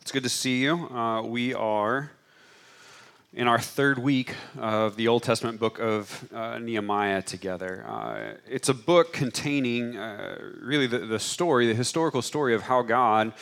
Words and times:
It's 0.00 0.12
good 0.12 0.22
to 0.22 0.28
see 0.28 0.62
you. 0.62 0.76
Uh, 0.76 1.22
we 1.22 1.52
are 1.52 2.12
in 3.34 3.48
our 3.48 3.58
third 3.58 3.98
week 3.98 4.36
of 4.56 4.94
the 4.94 5.08
Old 5.08 5.24
Testament 5.24 5.58
book 5.58 5.80
of 5.80 6.32
uh, 6.32 6.60
Nehemiah 6.60 7.22
together. 7.22 7.84
Uh, 7.84 8.34
it's 8.48 8.68
a 8.68 8.74
book 8.74 9.12
containing 9.12 9.96
uh, 9.96 10.38
really 10.60 10.86
the, 10.86 11.00
the, 11.00 11.18
story, 11.18 11.66
the 11.66 11.74
historical 11.74 12.22
story 12.22 12.54
of 12.54 12.62
how 12.62 12.82
God 12.82 13.32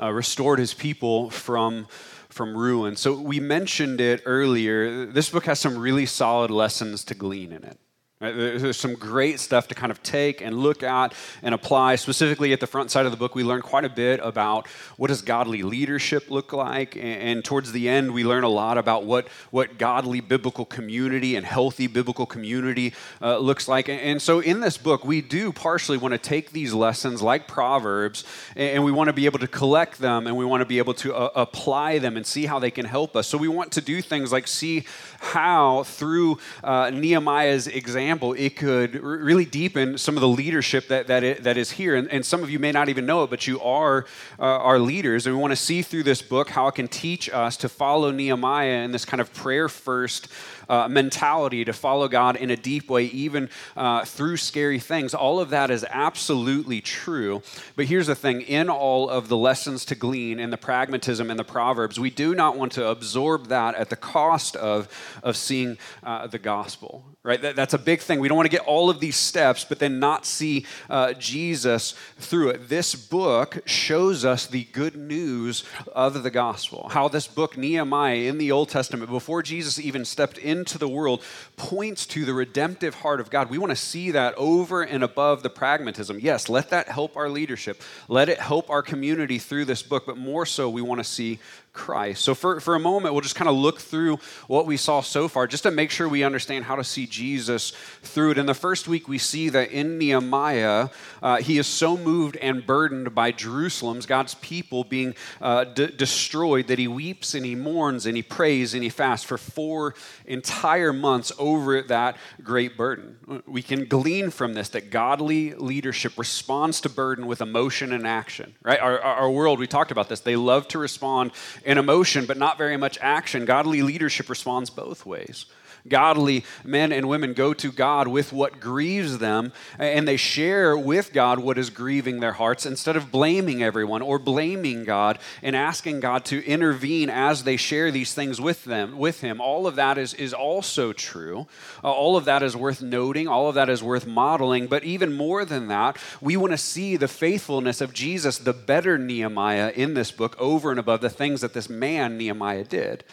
uh, 0.00 0.12
restored 0.12 0.60
his 0.60 0.72
people 0.72 1.30
from 1.30 1.88
from 2.36 2.54
ruin. 2.54 2.94
So 2.96 3.14
we 3.14 3.40
mentioned 3.40 3.98
it 3.98 4.22
earlier. 4.26 5.06
This 5.06 5.30
book 5.30 5.46
has 5.46 5.58
some 5.58 5.78
really 5.78 6.04
solid 6.04 6.50
lessons 6.50 7.02
to 7.04 7.14
glean 7.14 7.50
in 7.50 7.64
it. 7.64 7.78
There's 8.18 8.78
some 8.78 8.94
great 8.94 9.40
stuff 9.40 9.68
to 9.68 9.74
kind 9.74 9.92
of 9.92 10.02
take 10.02 10.40
and 10.40 10.58
look 10.58 10.82
at 10.82 11.12
and 11.42 11.54
apply. 11.54 11.96
Specifically, 11.96 12.54
at 12.54 12.60
the 12.60 12.66
front 12.66 12.90
side 12.90 13.04
of 13.04 13.12
the 13.12 13.18
book, 13.18 13.34
we 13.34 13.44
learn 13.44 13.60
quite 13.60 13.84
a 13.84 13.90
bit 13.90 14.20
about 14.22 14.66
what 14.96 15.08
does 15.08 15.20
godly 15.20 15.62
leadership 15.62 16.30
look 16.30 16.54
like, 16.54 16.96
and, 16.96 17.44
towards 17.44 17.72
the 17.72 17.90
end, 17.90 18.14
we 18.14 18.24
learn 18.24 18.42
a 18.42 18.48
lot 18.48 18.78
about 18.78 19.04
what 19.04 19.28
what 19.50 19.76
godly 19.76 20.20
biblical 20.20 20.64
community 20.64 21.36
and 21.36 21.44
healthy 21.44 21.88
biblical 21.88 22.24
community 22.24 22.94
uh, 23.20 23.36
looks 23.36 23.68
like. 23.68 23.90
And, 23.90 24.22
so, 24.22 24.40
in 24.40 24.60
this 24.60 24.78
book, 24.78 25.04
we 25.04 25.20
do 25.20 25.52
partially 25.52 25.98
want 25.98 26.12
to 26.12 26.18
take 26.18 26.52
these 26.52 26.72
lessons, 26.72 27.20
like 27.20 27.46
Proverbs, 27.46 28.24
and, 28.56 28.82
we 28.82 28.92
want 28.92 29.08
to 29.08 29.12
be 29.12 29.26
able 29.26 29.40
to 29.40 29.48
collect 29.48 29.98
them, 29.98 30.26
and 30.26 30.38
we 30.38 30.46
want 30.46 30.62
to 30.62 30.66
be 30.66 30.78
able 30.78 30.94
to 30.94 31.14
uh, 31.14 31.28
apply 31.36 31.98
them 31.98 32.16
and 32.16 32.26
see 32.26 32.46
how 32.46 32.58
they 32.58 32.70
can 32.70 32.86
help 32.86 33.14
us. 33.14 33.26
So, 33.26 33.36
we 33.36 33.48
want 33.48 33.72
to 33.72 33.82
do 33.82 34.00
things 34.00 34.32
like 34.32 34.48
see 34.48 34.86
how 35.20 35.82
through 35.82 36.38
uh, 36.64 36.88
Nehemiah's 36.88 37.66
example 37.66 38.05
example, 38.06 38.34
it 38.34 38.54
could 38.54 39.02
really 39.02 39.44
deepen 39.44 39.98
some 39.98 40.16
of 40.16 40.20
the 40.20 40.28
leadership 40.28 40.86
that, 40.86 41.08
that, 41.08 41.24
it, 41.24 41.42
that 41.42 41.56
is 41.56 41.72
here. 41.72 41.96
And, 41.96 42.08
and, 42.12 42.24
some 42.24 42.40
of 42.40 42.50
you 42.50 42.60
may 42.60 42.70
not 42.70 42.88
even 42.88 43.04
know 43.04 43.24
it, 43.24 43.30
but 43.30 43.48
you 43.48 43.60
are 43.60 44.06
uh, 44.38 44.42
our 44.42 44.78
leaders. 44.78 45.26
And 45.26 45.34
we 45.34 45.40
want 45.40 45.50
to 45.50 45.56
see 45.56 45.82
through 45.82 46.04
this 46.04 46.22
book 46.22 46.48
how 46.48 46.68
it 46.68 46.76
can 46.76 46.86
teach 46.86 47.28
us 47.28 47.56
to 47.56 47.68
follow 47.68 48.12
Nehemiah 48.12 48.84
in 48.84 48.92
this 48.92 49.04
kind 49.04 49.20
of 49.20 49.32
prayer 49.34 49.68
first 49.68 50.28
uh, 50.68 50.88
mentality 50.88 51.64
to 51.64 51.72
follow 51.72 52.08
God 52.08 52.36
in 52.36 52.50
a 52.50 52.56
deep 52.56 52.88
way, 52.88 53.04
even 53.06 53.48
uh, 53.76 54.04
through 54.04 54.36
scary 54.36 54.78
things. 54.78 55.14
All 55.14 55.40
of 55.40 55.50
that 55.50 55.70
is 55.70 55.84
absolutely 55.88 56.80
true. 56.80 57.42
But 57.76 57.86
here's 57.86 58.06
the 58.06 58.14
thing 58.14 58.42
in 58.42 58.68
all 58.68 59.08
of 59.08 59.28
the 59.28 59.36
lessons 59.36 59.84
to 59.86 59.94
glean 59.94 60.38
and 60.40 60.52
the 60.52 60.56
pragmatism 60.56 61.30
and 61.30 61.38
the 61.38 61.44
Proverbs, 61.44 61.98
we 61.98 62.10
do 62.10 62.34
not 62.34 62.56
want 62.56 62.72
to 62.72 62.86
absorb 62.88 63.48
that 63.48 63.74
at 63.74 63.90
the 63.90 63.96
cost 63.96 64.56
of, 64.56 64.88
of 65.22 65.36
seeing 65.36 65.78
uh, 66.02 66.26
the 66.26 66.38
gospel, 66.38 67.04
right? 67.22 67.40
That, 67.40 67.56
that's 67.56 67.74
a 67.74 67.78
big 67.78 68.00
thing. 68.00 68.20
We 68.20 68.28
don't 68.28 68.36
want 68.36 68.50
to 68.50 68.56
get 68.56 68.66
all 68.66 68.90
of 68.90 69.00
these 69.00 69.16
steps, 69.16 69.64
but 69.64 69.78
then 69.78 69.98
not 69.98 70.26
see 70.26 70.66
uh, 70.88 71.12
Jesus 71.14 71.94
through 72.18 72.50
it. 72.50 72.68
This 72.68 72.94
book 72.94 73.62
shows 73.66 74.24
us 74.24 74.46
the 74.46 74.64
good 74.64 74.96
news 74.96 75.64
of 75.92 76.22
the 76.22 76.30
gospel. 76.30 76.88
How 76.90 77.08
this 77.08 77.26
book, 77.26 77.56
Nehemiah, 77.56 78.16
in 78.16 78.38
the 78.38 78.52
Old 78.52 78.68
Testament, 78.68 79.10
before 79.10 79.42
Jesus 79.42 79.78
even 79.78 80.04
stepped 80.04 80.38
in 80.38 80.55
into 80.56 80.78
the 80.78 80.88
world 80.88 81.22
points 81.56 82.06
to 82.06 82.24
the 82.24 82.34
redemptive 82.34 82.94
heart 82.96 83.20
of 83.20 83.30
God. 83.30 83.50
We 83.50 83.58
want 83.58 83.70
to 83.70 83.76
see 83.76 84.10
that 84.12 84.34
over 84.36 84.82
and 84.82 85.04
above 85.04 85.42
the 85.42 85.50
pragmatism. 85.50 86.18
Yes, 86.20 86.48
let 86.48 86.70
that 86.70 86.88
help 86.88 87.16
our 87.16 87.28
leadership. 87.28 87.82
Let 88.08 88.28
it 88.28 88.38
help 88.38 88.70
our 88.70 88.82
community 88.82 89.38
through 89.38 89.66
this 89.66 89.82
book, 89.82 90.06
but 90.06 90.16
more 90.16 90.46
so, 90.46 90.68
we 90.68 90.82
want 90.82 91.00
to 91.00 91.04
see 91.04 91.38
Christ. 91.76 92.24
So, 92.24 92.34
for, 92.34 92.58
for 92.58 92.74
a 92.74 92.80
moment, 92.80 93.14
we'll 93.14 93.20
just 93.20 93.36
kind 93.36 93.50
of 93.50 93.54
look 93.54 93.78
through 93.78 94.18
what 94.48 94.66
we 94.66 94.78
saw 94.78 95.02
so 95.02 95.28
far 95.28 95.46
just 95.46 95.62
to 95.64 95.70
make 95.70 95.90
sure 95.90 96.08
we 96.08 96.24
understand 96.24 96.64
how 96.64 96.74
to 96.74 96.82
see 96.82 97.06
Jesus 97.06 97.72
through 98.02 98.32
it. 98.32 98.38
In 98.38 98.46
the 98.46 98.54
first 98.54 98.88
week, 98.88 99.06
we 99.06 99.18
see 99.18 99.50
that 99.50 99.70
in 99.70 99.98
Nehemiah, 99.98 100.88
uh, 101.22 101.36
he 101.36 101.58
is 101.58 101.66
so 101.66 101.96
moved 101.96 102.36
and 102.38 102.66
burdened 102.66 103.14
by 103.14 103.30
Jerusalem's, 103.30 104.06
God's 104.06 104.34
people, 104.36 104.84
being 104.84 105.14
uh, 105.40 105.64
d- 105.64 105.88
destroyed 105.88 106.66
that 106.68 106.78
he 106.78 106.88
weeps 106.88 107.34
and 107.34 107.44
he 107.44 107.54
mourns 107.54 108.06
and 108.06 108.16
he 108.16 108.22
prays 108.22 108.72
and 108.72 108.82
he 108.82 108.88
fasts 108.88 109.26
for 109.26 109.36
four 109.36 109.94
entire 110.24 110.94
months 110.94 111.30
over 111.38 111.82
that 111.82 112.16
great 112.42 112.76
burden. 112.76 113.42
We 113.46 113.60
can 113.60 113.84
glean 113.84 114.30
from 114.30 114.54
this 114.54 114.70
that 114.70 114.90
godly 114.90 115.52
leadership 115.54 116.14
responds 116.16 116.80
to 116.80 116.88
burden 116.88 117.26
with 117.26 117.42
emotion 117.42 117.92
and 117.92 118.06
action, 118.06 118.54
right? 118.62 118.80
Our, 118.80 118.98
our 119.00 119.30
world, 119.30 119.58
we 119.58 119.66
talked 119.66 119.90
about 119.90 120.08
this, 120.08 120.20
they 120.20 120.36
love 120.36 120.66
to 120.68 120.78
respond 120.78 121.32
in 121.66 121.76
emotion, 121.76 122.24
but 122.24 122.38
not 122.38 122.56
very 122.56 122.76
much 122.76 122.96
action. 123.02 123.44
Godly 123.44 123.82
leadership 123.82 124.30
responds 124.30 124.70
both 124.70 125.04
ways 125.04 125.44
godly 125.88 126.44
men 126.64 126.92
and 126.92 127.08
women 127.08 127.32
go 127.32 127.54
to 127.54 127.72
God 127.72 128.08
with 128.08 128.32
what 128.32 128.60
grieves 128.60 129.18
them, 129.18 129.52
and 129.78 130.06
they 130.06 130.16
share 130.16 130.76
with 130.76 131.12
God 131.12 131.38
what 131.38 131.58
is 131.58 131.70
grieving 131.70 132.20
their 132.20 132.32
hearts 132.32 132.66
instead 132.66 132.96
of 132.96 133.10
blaming 133.10 133.62
everyone 133.62 134.02
or 134.02 134.18
blaming 134.18 134.84
God 134.84 135.18
and 135.42 135.56
asking 135.56 136.00
God 136.00 136.24
to 136.26 136.44
intervene 136.44 137.10
as 137.10 137.44
they 137.44 137.56
share 137.56 137.90
these 137.90 138.14
things 138.14 138.40
with 138.40 138.64
them, 138.64 138.98
with 138.98 139.20
Him. 139.20 139.40
All 139.40 139.66
of 139.66 139.76
that 139.76 139.98
is, 139.98 140.14
is 140.14 140.32
also 140.32 140.92
true. 140.92 141.46
Uh, 141.82 141.90
all 141.90 142.16
of 142.16 142.24
that 142.24 142.42
is 142.42 142.56
worth 142.56 142.82
noting. 142.82 143.28
All 143.28 143.48
of 143.48 143.54
that 143.54 143.68
is 143.68 143.82
worth 143.82 144.06
modeling. 144.06 144.66
But 144.66 144.84
even 144.84 145.12
more 145.12 145.44
than 145.44 145.68
that, 145.68 145.98
we 146.20 146.36
want 146.36 146.52
to 146.52 146.58
see 146.58 146.96
the 146.96 147.08
faithfulness 147.08 147.80
of 147.80 147.92
Jesus, 147.92 148.38
the 148.38 148.52
better 148.52 148.98
Nehemiah 148.98 149.72
in 149.74 149.94
this 149.94 150.10
book, 150.10 150.36
over 150.38 150.70
and 150.70 150.80
above 150.80 151.00
the 151.00 151.10
things 151.10 151.40
that 151.40 151.54
this 151.54 151.68
man, 151.68 152.16
Nehemiah, 152.16 152.64
did. 152.64 153.04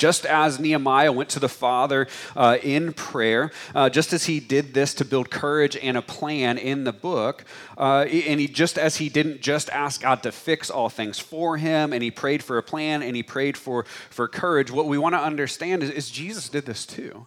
Just 0.00 0.24
as 0.24 0.58
Nehemiah 0.58 1.12
went 1.12 1.28
to 1.30 1.38
the 1.38 1.48
Father 1.48 2.08
uh, 2.34 2.56
in 2.62 2.94
prayer, 2.94 3.52
uh, 3.74 3.90
just 3.90 4.14
as 4.14 4.24
he 4.24 4.40
did 4.40 4.72
this 4.72 4.94
to 4.94 5.04
build 5.04 5.30
courage 5.30 5.76
and 5.76 5.94
a 5.94 6.02
plan 6.02 6.56
in 6.56 6.84
the 6.84 6.92
book, 6.92 7.44
uh, 7.76 8.06
and 8.08 8.40
he 8.40 8.48
just 8.48 8.78
as 8.78 8.96
he 8.96 9.10
didn't 9.10 9.42
just 9.42 9.68
ask 9.68 10.00
God 10.00 10.22
to 10.22 10.32
fix 10.32 10.70
all 10.70 10.88
things 10.88 11.18
for 11.18 11.58
him, 11.58 11.92
and 11.92 12.02
he 12.02 12.10
prayed 12.10 12.42
for 12.42 12.56
a 12.56 12.62
plan 12.62 13.02
and 13.02 13.14
he 13.14 13.22
prayed 13.22 13.58
for, 13.58 13.84
for 14.08 14.26
courage, 14.26 14.70
what 14.70 14.86
we 14.86 14.96
want 14.96 15.14
to 15.14 15.20
understand 15.20 15.82
is, 15.82 15.90
is 15.90 16.10
Jesus 16.10 16.48
did 16.48 16.64
this 16.64 16.86
too. 16.86 17.26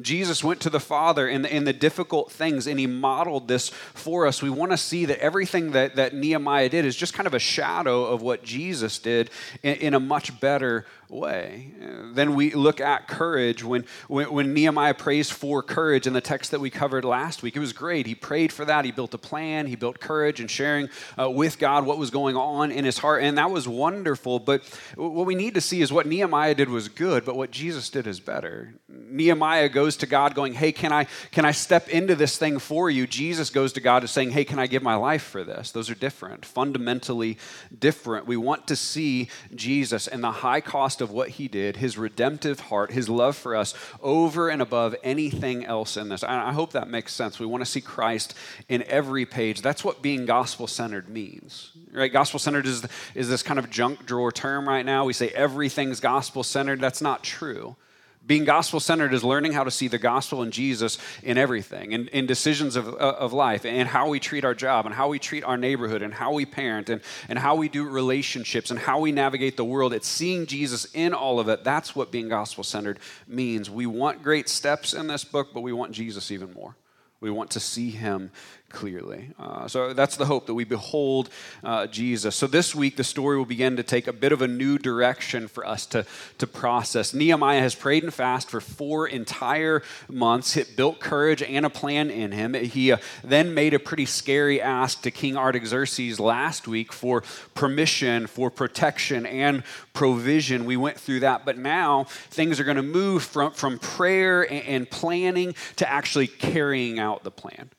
Jesus 0.00 0.42
went 0.42 0.60
to 0.60 0.70
the 0.70 0.80
Father 0.80 1.28
in 1.28 1.42
the, 1.42 1.54
in 1.54 1.64
the 1.64 1.72
difficult 1.74 2.32
things 2.32 2.66
and 2.66 2.80
he 2.80 2.86
modeled 2.86 3.46
this 3.46 3.68
for 3.68 4.26
us. 4.26 4.40
We 4.40 4.48
want 4.48 4.72
to 4.72 4.78
see 4.78 5.04
that 5.04 5.18
everything 5.18 5.72
that, 5.72 5.96
that 5.96 6.14
Nehemiah 6.14 6.70
did 6.70 6.86
is 6.86 6.96
just 6.96 7.12
kind 7.12 7.26
of 7.26 7.34
a 7.34 7.38
shadow 7.38 8.06
of 8.06 8.22
what 8.22 8.42
Jesus 8.42 8.98
did 8.98 9.28
in, 9.62 9.74
in 9.76 9.94
a 9.94 10.00
much 10.00 10.40
better 10.40 10.86
way. 11.12 11.70
Then 12.14 12.34
we 12.34 12.54
look 12.54 12.80
at 12.80 13.06
courage. 13.06 13.62
When, 13.62 13.84
when, 14.08 14.32
when, 14.32 14.54
Nehemiah 14.54 14.94
prays 14.94 15.30
for 15.30 15.62
courage 15.62 16.06
in 16.06 16.12
the 16.12 16.20
text 16.20 16.50
that 16.50 16.60
we 16.60 16.70
covered 16.70 17.04
last 17.04 17.42
week, 17.42 17.56
it 17.56 17.60
was 17.60 17.72
great. 17.72 18.06
He 18.06 18.14
prayed 18.14 18.52
for 18.52 18.64
that. 18.64 18.84
He 18.84 18.92
built 18.92 19.14
a 19.14 19.18
plan. 19.18 19.66
He 19.66 19.76
built 19.76 20.00
courage 20.00 20.40
and 20.40 20.50
sharing 20.50 20.88
uh, 21.18 21.30
with 21.30 21.58
God 21.58 21.86
what 21.86 21.98
was 21.98 22.10
going 22.10 22.36
on 22.36 22.70
in 22.70 22.84
his 22.84 22.98
heart. 22.98 23.22
And 23.22 23.38
that 23.38 23.50
was 23.50 23.68
wonderful. 23.68 24.38
But 24.38 24.62
what 24.96 25.26
we 25.26 25.34
need 25.34 25.54
to 25.54 25.60
see 25.60 25.82
is 25.82 25.92
what 25.92 26.06
Nehemiah 26.06 26.54
did 26.54 26.68
was 26.68 26.88
good, 26.88 27.24
but 27.24 27.36
what 27.36 27.50
Jesus 27.50 27.90
did 27.90 28.06
is 28.06 28.18
better. 28.18 28.74
Nehemiah 28.88 29.68
goes 29.68 29.96
to 29.98 30.06
God 30.06 30.34
going, 30.34 30.54
Hey, 30.54 30.72
can 30.72 30.92
I, 30.92 31.06
can 31.30 31.44
I 31.44 31.52
step 31.52 31.88
into 31.88 32.14
this 32.14 32.38
thing 32.38 32.58
for 32.58 32.90
you? 32.90 33.06
Jesus 33.06 33.50
goes 33.50 33.72
to 33.74 33.80
God 33.80 34.08
saying, 34.08 34.30
Hey, 34.30 34.44
can 34.44 34.58
I 34.58 34.66
give 34.66 34.82
my 34.82 34.94
life 34.94 35.22
for 35.22 35.44
this? 35.44 35.70
Those 35.72 35.90
are 35.90 35.94
different, 35.94 36.44
fundamentally 36.46 37.38
different. 37.78 38.26
We 38.26 38.36
want 38.36 38.66
to 38.68 38.76
see 38.76 39.28
Jesus 39.54 40.08
and 40.08 40.24
the 40.24 40.30
high 40.30 40.60
cost 40.60 41.01
of 41.02 41.10
what 41.10 41.30
he 41.30 41.48
did, 41.48 41.76
his 41.76 41.98
redemptive 41.98 42.60
heart, 42.60 42.92
his 42.92 43.08
love 43.08 43.36
for 43.36 43.54
us, 43.54 43.74
over 44.00 44.48
and 44.48 44.62
above 44.62 44.96
anything 45.02 45.64
else 45.64 45.98
in 45.98 46.08
this. 46.08 46.24
I 46.24 46.52
hope 46.52 46.72
that 46.72 46.88
makes 46.88 47.12
sense. 47.12 47.38
We 47.38 47.46
want 47.46 47.62
to 47.62 47.70
see 47.70 47.82
Christ 47.82 48.34
in 48.68 48.82
every 48.84 49.26
page. 49.26 49.60
That's 49.60 49.84
what 49.84 50.00
being 50.00 50.24
gospel 50.24 50.66
centered 50.66 51.08
means. 51.08 51.72
Right? 51.92 52.12
Gospel 52.12 52.38
centered 52.38 52.66
is, 52.66 52.86
is 53.14 53.28
this 53.28 53.42
kind 53.42 53.58
of 53.58 53.68
junk 53.68 54.06
drawer 54.06 54.32
term 54.32 54.66
right 54.66 54.86
now. 54.86 55.04
We 55.04 55.12
say 55.12 55.28
everything's 55.28 56.00
gospel 56.00 56.42
centered. 56.42 56.80
That's 56.80 57.02
not 57.02 57.22
true. 57.22 57.76
Being 58.24 58.44
gospel 58.44 58.78
centered 58.78 59.12
is 59.14 59.24
learning 59.24 59.52
how 59.52 59.64
to 59.64 59.70
see 59.70 59.88
the 59.88 59.98
gospel 59.98 60.42
and 60.42 60.52
Jesus 60.52 60.96
in 61.24 61.36
everything, 61.36 61.90
in, 61.90 62.06
in 62.08 62.26
decisions 62.26 62.76
of, 62.76 62.86
uh, 62.88 63.16
of 63.18 63.32
life, 63.32 63.66
and 63.66 63.88
how 63.88 64.08
we 64.08 64.20
treat 64.20 64.44
our 64.44 64.54
job, 64.54 64.86
and 64.86 64.94
how 64.94 65.08
we 65.08 65.18
treat 65.18 65.42
our 65.42 65.56
neighborhood, 65.56 66.02
and 66.02 66.14
how 66.14 66.32
we 66.32 66.46
parent, 66.46 66.88
and, 66.88 67.00
and 67.28 67.38
how 67.38 67.56
we 67.56 67.68
do 67.68 67.88
relationships, 67.88 68.70
and 68.70 68.78
how 68.78 69.00
we 69.00 69.10
navigate 69.10 69.56
the 69.56 69.64
world. 69.64 69.92
It's 69.92 70.06
seeing 70.06 70.46
Jesus 70.46 70.86
in 70.94 71.12
all 71.14 71.40
of 71.40 71.48
it. 71.48 71.64
That's 71.64 71.96
what 71.96 72.12
being 72.12 72.28
gospel 72.28 72.62
centered 72.62 73.00
means. 73.26 73.68
We 73.68 73.86
want 73.86 74.22
great 74.22 74.48
steps 74.48 74.94
in 74.94 75.08
this 75.08 75.24
book, 75.24 75.48
but 75.52 75.62
we 75.62 75.72
want 75.72 75.90
Jesus 75.90 76.30
even 76.30 76.52
more. 76.52 76.76
We 77.22 77.30
want 77.30 77.50
to 77.52 77.60
see 77.60 77.90
him 77.90 78.30
clearly. 78.72 79.30
Uh, 79.38 79.68
so 79.68 79.92
that's 79.92 80.16
the 80.16 80.26
hope 80.26 80.46
that 80.46 80.54
we 80.54 80.64
behold 80.64 81.28
uh, 81.62 81.86
Jesus. 81.86 82.34
So 82.34 82.46
this 82.46 82.74
week, 82.74 82.96
the 82.96 83.04
story 83.04 83.36
will 83.36 83.44
begin 83.44 83.76
to 83.76 83.82
take 83.82 84.06
a 84.06 84.12
bit 84.12 84.32
of 84.32 84.42
a 84.42 84.48
new 84.48 84.78
direction 84.78 85.46
for 85.46 85.66
us 85.66 85.86
to, 85.86 86.04
to 86.38 86.46
process. 86.46 87.14
Nehemiah 87.14 87.60
has 87.60 87.74
prayed 87.74 88.02
and 88.02 88.12
fasted 88.12 88.50
for 88.50 88.60
four 88.60 89.06
entire 89.06 89.82
months. 90.08 90.56
It 90.56 90.76
built 90.76 90.98
courage 90.98 91.42
and 91.42 91.66
a 91.66 91.70
plan 91.70 92.10
in 92.10 92.32
him. 92.32 92.54
He 92.54 92.92
uh, 92.92 92.96
then 93.22 93.54
made 93.54 93.74
a 93.74 93.78
pretty 93.78 94.06
scary 94.06 94.60
ask 94.60 95.02
to 95.02 95.10
King 95.10 95.36
Artaxerxes 95.36 96.18
last 96.18 96.66
week 96.66 96.92
for 96.92 97.22
permission, 97.54 98.26
for 98.26 98.50
protection, 98.50 99.26
and 99.26 99.62
provision. 99.92 100.64
We 100.64 100.76
went 100.76 100.98
through 100.98 101.20
that, 101.20 101.44
but 101.44 101.58
now 101.58 102.04
things 102.30 102.58
are 102.58 102.64
going 102.64 102.76
to 102.78 102.82
move 102.82 103.22
from, 103.22 103.52
from 103.52 103.78
prayer 103.78 104.42
and, 104.42 104.64
and 104.66 104.90
planning 104.90 105.54
to 105.76 105.88
actually 105.88 106.26
carrying 106.26 106.98
out 106.98 107.22
the 107.22 107.30
plan. 107.30 107.70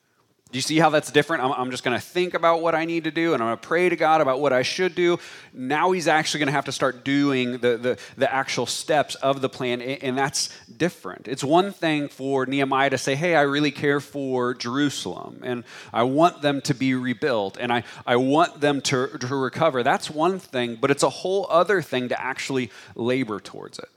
Do 0.54 0.58
you 0.58 0.62
see 0.62 0.78
how 0.78 0.92
that's 0.92 1.12
different? 1.12 1.44
I'm, 1.44 1.52
I'm 1.52 1.72
just 1.72 1.84
going 1.84 1.98
to 2.00 2.06
think 2.06 2.36
about 2.36 2.62
what 2.62 2.76
I 2.76 2.86
need 2.86 3.06
to 3.06 3.12
do 3.12 3.34
and 3.34 3.42
I'm 3.42 3.50
going 3.50 3.58
to 3.58 3.68
pray 3.68 3.90
to 3.90 3.96
God 3.96 4.22
about 4.22 4.40
what 4.40 4.54
I 4.54 4.62
should 4.62 4.94
do. 4.94 5.18
Now 5.52 5.94
he's 5.94 6.08
actually 6.08 6.42
going 6.42 6.48
to 6.50 6.54
have 6.54 6.66
to 6.66 6.72
start 6.72 7.04
doing 7.04 7.54
the, 7.54 7.76
the, 7.76 8.00
the 8.18 8.32
actual 8.32 8.68
steps 8.68 9.16
of 9.16 9.42
the 9.42 9.50
plan, 9.50 9.82
and 9.82 10.16
that's 10.16 10.50
different. 10.78 11.28
It's 11.28 11.44
one 11.44 11.72
thing 11.74 12.08
for 12.08 12.46
Nehemiah 12.46 12.92
to 12.92 13.00
say, 13.00 13.16
Hey, 13.16 13.36
I 13.36 13.42
really 13.42 13.72
care 13.72 14.00
for 14.00 14.54
Jerusalem 14.54 15.42
and 15.44 15.64
I 15.92 16.04
want 16.04 16.44
them 16.44 16.62
to 16.62 16.76
be 16.76 16.94
rebuilt 16.94 17.58
and 17.60 17.74
I, 17.74 17.84
I 18.06 18.18
want 18.18 18.62
them 18.62 18.82
to, 18.82 19.08
to 19.08 19.36
recover. 19.36 19.82
That's 19.82 20.12
one 20.12 20.38
thing, 20.38 20.78
but 20.80 20.92
it's 20.92 21.02
a 21.02 21.10
whole 21.10 21.48
other 21.50 21.82
thing 21.82 22.10
to 22.10 22.24
actually 22.24 22.70
labor 22.94 23.40
towards 23.40 23.80
it. 23.80 23.90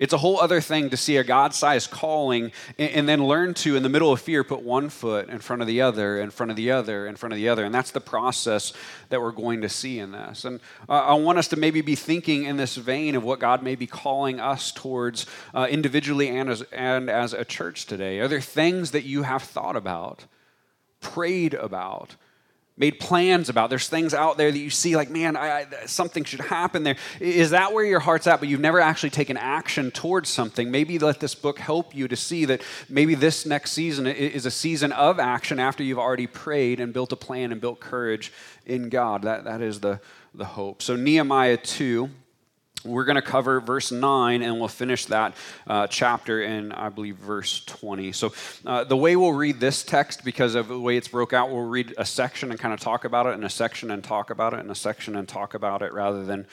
It's 0.00 0.14
a 0.14 0.18
whole 0.18 0.40
other 0.40 0.62
thing 0.62 0.88
to 0.90 0.96
see 0.96 1.18
a 1.18 1.22
God 1.22 1.54
sized 1.54 1.90
calling 1.90 2.52
and, 2.78 2.90
and, 2.90 3.08
then 3.08 3.22
learn 3.22 3.52
to, 3.54 3.76
in 3.76 3.82
the 3.82 3.90
middle 3.90 4.10
of 4.10 4.20
fear, 4.22 4.42
put 4.42 4.62
one 4.62 4.88
foot 4.88 5.28
in 5.28 5.40
front 5.40 5.60
of 5.60 5.68
the 5.68 5.82
other, 5.82 6.18
in 6.18 6.30
front 6.30 6.48
of 6.48 6.56
the 6.56 6.70
other, 6.70 7.06
in 7.06 7.16
front 7.16 7.34
of 7.34 7.36
the 7.36 7.50
other. 7.50 7.66
And 7.66 7.74
that's 7.74 7.90
the 7.90 8.00
process 8.00 8.72
that 9.10 9.20
we're 9.20 9.30
going 9.30 9.60
to 9.60 9.68
see 9.68 9.98
in 9.98 10.12
this. 10.12 10.46
And 10.46 10.58
uh, 10.88 10.92
I 10.92 11.14
want 11.14 11.36
us 11.36 11.48
to 11.48 11.56
maybe 11.56 11.82
be 11.82 11.94
thinking 11.94 12.44
in 12.44 12.56
this 12.56 12.76
vein 12.76 13.14
of 13.14 13.22
what 13.22 13.40
God 13.40 13.62
may 13.62 13.74
be 13.74 13.86
calling 13.86 14.40
us 14.40 14.72
towards 14.72 15.26
uh, 15.52 15.66
individually 15.70 16.30
and 16.30 16.48
as, 16.48 16.62
and 16.72 17.10
as 17.10 17.34
a 17.34 17.44
church 17.44 17.84
today. 17.84 18.20
Are 18.20 18.28
there 18.28 18.40
things 18.40 18.92
that 18.92 19.04
you 19.04 19.24
have 19.24 19.42
thought 19.42 19.76
about, 19.76 20.24
prayed 21.02 21.52
about? 21.52 22.16
Made 22.80 22.98
plans 22.98 23.50
about. 23.50 23.68
There's 23.68 23.88
things 23.88 24.14
out 24.14 24.38
there 24.38 24.50
that 24.50 24.58
you 24.58 24.70
see, 24.70 24.96
like, 24.96 25.10
man, 25.10 25.36
I, 25.36 25.60
I, 25.60 25.66
something 25.84 26.24
should 26.24 26.40
happen 26.40 26.82
there. 26.82 26.96
Is 27.20 27.50
that 27.50 27.74
where 27.74 27.84
your 27.84 28.00
heart's 28.00 28.26
at, 28.26 28.40
but 28.40 28.48
you've 28.48 28.58
never 28.58 28.80
actually 28.80 29.10
taken 29.10 29.36
action 29.36 29.90
towards 29.90 30.30
something? 30.30 30.70
Maybe 30.70 30.98
let 30.98 31.20
this 31.20 31.34
book 31.34 31.58
help 31.58 31.94
you 31.94 32.08
to 32.08 32.16
see 32.16 32.46
that 32.46 32.62
maybe 32.88 33.14
this 33.14 33.44
next 33.44 33.72
season 33.72 34.06
is 34.06 34.46
a 34.46 34.50
season 34.50 34.92
of 34.92 35.20
action 35.20 35.60
after 35.60 35.82
you've 35.82 35.98
already 35.98 36.26
prayed 36.26 36.80
and 36.80 36.94
built 36.94 37.12
a 37.12 37.16
plan 37.16 37.52
and 37.52 37.60
built 37.60 37.80
courage 37.80 38.32
in 38.64 38.88
God. 38.88 39.22
That, 39.22 39.44
that 39.44 39.60
is 39.60 39.80
the, 39.80 40.00
the 40.34 40.46
hope. 40.46 40.80
So, 40.80 40.96
Nehemiah 40.96 41.58
2 41.58 42.08
we're 42.84 43.04
going 43.04 43.16
to 43.16 43.22
cover 43.22 43.60
verse 43.60 43.92
9 43.92 44.42
and 44.42 44.58
we'll 44.58 44.68
finish 44.68 45.06
that 45.06 45.34
uh, 45.66 45.86
chapter 45.86 46.42
in 46.42 46.72
i 46.72 46.88
believe 46.88 47.16
verse 47.16 47.64
20 47.66 48.12
so 48.12 48.32
uh, 48.66 48.84
the 48.84 48.96
way 48.96 49.16
we'll 49.16 49.32
read 49.32 49.60
this 49.60 49.82
text 49.82 50.24
because 50.24 50.54
of 50.54 50.68
the 50.68 50.78
way 50.78 50.96
it's 50.96 51.08
broke 51.08 51.32
out 51.32 51.50
we'll 51.50 51.66
read 51.66 51.94
a 51.98 52.04
section 52.04 52.50
and 52.50 52.58
kind 52.58 52.74
of 52.74 52.80
talk 52.80 53.04
about 53.04 53.26
it 53.26 53.34
and 53.34 53.44
a 53.44 53.50
section 53.50 53.90
and 53.90 54.04
talk 54.04 54.30
about 54.30 54.54
it 54.54 54.60
and 54.60 54.70
a 54.70 54.74
section 54.74 55.16
and 55.16 55.28
talk 55.28 55.54
about 55.54 55.82
it 55.82 55.92
rather 55.92 56.24
than 56.24 56.46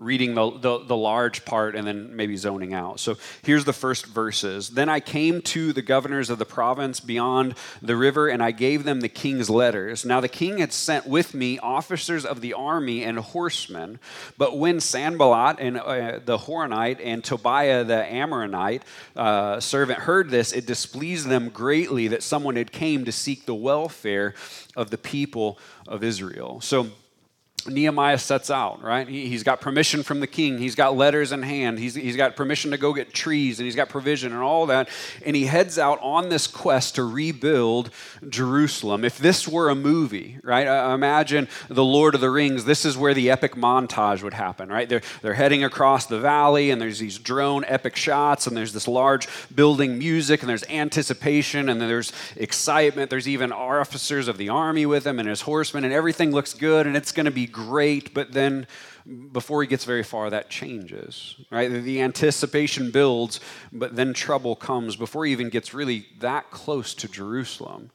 reading 0.00 0.34
the, 0.34 0.50
the, 0.50 0.78
the, 0.78 0.96
large 0.96 1.44
part 1.44 1.76
and 1.76 1.86
then 1.86 2.16
maybe 2.16 2.36
zoning 2.36 2.72
out. 2.72 2.98
So 2.98 3.16
here's 3.42 3.66
the 3.66 3.72
first 3.72 4.06
verses. 4.06 4.70
Then 4.70 4.88
I 4.88 4.98
came 4.98 5.42
to 5.42 5.72
the 5.74 5.82
governors 5.82 6.30
of 6.30 6.38
the 6.38 6.46
province 6.46 7.00
beyond 7.00 7.54
the 7.82 7.96
river, 7.96 8.28
and 8.28 8.42
I 8.42 8.50
gave 8.50 8.84
them 8.84 9.02
the 9.02 9.08
king's 9.08 9.50
letters. 9.50 10.04
Now 10.04 10.20
the 10.20 10.28
king 10.28 10.58
had 10.58 10.72
sent 10.72 11.06
with 11.06 11.34
me 11.34 11.58
officers 11.58 12.24
of 12.24 12.40
the 12.40 12.54
army 12.54 13.04
and 13.04 13.18
horsemen. 13.18 13.98
But 14.38 14.56
when 14.56 14.80
Sanballat 14.80 15.56
and 15.60 15.78
uh, 15.78 16.20
the 16.24 16.38
Horonite 16.38 17.00
and 17.04 17.22
Tobiah 17.22 17.84
the 17.84 18.04
Ammonite 18.10 18.82
uh, 19.16 19.60
servant 19.60 20.00
heard 20.00 20.30
this, 20.30 20.52
it 20.52 20.66
displeased 20.66 21.28
them 21.28 21.50
greatly 21.50 22.08
that 22.08 22.22
someone 22.22 22.56
had 22.56 22.72
came 22.72 23.04
to 23.04 23.12
seek 23.12 23.44
the 23.44 23.54
welfare 23.54 24.34
of 24.76 24.90
the 24.90 24.98
people 24.98 25.58
of 25.86 26.02
Israel. 26.02 26.60
So 26.62 26.88
Nehemiah 27.66 28.18
sets 28.18 28.50
out, 28.50 28.82
right? 28.82 29.06
He, 29.08 29.32
has 29.32 29.42
got 29.42 29.60
permission 29.60 30.02
from 30.02 30.20
the 30.20 30.26
king. 30.26 30.58
He's 30.58 30.74
got 30.74 30.96
letters 30.96 31.32
in 31.32 31.42
hand. 31.42 31.78
He's, 31.78 31.94
he's 31.94 32.16
got 32.16 32.36
permission 32.36 32.70
to 32.70 32.78
go 32.78 32.92
get 32.92 33.12
trees 33.12 33.58
and 33.58 33.64
he's 33.64 33.76
got 33.76 33.88
provision 33.88 34.32
and 34.32 34.40
all 34.40 34.66
that. 34.66 34.88
And 35.24 35.36
he 35.36 35.46
heads 35.46 35.78
out 35.78 35.98
on 36.02 36.28
this 36.28 36.46
quest 36.46 36.94
to 36.96 37.04
rebuild 37.04 37.90
Jerusalem. 38.28 39.04
If 39.04 39.18
this 39.18 39.46
were 39.46 39.68
a 39.68 39.74
movie, 39.74 40.38
right? 40.42 40.66
Uh, 40.66 40.94
imagine 40.94 41.48
The 41.68 41.84
Lord 41.84 42.14
of 42.14 42.20
the 42.20 42.30
Rings. 42.30 42.64
This 42.64 42.84
is 42.84 42.96
where 42.96 43.14
the 43.14 43.30
epic 43.30 43.54
montage 43.54 44.22
would 44.22 44.34
happen, 44.34 44.68
right? 44.68 44.88
They're, 44.88 45.02
they're 45.22 45.34
heading 45.34 45.64
across 45.64 46.06
the 46.06 46.18
valley 46.18 46.70
and 46.70 46.80
there's 46.80 46.98
these 46.98 47.18
drone 47.18 47.64
epic 47.66 47.96
shots 47.96 48.46
and 48.46 48.56
there's 48.56 48.72
this 48.72 48.88
large 48.88 49.28
building 49.54 49.98
music 49.98 50.40
and 50.40 50.48
there's 50.48 50.64
anticipation 50.68 51.68
and 51.68 51.80
there's 51.80 52.12
excitement. 52.36 53.10
There's 53.10 53.28
even 53.28 53.52
officers 53.52 54.28
of 54.28 54.38
the 54.38 54.48
army 54.48 54.86
with 54.86 55.06
him 55.06 55.18
and 55.18 55.28
his 55.28 55.42
horsemen 55.42 55.84
and 55.84 55.92
everything 55.92 56.30
looks 56.32 56.54
good 56.54 56.86
and 56.86 56.96
it's 56.96 57.12
going 57.12 57.26
to 57.26 57.30
be 57.30 57.46
great, 57.52 58.14
but 58.14 58.32
then 58.32 58.66
before 59.32 59.62
he 59.62 59.68
gets 59.68 59.84
very 59.84 60.02
far, 60.02 60.30
that 60.30 60.50
changes, 60.50 61.36
right? 61.50 61.68
The 61.70 62.00
anticipation 62.02 62.90
builds, 62.90 63.40
but 63.72 63.96
then 63.96 64.12
trouble 64.12 64.56
comes 64.56 64.96
before 64.96 65.24
he 65.24 65.32
even 65.32 65.48
gets 65.48 65.74
really 65.74 66.06
that 66.20 66.50
close 66.50 66.94
to 66.94 67.08
Jerusalem. 67.08 67.90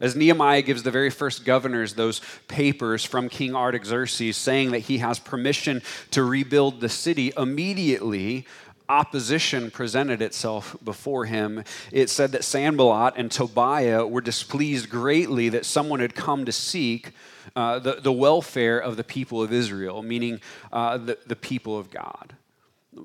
As 0.00 0.14
Nehemiah 0.14 0.62
gives 0.62 0.84
the 0.84 0.90
very 0.90 1.10
first 1.10 1.44
governors 1.44 1.94
those 1.94 2.20
papers 2.46 3.04
from 3.04 3.28
King 3.28 3.56
Artaxerxes 3.56 4.36
saying 4.36 4.70
that 4.70 4.80
he 4.80 4.98
has 4.98 5.18
permission 5.18 5.82
to 6.12 6.22
rebuild 6.22 6.80
the 6.80 6.88
city, 6.88 7.32
immediately 7.36 8.46
opposition 8.88 9.70
presented 9.70 10.22
itself 10.22 10.76
before 10.82 11.26
him. 11.26 11.62
It 11.92 12.08
said 12.08 12.32
that 12.32 12.44
Sanballat 12.44 13.14
and 13.16 13.30
Tobiah 13.30 14.06
were 14.06 14.20
displeased 14.20 14.88
greatly 14.88 15.48
that 15.50 15.66
someone 15.66 16.00
had 16.00 16.14
come 16.14 16.44
to 16.44 16.52
seek 16.52 17.12
uh, 17.58 17.80
the, 17.80 17.94
the 17.94 18.12
welfare 18.12 18.78
of 18.78 18.96
the 18.96 19.02
people 19.02 19.42
of 19.42 19.52
Israel, 19.52 20.00
meaning 20.00 20.40
uh, 20.72 20.96
the, 20.96 21.18
the 21.26 21.34
people 21.34 21.76
of 21.76 21.90
God 21.90 22.36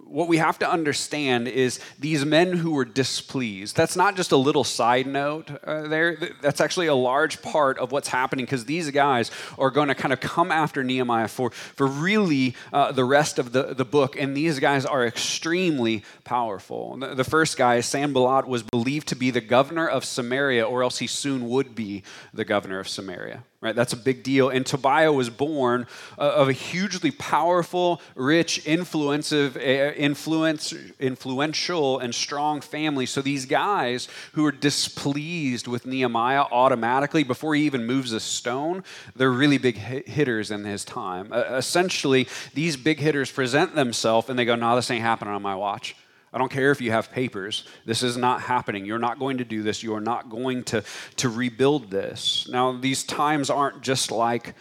what 0.06 0.28
we 0.28 0.38
have 0.38 0.60
to 0.60 0.69
understand 0.69 1.48
is 1.48 1.80
these 2.00 2.25
men 2.25 2.54
who 2.54 2.74
were 2.74 2.86
displeased. 2.86 3.75
That's 3.75 3.95
not 3.95 4.16
just 4.16 4.31
a 4.31 4.38
little 4.38 4.63
side 4.63 5.07
note 5.07 5.51
uh, 5.63 5.88
there. 5.88 6.18
That's 6.42 6.62
actually 6.62 6.88
a 6.88 6.95
large 6.95 7.42
part 7.42 7.78
of 7.78 7.92
what's 7.92 8.07
happening 8.07 8.45
because 8.45 8.66
these 8.66 8.92
guys 8.92 9.31
are 9.57 9.69
going 9.69 9.88
to 9.88 9.95
kind 9.95 10.13
of 10.13 10.19
come 10.19 10.51
after 10.51 10.84
Nehemiah 10.84 11.28
for, 11.28 11.51
for 11.51 11.88
really 11.88 12.56
uh, 12.72 12.92
the 12.92 13.06
rest 13.06 13.40
of 13.40 13.51
the, 13.51 13.74
the 13.74 13.86
book. 13.86 14.16
And 14.18 14.36
these 14.36 14.60
guys 14.60 14.86
are 14.86 15.06
extremely 15.06 16.04
powerful. 16.24 16.98
The, 16.98 17.16
the 17.16 17.24
first 17.24 17.57
guy, 17.57 17.80
Sanballat, 17.81 18.48
was 18.48 18.63
believed 18.63 19.07
to 19.10 19.16
be 19.16 19.31
the 19.31 19.42
governor 19.42 19.88
of 19.88 20.06
Samaria, 20.06 20.66
or 20.66 20.84
else 20.84 21.00
he 21.00 21.07
soon 21.07 21.50
would 21.50 21.75
be 21.75 22.04
the 22.34 22.45
governor 22.45 22.80
of 22.80 22.88
Samaria 22.88 23.44
right? 23.63 23.75
That's 23.75 23.94
a 23.94 23.98
big 23.98 24.24
deal. 24.24 24.50
And 24.50 24.66
Tobiah 24.66 25.13
was 25.13 25.30
born 25.30 25.88
uh, 26.19 26.34
of 26.34 26.50
a 26.50 26.54
hugely 26.54 27.12
powerful, 27.12 28.01
rich, 28.13 28.68
influensive, 28.68 29.56
uh, 29.56 29.60
influence, 29.91 30.74
influential, 31.00 32.00
and 32.00 32.13
strong 32.13 32.61
family. 32.61 33.06
So 33.06 33.21
these 33.21 33.45
guys 33.45 34.07
who 34.33 34.45
are 34.45 34.52
displeased 34.52 35.68
with 35.68 35.85
Nehemiah 35.85 36.45
automatically 36.52 37.23
before 37.23 37.56
he 37.56 37.63
even 37.63 37.85
moves 37.85 38.13
a 38.13 38.19
stone, 38.19 38.83
they're 39.16 39.31
really 39.31 39.57
big 39.57 39.78
hitters 39.78 40.52
in 40.52 40.63
his 40.63 40.85
time. 40.85 41.31
Uh, 41.31 41.44
essentially, 41.56 42.28
these 42.54 42.78
big 42.78 42.99
hitters 42.99 43.31
present 43.31 43.75
themselves 43.75 44.30
and 44.30 44.37
they 44.37 44.45
go, 44.45 44.56
"No, 44.56 44.75
this 44.75 44.92
ain't 44.92 45.02
happening 45.02 45.33
on 45.33 45.42
my 45.42 45.56
watch." 45.56 45.95
I 46.33 46.40
don't 46.40 46.49
care 46.49 46.71
if 46.71 46.81
you 46.81 46.90
have 46.90 47.11
papers. 47.11 47.68
This 47.85 48.02
is 48.02 48.18
not 48.18 48.42
happening. 48.42 48.85
You're 48.85 48.97
not 48.97 49.19
going 49.19 49.37
to 49.37 49.44
do 49.44 49.61
this. 49.61 49.83
You 49.83 49.94
are 49.94 50.02
not 50.02 50.31
going 50.31 50.63
to, 50.66 50.83
to 51.18 51.30
rebuild 51.30 51.92
this. 51.92 52.47
Now, 52.49 52.71
these 52.71 53.04
times 53.04 53.52
aren't 53.52 53.83
just 53.83 54.11
like 54.11 54.56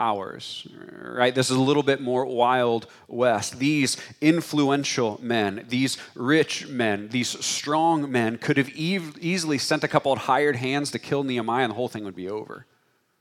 ours, 0.00 0.66
right? 1.02 1.34
This 1.34 1.50
is 1.50 1.56
a 1.56 1.60
little 1.60 1.82
bit 1.82 2.00
more 2.00 2.24
wild 2.24 2.86
west. 3.06 3.58
These 3.58 3.98
influential 4.20 5.20
men, 5.22 5.66
these 5.68 5.98
rich 6.14 6.66
men, 6.66 7.08
these 7.08 7.28
strong 7.44 8.10
men 8.10 8.38
could 8.38 8.56
have 8.56 8.70
e- 8.70 8.98
easily 9.20 9.58
sent 9.58 9.84
a 9.84 9.88
couple 9.88 10.12
of 10.12 10.20
hired 10.20 10.56
hands 10.56 10.90
to 10.92 10.98
kill 10.98 11.22
Nehemiah 11.22 11.64
and 11.64 11.70
the 11.70 11.76
whole 11.76 11.88
thing 11.88 12.04
would 12.04 12.16
be 12.16 12.28
over 12.28 12.66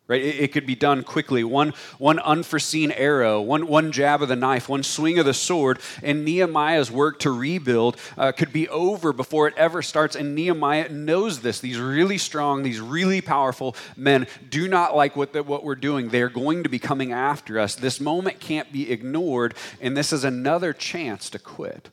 right? 0.09 0.21
It, 0.21 0.35
it, 0.39 0.51
could 0.51 0.65
be 0.65 0.75
done 0.75 1.03
quickly. 1.03 1.45
One, 1.45 1.73
one 1.97 2.19
unforeseen 2.19 2.91
arrow 2.91 3.39
one, 3.41 3.67
one 3.67 3.93
jab 3.93 4.21
of 4.21 4.27
the 4.27 4.35
knife 4.35 4.67
one 4.67 4.83
swing 4.83 5.19
of 5.19 5.25
the 5.25 5.33
sword 5.33 5.79
and 6.03 6.25
nehemiah's 6.25 6.91
work 6.91 7.19
to 7.19 7.31
rebuild 7.31 7.95
uh, 8.17 8.33
could 8.33 8.51
be 8.51 8.67
over 8.67 9.13
before 9.13 9.47
it 9.47 9.53
ever 9.55 9.81
starts. 9.81 10.17
And 10.17 10.35
nehemiah 10.35 10.89
knows 10.89 11.39
this. 11.39 11.61
These 11.61 11.79
really 11.79 12.17
strong 12.17 12.63
these 12.63 12.81
really 12.81 13.21
powerful 13.21 13.75
men 13.95 14.27
do 14.49 14.67
not 14.67 14.95
like 14.95 15.15
what, 15.15 15.31
the, 15.31 15.43
what 15.43 15.63
we're 15.63 15.75
doing. 15.75 16.09
They're 16.09 16.29
going 16.29 16.63
to 16.63 16.69
be 16.69 16.79
coming 16.79 17.13
after 17.13 17.59
us. 17.59 17.75
This 17.75 18.01
moment 18.01 18.39
can't 18.39 18.71
be 18.73 18.91
ignored 18.91 19.53
and 19.79 19.95
this 19.95 20.11
is 20.11 20.23
another 20.23 20.73
chance 20.73 21.29
to 21.29 21.39
quit 21.39 21.89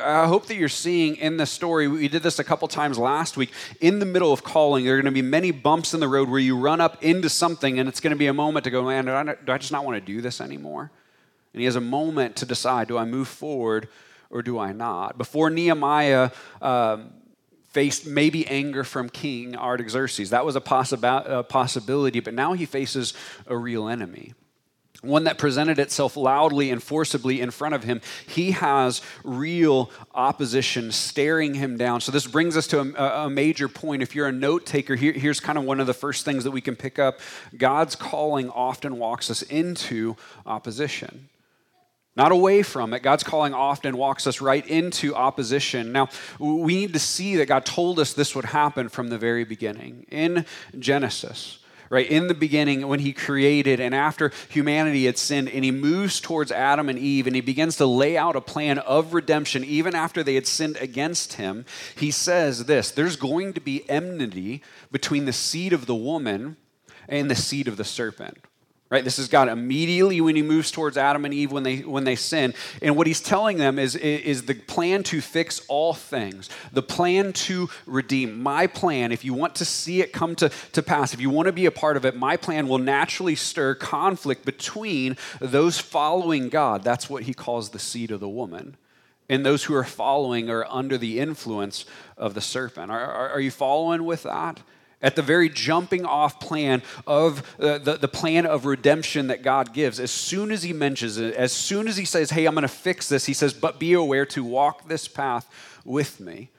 I 0.00 0.26
hope 0.26 0.46
that 0.46 0.56
you're 0.56 0.68
seeing 0.68 1.16
in 1.16 1.36
the 1.36 1.46
story, 1.46 1.88
we 1.88 2.08
did 2.08 2.22
this 2.22 2.38
a 2.38 2.44
couple 2.44 2.68
times 2.68 2.98
last 2.98 3.36
week. 3.36 3.52
In 3.80 3.98
the 3.98 4.06
middle 4.06 4.32
of 4.32 4.44
calling, 4.44 4.84
there 4.84 4.94
are 4.94 4.96
going 4.96 5.06
to 5.06 5.10
be 5.10 5.22
many 5.22 5.50
bumps 5.50 5.94
in 5.94 6.00
the 6.00 6.08
road 6.08 6.28
where 6.28 6.38
you 6.40 6.56
run 6.56 6.80
up 6.80 7.02
into 7.02 7.28
something, 7.28 7.78
and 7.78 7.88
it's 7.88 8.00
going 8.00 8.12
to 8.12 8.16
be 8.16 8.26
a 8.26 8.34
moment 8.34 8.64
to 8.64 8.70
go, 8.70 8.84
man, 8.84 9.06
do 9.06 9.52
I, 9.52 9.58
just 9.58 9.72
not 9.72 9.84
want 9.84 9.96
to 9.96 10.00
do 10.12 10.20
this 10.20 10.40
anymore? 10.40 10.90
And 11.52 11.60
he 11.60 11.64
has 11.66 11.76
a 11.76 11.80
moment 11.80 12.36
to 12.36 12.46
decide 12.46 12.88
do 12.88 12.96
I 12.96 13.04
move 13.04 13.28
forward 13.28 13.88
or 14.30 14.42
do 14.42 14.58
I 14.58 14.72
not? 14.72 15.18
Before 15.18 15.50
Nehemiah 15.50 16.30
um, 16.60 17.12
faced 17.70 18.06
maybe 18.06 18.46
anger 18.46 18.84
from 18.84 19.08
King 19.08 19.56
Artaxerxes, 19.56 20.30
that 20.30 20.44
was 20.44 20.56
a, 20.56 20.60
possib- 20.60 21.28
a 21.28 21.42
possibility, 21.42 22.20
but 22.20 22.34
now 22.34 22.52
he 22.52 22.66
faces 22.66 23.14
a 23.46 23.56
real 23.56 23.88
enemy 23.88 24.34
one 25.02 25.24
that 25.24 25.36
presented 25.36 25.78
itself 25.78 26.16
loudly 26.16 26.70
and 26.70 26.82
forcibly 26.82 27.40
in 27.40 27.50
front 27.50 27.74
of 27.74 27.84
him, 27.84 28.00
he 28.26 28.52
has 28.52 29.02
real 29.24 29.90
opposition 30.14 30.92
staring 30.92 31.54
him 31.54 31.76
down. 31.76 32.00
So, 32.00 32.12
this 32.12 32.26
brings 32.26 32.56
us 32.56 32.66
to 32.68 32.80
a, 32.80 33.26
a 33.26 33.30
major 33.30 33.68
point. 33.68 34.02
If 34.02 34.14
you're 34.14 34.28
a 34.28 34.32
note 34.32 34.64
taker, 34.64 34.94
here, 34.94 35.12
here's 35.12 35.40
kind 35.40 35.58
of 35.58 35.64
one 35.64 35.80
of 35.80 35.86
the 35.86 35.94
first 35.94 36.24
things 36.24 36.44
that 36.44 36.52
we 36.52 36.60
can 36.60 36.76
pick 36.76 36.98
up 36.98 37.20
God's 37.56 37.96
calling 37.96 38.48
often 38.50 38.98
walks 38.98 39.30
us 39.30 39.42
into 39.42 40.16
opposition. 40.46 41.28
Not 42.14 42.30
away 42.30 42.62
from 42.62 42.92
it. 42.92 43.02
God's 43.02 43.24
calling 43.24 43.54
often 43.54 43.96
walks 43.96 44.26
us 44.26 44.42
right 44.42 44.66
into 44.66 45.14
opposition. 45.14 45.92
Now, 45.92 46.08
we 46.38 46.74
need 46.74 46.92
to 46.92 46.98
see 46.98 47.36
that 47.36 47.46
God 47.46 47.64
told 47.64 47.98
us 47.98 48.12
this 48.12 48.34
would 48.34 48.44
happen 48.44 48.90
from 48.90 49.08
the 49.08 49.16
very 49.16 49.44
beginning. 49.44 50.04
In 50.10 50.44
Genesis, 50.78 51.58
right? 51.92 52.10
In 52.10 52.26
the 52.26 52.34
beginning, 52.34 52.88
when 52.88 53.00
he 53.00 53.12
created 53.12 53.78
and 53.78 53.94
after 53.94 54.32
humanity 54.48 55.04
had 55.04 55.18
sinned, 55.18 55.50
and 55.50 55.62
he 55.62 55.70
moves 55.70 56.22
towards 56.22 56.50
Adam 56.50 56.88
and 56.88 56.98
Eve 56.98 57.26
and 57.26 57.36
he 57.36 57.42
begins 57.42 57.76
to 57.76 57.84
lay 57.84 58.16
out 58.16 58.34
a 58.34 58.40
plan 58.40 58.78
of 58.78 59.12
redemption, 59.12 59.62
even 59.62 59.94
after 59.94 60.22
they 60.22 60.34
had 60.34 60.46
sinned 60.46 60.78
against 60.80 61.34
him, 61.34 61.66
he 61.94 62.10
says 62.10 62.64
this 62.64 62.90
there's 62.90 63.16
going 63.16 63.52
to 63.52 63.60
be 63.60 63.88
enmity 63.90 64.62
between 64.90 65.26
the 65.26 65.34
seed 65.34 65.74
of 65.74 65.84
the 65.84 65.94
woman 65.94 66.56
and 67.10 67.30
the 67.30 67.36
seed 67.36 67.68
of 67.68 67.76
the 67.76 67.84
serpent 67.84 68.38
right? 68.92 69.04
This 69.04 69.18
is 69.18 69.26
god 69.26 69.48
immediately 69.48 70.20
when 70.20 70.36
he 70.36 70.42
moves 70.42 70.70
towards 70.70 70.98
adam 70.98 71.24
and 71.24 71.32
eve 71.32 71.50
when 71.50 71.62
they 71.62 71.78
when 71.78 72.04
they 72.04 72.14
sin. 72.14 72.52
And 72.82 72.94
what 72.94 73.06
he's 73.06 73.22
telling 73.22 73.56
them 73.56 73.78
is 73.78 73.96
is 73.96 74.42
the 74.42 74.54
plan 74.54 75.02
to 75.04 75.22
fix 75.22 75.62
all 75.66 75.94
things 75.94 76.50
the 76.72 76.82
plan 76.82 77.32
to 77.32 77.70
redeem. 77.86 78.40
My 78.40 78.66
plan 78.66 79.10
if 79.10 79.24
you 79.24 79.32
want 79.32 79.54
to 79.56 79.64
see 79.64 80.02
it 80.02 80.12
come 80.12 80.36
to, 80.36 80.50
to 80.72 80.82
pass 80.82 81.14
if 81.14 81.20
you 81.20 81.30
want 81.30 81.46
to 81.46 81.52
be 81.52 81.64
a 81.64 81.70
part 81.70 81.96
of 81.96 82.04
it 82.04 82.14
my 82.14 82.36
plan 82.36 82.68
will 82.68 82.78
naturally 82.78 83.34
stir 83.34 83.74
conflict 83.74 84.44
between 84.44 85.16
those 85.40 85.78
following 85.78 86.50
god. 86.50 86.84
That's 86.84 87.08
what 87.08 87.22
he 87.22 87.32
calls 87.32 87.70
the 87.70 87.78
seed 87.78 88.10
of 88.10 88.20
the 88.20 88.28
woman. 88.28 88.76
And 89.30 89.46
those 89.46 89.64
who 89.64 89.74
are 89.74 89.84
following 89.84 90.50
are 90.50 90.66
under 90.68 90.98
the 90.98 91.18
influence 91.18 91.86
of 92.18 92.34
the 92.34 92.42
serpent. 92.42 92.90
Are, 92.90 93.00
are, 93.00 93.30
are 93.30 93.40
you 93.40 93.50
following 93.50 94.04
with 94.04 94.24
that 94.24 94.60
at 95.02 95.16
the 95.16 95.22
very 95.22 95.48
jumping 95.48 96.04
off 96.04 96.40
plan 96.40 96.82
of 97.06 97.42
uh, 97.58 97.78
the, 97.78 97.96
the 97.96 98.08
plan 98.08 98.46
of 98.46 98.66
redemption 98.66 99.26
that 99.26 99.42
God 99.42 99.72
gives, 99.72 99.98
as 99.98 100.10
soon 100.10 100.52
as 100.52 100.62
he 100.62 100.72
mentions 100.72 101.18
it, 101.18 101.34
as 101.34 101.52
soon 101.52 101.88
as 101.88 101.96
he 101.96 102.04
says, 102.04 102.30
Hey, 102.30 102.46
I'm 102.46 102.54
going 102.54 102.62
to 102.62 102.68
fix 102.68 103.08
this, 103.08 103.26
he 103.26 103.34
says, 103.34 103.52
But 103.52 103.78
be 103.78 103.92
aware 103.92 104.26
to 104.26 104.44
walk 104.44 104.88
this 104.88 105.08
path 105.08 105.48
with 105.84 106.20
me 106.20 106.50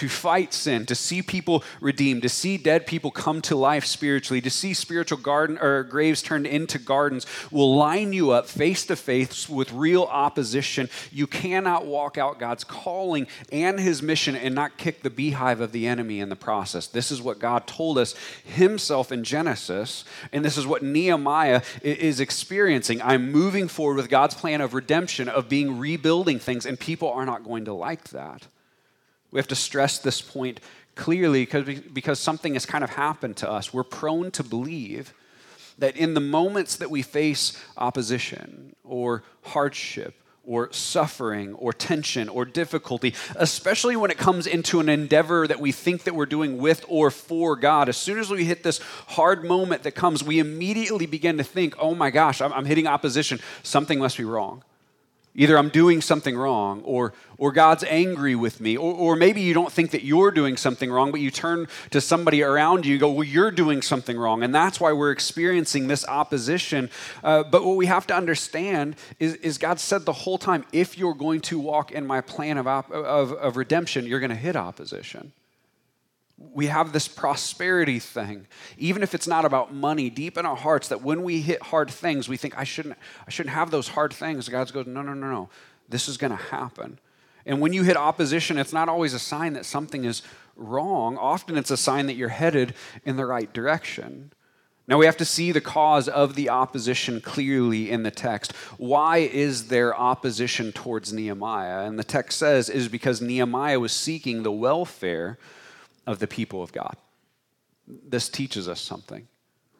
to 0.00 0.08
fight 0.08 0.54
sin, 0.54 0.86
to 0.86 0.94
see 0.94 1.20
people 1.20 1.62
redeemed, 1.78 2.22
to 2.22 2.28
see 2.30 2.56
dead 2.56 2.86
people 2.86 3.10
come 3.10 3.42
to 3.42 3.54
life 3.54 3.84
spiritually, 3.84 4.40
to 4.40 4.48
see 4.48 4.72
spiritual 4.72 5.18
garden 5.18 5.58
or 5.58 5.82
graves 5.82 6.22
turned 6.22 6.46
into 6.46 6.78
gardens 6.78 7.26
will 7.50 7.76
line 7.76 8.14
you 8.14 8.30
up 8.30 8.46
face 8.46 8.86
to 8.86 8.96
face 8.96 9.46
with 9.46 9.70
real 9.72 10.04
opposition. 10.04 10.88
You 11.12 11.26
cannot 11.26 11.84
walk 11.84 12.16
out 12.16 12.38
God's 12.38 12.64
calling 12.64 13.26
and 13.52 13.78
his 13.78 14.02
mission 14.02 14.34
and 14.34 14.54
not 14.54 14.78
kick 14.78 15.02
the 15.02 15.10
beehive 15.10 15.60
of 15.60 15.72
the 15.72 15.86
enemy 15.86 16.20
in 16.20 16.30
the 16.30 16.34
process. 16.34 16.86
This 16.86 17.10
is 17.10 17.20
what 17.20 17.38
God 17.38 17.66
told 17.66 17.98
us 17.98 18.14
himself 18.42 19.12
in 19.12 19.22
Genesis, 19.22 20.06
and 20.32 20.42
this 20.42 20.56
is 20.56 20.66
what 20.66 20.82
Nehemiah 20.82 21.60
is 21.82 22.20
experiencing. 22.20 23.02
I'm 23.02 23.30
moving 23.30 23.68
forward 23.68 23.96
with 23.96 24.08
God's 24.08 24.34
plan 24.34 24.62
of 24.62 24.72
redemption, 24.72 25.28
of 25.28 25.50
being 25.50 25.78
rebuilding 25.78 26.38
things, 26.38 26.64
and 26.64 26.80
people 26.80 27.10
are 27.10 27.26
not 27.26 27.44
going 27.44 27.66
to 27.66 27.74
like 27.74 28.04
that. 28.08 28.46
We 29.30 29.38
have 29.38 29.48
to 29.48 29.54
stress 29.54 29.98
this 29.98 30.20
point 30.20 30.60
clearly 30.94 31.46
because, 31.92 32.18
something 32.18 32.54
has 32.54 32.66
kind 32.66 32.84
of 32.84 32.90
happened 32.90 33.36
to 33.38 33.50
us. 33.50 33.72
We're 33.72 33.84
prone 33.84 34.30
to 34.32 34.42
believe 34.42 35.14
that 35.78 35.96
in 35.96 36.14
the 36.14 36.20
moments 36.20 36.76
that 36.76 36.90
we 36.90 37.02
face 37.02 37.58
opposition 37.76 38.76
or 38.84 39.22
hardship 39.42 40.14
or 40.44 40.72
suffering 40.72 41.54
or 41.54 41.72
tension 41.72 42.28
or 42.28 42.44
difficulty, 42.44 43.14
especially 43.36 43.96
when 43.96 44.10
it 44.10 44.18
comes 44.18 44.46
into 44.46 44.80
an 44.80 44.88
endeavor 44.88 45.46
that 45.46 45.60
we 45.60 45.72
think 45.72 46.04
that 46.04 46.14
we're 46.14 46.26
doing 46.26 46.58
with 46.58 46.84
or 46.88 47.10
for 47.10 47.56
God, 47.56 47.88
as 47.88 47.96
soon 47.96 48.18
as 48.18 48.30
we 48.30 48.44
hit 48.44 48.62
this 48.62 48.80
hard 49.08 49.44
moment 49.44 49.84
that 49.84 49.92
comes, 49.92 50.22
we 50.22 50.38
immediately 50.38 51.06
begin 51.06 51.38
to 51.38 51.44
think, 51.44 51.74
oh 51.78 51.94
my 51.94 52.10
gosh, 52.10 52.42
I'm, 52.42 52.52
I'm 52.52 52.64
hitting 52.64 52.86
opposition. 52.86 53.40
Something 53.62 53.98
must 53.98 54.18
be 54.18 54.24
wrong. 54.24 54.64
Either 55.34 55.56
I'm 55.56 55.68
doing 55.68 56.00
something 56.00 56.36
wrong, 56.36 56.82
or, 56.82 57.12
or 57.38 57.52
God's 57.52 57.84
angry 57.84 58.34
with 58.34 58.60
me, 58.60 58.76
or, 58.76 58.92
or 58.92 59.16
maybe 59.16 59.40
you 59.40 59.54
don't 59.54 59.72
think 59.72 59.92
that 59.92 60.02
you're 60.02 60.32
doing 60.32 60.56
something 60.56 60.90
wrong, 60.90 61.12
but 61.12 61.20
you 61.20 61.30
turn 61.30 61.68
to 61.90 62.00
somebody 62.00 62.42
around 62.42 62.84
you 62.84 62.94
and 62.94 63.00
go, 63.00 63.12
Well, 63.12 63.24
you're 63.24 63.52
doing 63.52 63.80
something 63.80 64.18
wrong. 64.18 64.42
And 64.42 64.54
that's 64.54 64.80
why 64.80 64.92
we're 64.92 65.12
experiencing 65.12 65.86
this 65.86 66.04
opposition. 66.06 66.90
Uh, 67.22 67.44
but 67.44 67.64
what 67.64 67.76
we 67.76 67.86
have 67.86 68.06
to 68.08 68.14
understand 68.14 68.96
is, 69.20 69.34
is 69.36 69.56
God 69.56 69.78
said 69.78 70.04
the 70.04 70.12
whole 70.12 70.38
time 70.38 70.64
if 70.72 70.98
you're 70.98 71.14
going 71.14 71.40
to 71.42 71.60
walk 71.60 71.92
in 71.92 72.06
my 72.06 72.20
plan 72.20 72.58
of, 72.58 72.66
op- 72.66 72.90
of, 72.90 73.32
of 73.32 73.56
redemption, 73.56 74.06
you're 74.06 74.20
going 74.20 74.30
to 74.30 74.36
hit 74.36 74.56
opposition 74.56 75.32
we 76.40 76.66
have 76.66 76.92
this 76.92 77.06
prosperity 77.06 77.98
thing 77.98 78.46
even 78.78 79.02
if 79.02 79.14
it's 79.14 79.26
not 79.26 79.44
about 79.44 79.74
money 79.74 80.08
deep 80.08 80.38
in 80.38 80.46
our 80.46 80.56
hearts 80.56 80.88
that 80.88 81.02
when 81.02 81.22
we 81.22 81.40
hit 81.40 81.62
hard 81.62 81.90
things 81.90 82.28
we 82.28 82.36
think 82.36 82.56
i 82.58 82.64
shouldn't 82.64 82.96
i 83.26 83.30
shouldn't 83.30 83.54
have 83.54 83.70
those 83.70 83.88
hard 83.88 84.12
things. 84.12 84.48
God's 84.48 84.72
goes 84.72 84.86
no 84.86 85.02
no 85.02 85.14
no 85.14 85.30
no. 85.30 85.48
This 85.88 86.08
is 86.08 86.16
going 86.16 86.30
to 86.30 86.36
happen. 86.36 86.98
And 87.44 87.60
when 87.60 87.72
you 87.72 87.82
hit 87.82 87.96
opposition 87.96 88.58
it's 88.58 88.72
not 88.72 88.88
always 88.88 89.14
a 89.14 89.18
sign 89.18 89.52
that 89.52 89.66
something 89.66 90.04
is 90.04 90.22
wrong. 90.56 91.16
Often 91.16 91.58
it's 91.58 91.70
a 91.70 91.76
sign 91.76 92.06
that 92.06 92.14
you're 92.14 92.28
headed 92.28 92.74
in 93.04 93.16
the 93.16 93.26
right 93.26 93.52
direction. 93.52 94.32
Now 94.88 94.98
we 94.98 95.06
have 95.06 95.16
to 95.18 95.24
see 95.24 95.52
the 95.52 95.60
cause 95.60 96.08
of 96.08 96.34
the 96.34 96.48
opposition 96.48 97.20
clearly 97.20 97.90
in 97.90 98.02
the 98.02 98.10
text. 98.10 98.52
Why 98.76 99.18
is 99.18 99.68
there 99.68 99.96
opposition 99.96 100.72
towards 100.72 101.12
Nehemiah? 101.12 101.86
And 101.86 101.98
the 101.98 102.04
text 102.04 102.38
says 102.38 102.68
is 102.68 102.88
because 102.88 103.20
Nehemiah 103.20 103.78
was 103.78 103.92
seeking 103.92 104.42
the 104.42 104.50
welfare 104.50 105.38
of 106.06 106.18
the 106.18 106.26
people 106.26 106.62
of 106.62 106.72
God. 106.72 106.96
This 107.86 108.28
teaches 108.28 108.68
us 108.68 108.80
something. 108.80 109.26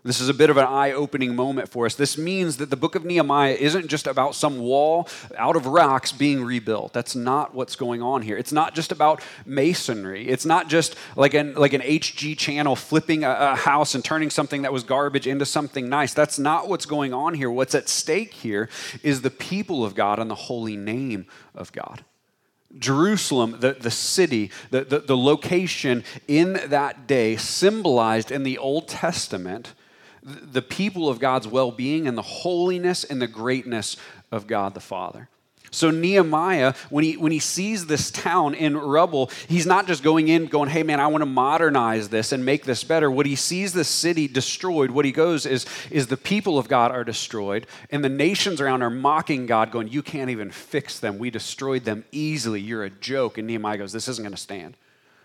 This 0.02 0.20
is 0.20 0.30
a 0.30 0.34
bit 0.34 0.48
of 0.48 0.56
an 0.56 0.64
eye 0.64 0.92
opening 0.92 1.36
moment 1.36 1.68
for 1.68 1.84
us. 1.84 1.94
This 1.94 2.16
means 2.16 2.56
that 2.56 2.70
the 2.70 2.76
book 2.76 2.94
of 2.94 3.04
Nehemiah 3.04 3.52
isn't 3.52 3.88
just 3.88 4.06
about 4.06 4.34
some 4.34 4.58
wall 4.58 5.06
out 5.36 5.56
of 5.56 5.66
rocks 5.66 6.10
being 6.10 6.42
rebuilt. 6.42 6.94
That's 6.94 7.14
not 7.14 7.54
what's 7.54 7.76
going 7.76 8.00
on 8.00 8.22
here. 8.22 8.38
It's 8.38 8.52
not 8.52 8.74
just 8.74 8.92
about 8.92 9.22
masonry. 9.44 10.26
It's 10.26 10.46
not 10.46 10.68
just 10.70 10.96
like 11.16 11.34
an, 11.34 11.52
like 11.54 11.74
an 11.74 11.82
HG 11.82 12.38
channel 12.38 12.76
flipping 12.76 13.24
a, 13.24 13.30
a 13.30 13.56
house 13.56 13.94
and 13.94 14.02
turning 14.02 14.30
something 14.30 14.62
that 14.62 14.72
was 14.72 14.84
garbage 14.84 15.26
into 15.26 15.44
something 15.44 15.90
nice. 15.90 16.14
That's 16.14 16.38
not 16.38 16.66
what's 16.66 16.86
going 16.86 17.12
on 17.12 17.34
here. 17.34 17.50
What's 17.50 17.74
at 17.74 17.90
stake 17.90 18.32
here 18.32 18.70
is 19.02 19.20
the 19.20 19.30
people 19.30 19.84
of 19.84 19.94
God 19.94 20.18
and 20.18 20.30
the 20.30 20.34
holy 20.34 20.78
name 20.78 21.26
of 21.54 21.72
God. 21.72 22.06
Jerusalem, 22.78 23.56
the, 23.60 23.72
the 23.72 23.90
city, 23.90 24.50
the, 24.70 24.84
the, 24.84 25.00
the 25.00 25.16
location 25.16 26.04
in 26.28 26.54
that 26.66 27.06
day, 27.06 27.36
symbolized 27.36 28.30
in 28.30 28.42
the 28.42 28.58
Old 28.58 28.88
Testament 28.88 29.74
the 30.22 30.62
people 30.62 31.08
of 31.08 31.18
God's 31.18 31.48
well 31.48 31.72
being 31.72 32.06
and 32.06 32.16
the 32.16 32.22
holiness 32.22 33.04
and 33.04 33.20
the 33.20 33.26
greatness 33.26 33.96
of 34.30 34.46
God 34.46 34.74
the 34.74 34.80
Father. 34.80 35.28
So 35.72 35.90
Nehemiah, 35.90 36.74
when 36.88 37.04
he 37.04 37.16
when 37.16 37.30
he 37.30 37.38
sees 37.38 37.86
this 37.86 38.10
town 38.10 38.54
in 38.54 38.76
rubble, 38.76 39.30
he's 39.48 39.66
not 39.66 39.86
just 39.86 40.02
going 40.02 40.26
in 40.26 40.46
going, 40.46 40.68
"Hey 40.68 40.82
man, 40.82 40.98
I 40.98 41.06
want 41.06 41.22
to 41.22 41.26
modernize 41.26 42.08
this 42.08 42.32
and 42.32 42.44
make 42.44 42.64
this 42.64 42.82
better." 42.82 43.08
What 43.10 43.26
he 43.26 43.36
sees 43.36 43.72
the 43.72 43.84
city 43.84 44.26
destroyed, 44.26 44.90
what 44.90 45.04
he 45.04 45.12
goes 45.12 45.46
is 45.46 45.66
is 45.90 46.08
the 46.08 46.16
people 46.16 46.58
of 46.58 46.68
God 46.68 46.90
are 46.90 47.04
destroyed, 47.04 47.68
and 47.90 48.04
the 48.04 48.08
nations 48.08 48.60
around 48.60 48.82
are 48.82 48.90
mocking 48.90 49.46
God, 49.46 49.70
going, 49.70 49.88
"You 49.88 50.02
can't 50.02 50.30
even 50.30 50.50
fix 50.50 50.98
them. 50.98 51.18
We 51.18 51.30
destroyed 51.30 51.84
them 51.84 52.04
easily. 52.10 52.60
You're 52.60 52.84
a 52.84 52.90
joke." 52.90 53.38
And 53.38 53.46
Nehemiah 53.46 53.78
goes, 53.78 53.92
"This 53.92 54.08
isn't 54.08 54.24
going 54.24 54.34
to 54.34 54.40
stand." 54.40 54.76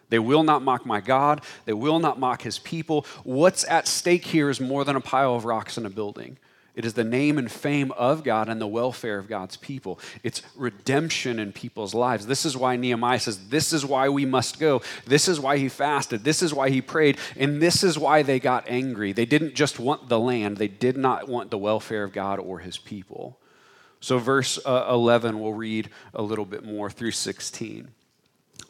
They 0.09 0.19
will 0.19 0.43
not 0.43 0.61
mock 0.61 0.85
my 0.85 1.01
God. 1.01 1.41
They 1.65 1.73
will 1.73 1.97
not 1.97 2.19
mock 2.19 2.43
his 2.43 2.59
people. 2.59 3.03
What's 3.23 3.67
at 3.67 3.87
stake 3.87 4.25
here 4.25 4.51
is 4.51 4.61
more 4.61 4.83
than 4.83 4.95
a 4.95 5.01
pile 5.01 5.33
of 5.33 5.45
rocks 5.45 5.79
in 5.79 5.85
a 5.87 5.89
building. 5.89 6.37
It 6.75 6.83
is 6.83 6.93
the 6.93 7.03
name 7.03 7.37
and 7.37 7.49
fame 7.49 7.91
of 7.93 8.23
God 8.23 8.49
and 8.49 8.59
the 8.59 8.67
welfare 8.67 9.17
of 9.17 9.29
God's 9.29 9.55
people. 9.55 9.99
It's 10.23 10.41
redemption 10.55 11.39
in 11.39 11.53
people's 11.53 11.93
lives. 11.93 12.27
This 12.27 12.45
is 12.45 12.57
why 12.57 12.75
Nehemiah 12.75 13.19
says, 13.19 13.47
This 13.47 13.71
is 13.71 13.85
why 13.85 14.09
we 14.09 14.25
must 14.25 14.59
go. 14.59 14.81
This 15.05 15.27
is 15.27 15.39
why 15.39 15.57
he 15.57 15.69
fasted. 15.69 16.23
This 16.23 16.41
is 16.41 16.53
why 16.53 16.69
he 16.69 16.81
prayed. 16.81 17.17
And 17.37 17.61
this 17.61 17.83
is 17.83 17.97
why 17.97 18.23
they 18.23 18.39
got 18.39 18.65
angry. 18.67 19.13
They 19.13 19.25
didn't 19.25 19.55
just 19.55 19.79
want 19.79 20.09
the 20.09 20.19
land, 20.19 20.57
they 20.57 20.67
did 20.67 20.97
not 20.97 21.29
want 21.29 21.49
the 21.49 21.57
welfare 21.57 22.03
of 22.03 22.13
God 22.13 22.39
or 22.39 22.59
his 22.59 22.77
people. 22.77 23.39
So, 24.01 24.19
verse 24.19 24.59
uh, 24.65 24.85
11, 24.89 25.39
we'll 25.39 25.53
read 25.53 25.89
a 26.13 26.21
little 26.21 26.45
bit 26.45 26.63
more 26.63 26.89
through 26.89 27.11
16. 27.11 27.87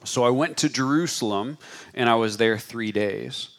So 0.04 0.24
I 0.24 0.30
went 0.30 0.58
to 0.58 0.70
Jerusalem, 0.70 1.58
and 1.94 2.10
I 2.10 2.16
was 2.16 2.38
there 2.38 2.58
three 2.58 2.92
days. 2.92 3.50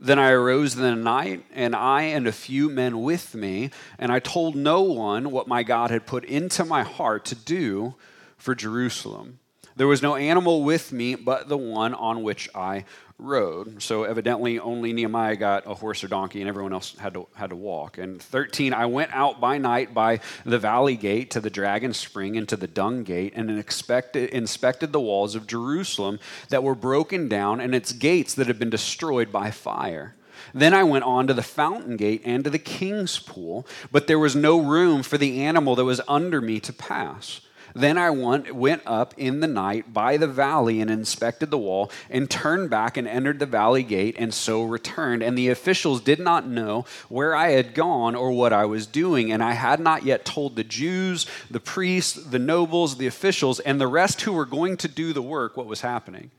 Then 0.00 0.18
I 0.18 0.30
arose 0.30 0.76
in 0.76 0.82
the 0.82 0.96
night, 0.96 1.44
and 1.52 1.76
I 1.76 2.02
and 2.02 2.26
a 2.26 2.32
few 2.32 2.70
men 2.70 3.02
with 3.02 3.34
me, 3.34 3.70
and 3.98 4.10
I 4.10 4.18
told 4.18 4.56
no 4.56 4.80
one 4.80 5.30
what 5.30 5.46
my 5.46 5.62
God 5.62 5.90
had 5.90 6.06
put 6.06 6.24
into 6.24 6.64
my 6.64 6.82
heart 6.82 7.26
to 7.26 7.34
do 7.34 7.94
for 8.38 8.54
Jerusalem. 8.54 9.40
There 9.76 9.86
was 9.86 10.02
no 10.02 10.16
animal 10.16 10.62
with 10.64 10.90
me 10.90 11.14
but 11.14 11.48
the 11.48 11.58
one 11.58 11.92
on 11.92 12.22
which 12.22 12.48
I 12.54 12.84
rode. 13.20 13.82
So 13.82 14.04
evidently 14.04 14.58
only 14.58 14.92
Nehemiah 14.92 15.36
got 15.36 15.66
a 15.66 15.74
horse 15.74 16.02
or 16.02 16.08
donkey 16.08 16.40
and 16.40 16.48
everyone 16.48 16.72
else 16.72 16.96
had 16.98 17.14
to, 17.14 17.26
had 17.34 17.50
to 17.50 17.56
walk. 17.56 17.98
And 17.98 18.20
13, 18.20 18.72
I 18.72 18.86
went 18.86 19.12
out 19.12 19.40
by 19.40 19.58
night 19.58 19.94
by 19.94 20.20
the 20.44 20.58
valley 20.58 20.96
gate 20.96 21.30
to 21.32 21.40
the 21.40 21.50
dragon 21.50 21.92
spring 21.92 22.36
and 22.36 22.48
to 22.48 22.56
the 22.56 22.66
dung 22.66 23.04
gate 23.04 23.32
and 23.36 23.50
inspected, 23.50 24.30
inspected 24.30 24.92
the 24.92 25.00
walls 25.00 25.34
of 25.34 25.46
Jerusalem 25.46 26.18
that 26.48 26.62
were 26.62 26.74
broken 26.74 27.28
down 27.28 27.60
and 27.60 27.74
its 27.74 27.92
gates 27.92 28.34
that 28.34 28.46
had 28.46 28.58
been 28.58 28.70
destroyed 28.70 29.30
by 29.30 29.50
fire. 29.50 30.14
Then 30.54 30.74
I 30.74 30.84
went 30.84 31.04
on 31.04 31.26
to 31.26 31.34
the 31.34 31.42
fountain 31.42 31.96
gate 31.96 32.22
and 32.24 32.42
to 32.44 32.50
the 32.50 32.58
king's 32.58 33.18
pool, 33.18 33.66
but 33.92 34.06
there 34.06 34.18
was 34.18 34.34
no 34.34 34.58
room 34.58 35.02
for 35.02 35.18
the 35.18 35.42
animal 35.42 35.76
that 35.76 35.84
was 35.84 36.00
under 36.08 36.40
me 36.40 36.60
to 36.60 36.72
pass. 36.72 37.40
Then 37.74 37.98
I 37.98 38.10
went 38.10 38.82
up 38.86 39.14
in 39.16 39.40
the 39.40 39.46
night 39.46 39.92
by 39.92 40.16
the 40.16 40.26
valley 40.26 40.80
and 40.80 40.90
inspected 40.90 41.50
the 41.50 41.58
wall, 41.58 41.90
and 42.08 42.30
turned 42.30 42.70
back 42.70 42.96
and 42.96 43.06
entered 43.06 43.38
the 43.38 43.46
valley 43.46 43.82
gate, 43.82 44.16
and 44.18 44.32
so 44.32 44.62
returned. 44.62 45.22
And 45.22 45.36
the 45.36 45.48
officials 45.48 46.00
did 46.00 46.20
not 46.20 46.46
know 46.46 46.84
where 47.08 47.34
I 47.34 47.50
had 47.50 47.74
gone 47.74 48.14
or 48.14 48.32
what 48.32 48.52
I 48.52 48.64
was 48.64 48.86
doing. 48.86 49.32
And 49.32 49.42
I 49.42 49.52
had 49.52 49.80
not 49.80 50.04
yet 50.04 50.24
told 50.24 50.56
the 50.56 50.64
Jews, 50.64 51.26
the 51.50 51.60
priests, 51.60 52.14
the 52.14 52.38
nobles, 52.38 52.96
the 52.96 53.06
officials, 53.06 53.60
and 53.60 53.80
the 53.80 53.86
rest 53.86 54.22
who 54.22 54.32
were 54.32 54.46
going 54.46 54.76
to 54.78 54.88
do 54.88 55.12
the 55.12 55.22
work 55.22 55.56
what 55.56 55.66
was 55.66 55.80
happening. 55.80 56.30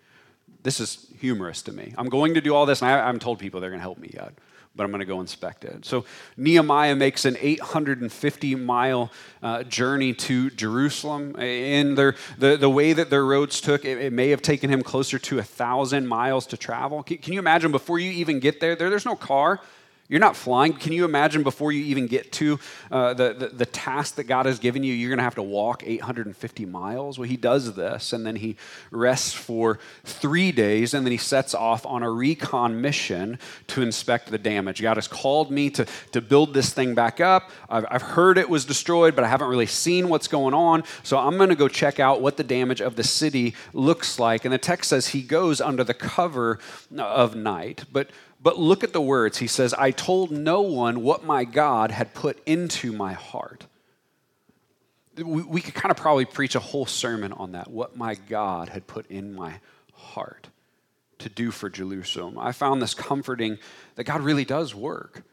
This 0.64 0.80
is 0.80 1.08
humorous 1.20 1.62
to 1.64 1.72
me. 1.72 1.94
I'm 1.98 2.10
going 2.10 2.36
to 2.36 2.42
do 2.42 2.54
all 2.54 2.66
this, 2.66 2.82
and 2.82 2.92
I 2.92 2.98
haven't 2.98 3.22
told 3.22 3.40
people 3.40 3.60
they're 3.60 3.70
going 3.72 3.80
to 3.80 3.84
help 3.84 3.98
me 3.98 4.12
yet 4.14 4.34
but 4.76 4.84
I'm 4.84 4.92
going 4.92 5.00
to 5.00 5.06
go 5.06 5.20
inspect 5.20 5.66
it. 5.66 5.86
So 5.86 6.06
Nehemiah 6.38 6.96
makes 6.96 7.26
an 7.26 7.36
850 7.40 8.56
mile 8.56 9.12
uh, 9.44 9.64
journey 9.64 10.14
to 10.14 10.50
Jerusalem. 10.52 11.36
In 11.38 11.96
their, 11.96 12.16
the, 12.38 12.56
the 12.56 12.70
way 12.70 12.94
that 12.94 13.10
their 13.10 13.26
roads 13.26 13.60
took, 13.60 13.84
it, 13.84 13.98
it 13.98 14.14
may 14.14 14.30
have 14.30 14.42
taken 14.42 14.70
him 14.70 14.82
closer 14.82 15.20
to 15.20 15.40
a 15.40 15.44
thousand 15.44 16.08
miles 16.08 16.46
to 16.48 16.58
travel. 16.58 17.04
Can, 17.04 17.18
can 17.18 17.34
you 17.34 17.40
imagine 17.40 17.72
before 17.72 18.00
you 18.00 18.12
even 18.12 18.40
get 18.40 18.60
there, 18.60 18.76
there 18.76 18.90
there's 18.90 19.06
no 19.06 19.16
car, 19.16 19.60
you're 20.12 20.20
not 20.20 20.36
flying. 20.36 20.74
Can 20.74 20.92
you 20.92 21.06
imagine 21.06 21.42
before 21.42 21.72
you 21.72 21.86
even 21.86 22.06
get 22.06 22.34
to 22.34 22.60
uh, 22.92 23.14
the, 23.14 23.34
the, 23.34 23.48
the 23.48 23.66
task 23.66 24.16
that 24.16 24.26
God 24.26 24.46
has 24.46 24.60
given 24.60 24.84
you, 24.84 24.94
you're 24.94 25.10
going 25.10 25.20
to 25.20 25.24
have 25.24 25.36
to 25.36 25.42
walk 25.42 25.84
850 25.86 26.66
miles? 26.66 27.18
Well, 27.18 27.30
he 27.30 27.38
does 27.38 27.76
this, 27.76 28.12
and 28.12 28.26
then 28.26 28.36
he 28.36 28.58
rests 28.92 29.32
for 29.32 29.80
three 30.04 30.52
days, 30.52 30.94
and 30.94 31.06
then 31.06 31.12
he 31.12 31.18
sets 31.18 31.56
off 31.56 31.86
on 31.86 32.04
a 32.04 32.12
recon 32.12 32.82
mission 32.82 33.40
to 33.68 33.82
inspect 33.82 34.30
the 34.30 34.38
damage. 34.38 34.82
God 34.82 34.98
has 34.98 35.08
called 35.08 35.50
me 35.50 35.70
to, 35.70 35.88
to 36.12 36.20
build 36.20 36.54
this 36.54 36.74
thing 36.74 36.94
back 36.94 37.22
up. 37.22 37.50
I've, 37.70 37.86
I've 37.90 38.02
heard 38.02 38.38
it 38.38 38.50
was 38.50 38.66
destroyed, 38.66 39.16
but 39.16 39.24
I 39.24 39.30
haven't 39.30 39.48
really 39.48 39.66
seen 39.66 40.10
what's 40.10 40.28
going 40.28 40.54
on. 40.54 40.84
So 41.04 41.20
I'm 41.20 41.38
going 41.38 41.50
to 41.52 41.56
go 41.56 41.70
check 41.70 42.02
out 42.02 42.22
what 42.22 42.36
the 42.36 42.44
damage 42.44 42.82
of 42.82 42.98
the 42.98 43.04
city 43.06 43.56
looks 43.72 44.20
like. 44.20 44.44
And 44.44 44.54
the 44.54 44.58
text 44.58 44.90
says 44.90 45.08
he 45.08 45.22
goes 45.22 45.62
under 45.62 45.86
the 45.86 45.94
cover 45.94 46.60
of 46.98 47.34
night. 47.34 47.86
But 47.94 48.10
but 48.42 48.58
look 48.58 48.84
at 48.84 48.94
the 48.94 49.02
words. 49.02 49.38
He 49.38 49.48
says, 49.48 49.74
I 49.74 49.92
told 49.92 50.32
no 50.32 50.62
one 50.62 51.04
what 51.04 51.24
my 51.24 51.44
God 51.44 51.92
had 51.92 52.14
put 52.14 52.42
into 52.46 52.92
my 52.92 53.14
heart. 53.14 53.68
We, 55.16 55.44
we 55.44 55.62
could 55.62 55.76
kind 55.76 55.92
of 55.92 55.98
probably 55.98 56.26
preach 56.26 56.56
a 56.56 56.60
whole 56.60 56.86
sermon 56.86 57.34
on 57.34 57.52
that, 57.52 57.70
what 57.70 57.96
my 57.96 58.16
God 58.16 58.70
had 58.70 58.88
put 58.88 59.06
in 59.12 59.36
my 59.36 59.60
heart 59.94 60.48
to 61.20 61.30
do 61.30 61.52
for 61.52 61.70
Jerusalem. 61.70 62.40
I 62.40 62.52
found 62.52 62.82
this 62.82 62.94
comforting 62.94 63.60
that 63.96 64.06
God 64.06 64.22
really 64.22 64.46
does 64.46 64.74
work. 64.74 65.24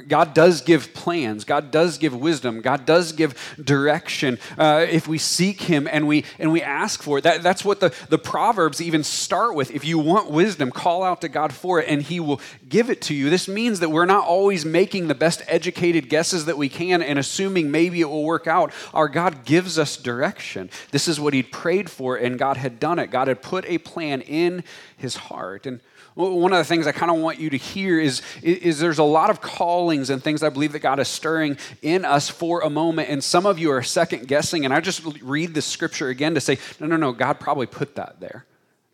God 0.00 0.32
does 0.32 0.62
give 0.62 0.94
plans. 0.94 1.44
God 1.44 1.70
does 1.70 1.98
give 1.98 2.14
wisdom. 2.14 2.62
God 2.62 2.86
does 2.86 3.12
give 3.12 3.34
direction 3.62 4.38
uh, 4.56 4.86
if 4.88 5.06
we 5.06 5.18
seek 5.18 5.62
Him 5.62 5.86
and 5.90 6.08
we 6.08 6.24
and 6.38 6.50
we 6.50 6.62
ask 6.62 7.02
for 7.02 7.18
it. 7.18 7.24
That, 7.24 7.42
that's 7.42 7.64
what 7.64 7.80
the, 7.80 7.94
the 8.08 8.18
Proverbs 8.18 8.80
even 8.80 9.04
start 9.04 9.54
with. 9.54 9.70
If 9.70 9.84
you 9.84 9.98
want 9.98 10.30
wisdom, 10.30 10.70
call 10.70 11.02
out 11.02 11.20
to 11.20 11.28
God 11.28 11.52
for 11.52 11.80
it, 11.80 11.88
and 11.88 12.00
He 12.00 12.20
will 12.20 12.40
give 12.68 12.88
it 12.88 13.02
to 13.02 13.14
you. 13.14 13.28
This 13.28 13.48
means 13.48 13.80
that 13.80 13.90
we're 13.90 14.06
not 14.06 14.24
always 14.24 14.64
making 14.64 15.08
the 15.08 15.14
best 15.14 15.42
educated 15.46 16.08
guesses 16.08 16.46
that 16.46 16.56
we 16.56 16.68
can 16.68 17.02
and 17.02 17.18
assuming 17.18 17.70
maybe 17.70 18.00
it 18.00 18.08
will 18.08 18.24
work 18.24 18.46
out. 18.46 18.72
Our 18.94 19.08
God 19.08 19.44
gives 19.44 19.78
us 19.78 19.96
direction. 19.96 20.70
This 20.90 21.06
is 21.06 21.20
what 21.20 21.34
He'd 21.34 21.52
prayed 21.52 21.90
for, 21.90 22.16
and 22.16 22.38
God 22.38 22.56
had 22.56 22.80
done 22.80 22.98
it. 22.98 23.10
God 23.10 23.28
had 23.28 23.42
put 23.42 23.66
a 23.66 23.78
plan 23.78 24.22
in 24.22 24.64
His 24.96 25.16
heart, 25.16 25.66
and 25.66 25.80
one 26.14 26.52
of 26.52 26.58
the 26.58 26.64
things 26.64 26.86
I 26.86 26.92
kind 26.92 27.10
of 27.10 27.18
want 27.18 27.38
you 27.38 27.50
to 27.50 27.56
hear 27.56 27.98
is, 27.98 28.22
is 28.42 28.78
there's 28.78 28.98
a 28.98 29.04
lot 29.04 29.30
of 29.30 29.40
callings 29.40 30.10
and 30.10 30.22
things 30.22 30.42
I 30.42 30.50
believe 30.50 30.72
that 30.72 30.80
God 30.80 31.00
is 31.00 31.08
stirring 31.08 31.56
in 31.80 32.04
us 32.04 32.28
for 32.28 32.60
a 32.60 32.70
moment. 32.70 33.08
And 33.08 33.24
some 33.24 33.46
of 33.46 33.58
you 33.58 33.70
are 33.72 33.82
second 33.82 34.28
guessing. 34.28 34.64
And 34.64 34.74
I 34.74 34.80
just 34.80 35.02
read 35.22 35.54
the 35.54 35.62
scripture 35.62 36.08
again 36.08 36.34
to 36.34 36.40
say, 36.40 36.58
no, 36.80 36.86
no, 36.86 36.96
no, 36.96 37.12
God 37.12 37.40
probably 37.40 37.66
put 37.66 37.96
that 37.96 38.20
there. 38.20 38.44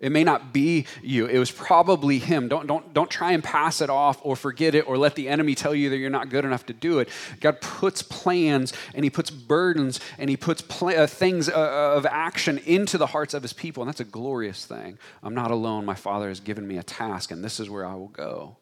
It 0.00 0.12
may 0.12 0.22
not 0.22 0.52
be 0.52 0.86
you. 1.02 1.26
It 1.26 1.40
was 1.40 1.50
probably 1.50 2.20
him. 2.20 2.46
Don't, 2.46 2.68
don't, 2.68 2.94
don't 2.94 3.10
try 3.10 3.32
and 3.32 3.42
pass 3.42 3.80
it 3.80 3.90
off 3.90 4.20
or 4.22 4.36
forget 4.36 4.76
it 4.76 4.86
or 4.86 4.96
let 4.96 5.16
the 5.16 5.28
enemy 5.28 5.56
tell 5.56 5.74
you 5.74 5.90
that 5.90 5.96
you're 5.96 6.08
not 6.08 6.28
good 6.28 6.44
enough 6.44 6.66
to 6.66 6.72
do 6.72 7.00
it. 7.00 7.08
God 7.40 7.60
puts 7.60 8.02
plans 8.02 8.72
and 8.94 9.04
he 9.04 9.10
puts 9.10 9.30
burdens 9.30 9.98
and 10.16 10.30
he 10.30 10.36
puts 10.36 10.62
pl- 10.62 10.96
uh, 10.96 11.08
things 11.08 11.48
uh, 11.48 11.52
uh, 11.52 11.96
of 11.96 12.06
action 12.06 12.58
into 12.58 12.96
the 12.96 13.06
hearts 13.06 13.34
of 13.34 13.42
his 13.42 13.52
people. 13.52 13.82
And 13.82 13.88
that's 13.88 13.98
a 13.98 14.04
glorious 14.04 14.64
thing. 14.64 14.98
I'm 15.20 15.34
not 15.34 15.50
alone. 15.50 15.84
My 15.84 15.96
Father 15.96 16.28
has 16.28 16.38
given 16.38 16.68
me 16.68 16.78
a 16.78 16.84
task, 16.84 17.32
and 17.32 17.42
this 17.42 17.58
is 17.58 17.68
where 17.68 17.84
I 17.84 17.94
will 17.94 18.08
go. 18.08 18.56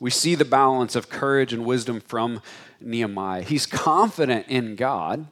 We 0.00 0.10
see 0.10 0.34
the 0.34 0.44
balance 0.44 0.96
of 0.96 1.08
courage 1.08 1.54
and 1.54 1.64
wisdom 1.64 2.00
from 2.00 2.42
Nehemiah. 2.80 3.42
He's 3.42 3.66
confident 3.66 4.48
in 4.48 4.76
God, 4.76 5.28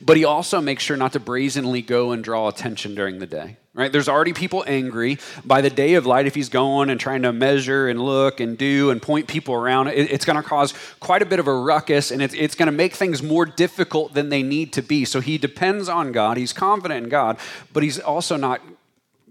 but 0.00 0.16
he 0.16 0.24
also 0.24 0.60
makes 0.60 0.82
sure 0.82 0.96
not 0.96 1.12
to 1.12 1.20
brazenly 1.20 1.82
go 1.82 2.12
and 2.12 2.22
draw 2.22 2.48
attention 2.48 2.94
during 2.94 3.18
the 3.18 3.26
day 3.26 3.56
right? 3.76 3.92
There's 3.92 4.08
already 4.08 4.32
people 4.32 4.64
angry. 4.66 5.18
By 5.44 5.60
the 5.60 5.70
day 5.70 5.94
of 5.94 6.06
light, 6.06 6.26
if 6.26 6.34
he's 6.34 6.48
going 6.48 6.90
and 6.90 6.98
trying 6.98 7.22
to 7.22 7.32
measure 7.32 7.88
and 7.88 8.00
look 8.00 8.40
and 8.40 8.58
do 8.58 8.90
and 8.90 9.00
point 9.00 9.28
people 9.28 9.54
around, 9.54 9.88
it, 9.88 10.10
it's 10.10 10.24
going 10.24 10.42
to 10.42 10.42
cause 10.42 10.74
quite 10.98 11.22
a 11.22 11.26
bit 11.26 11.38
of 11.38 11.46
a 11.46 11.54
ruckus 11.54 12.10
and 12.10 12.22
it's, 12.22 12.34
it's 12.34 12.54
going 12.54 12.66
to 12.66 12.72
make 12.72 12.94
things 12.94 13.22
more 13.22 13.44
difficult 13.44 14.14
than 14.14 14.30
they 14.30 14.42
need 14.42 14.72
to 14.72 14.82
be. 14.82 15.04
So 15.04 15.20
he 15.20 15.38
depends 15.38 15.88
on 15.88 16.10
God. 16.10 16.38
He's 16.38 16.54
confident 16.54 17.04
in 17.04 17.10
God, 17.10 17.36
but 17.72 17.82
he's 17.82 18.00
also 18.00 18.36
not 18.36 18.62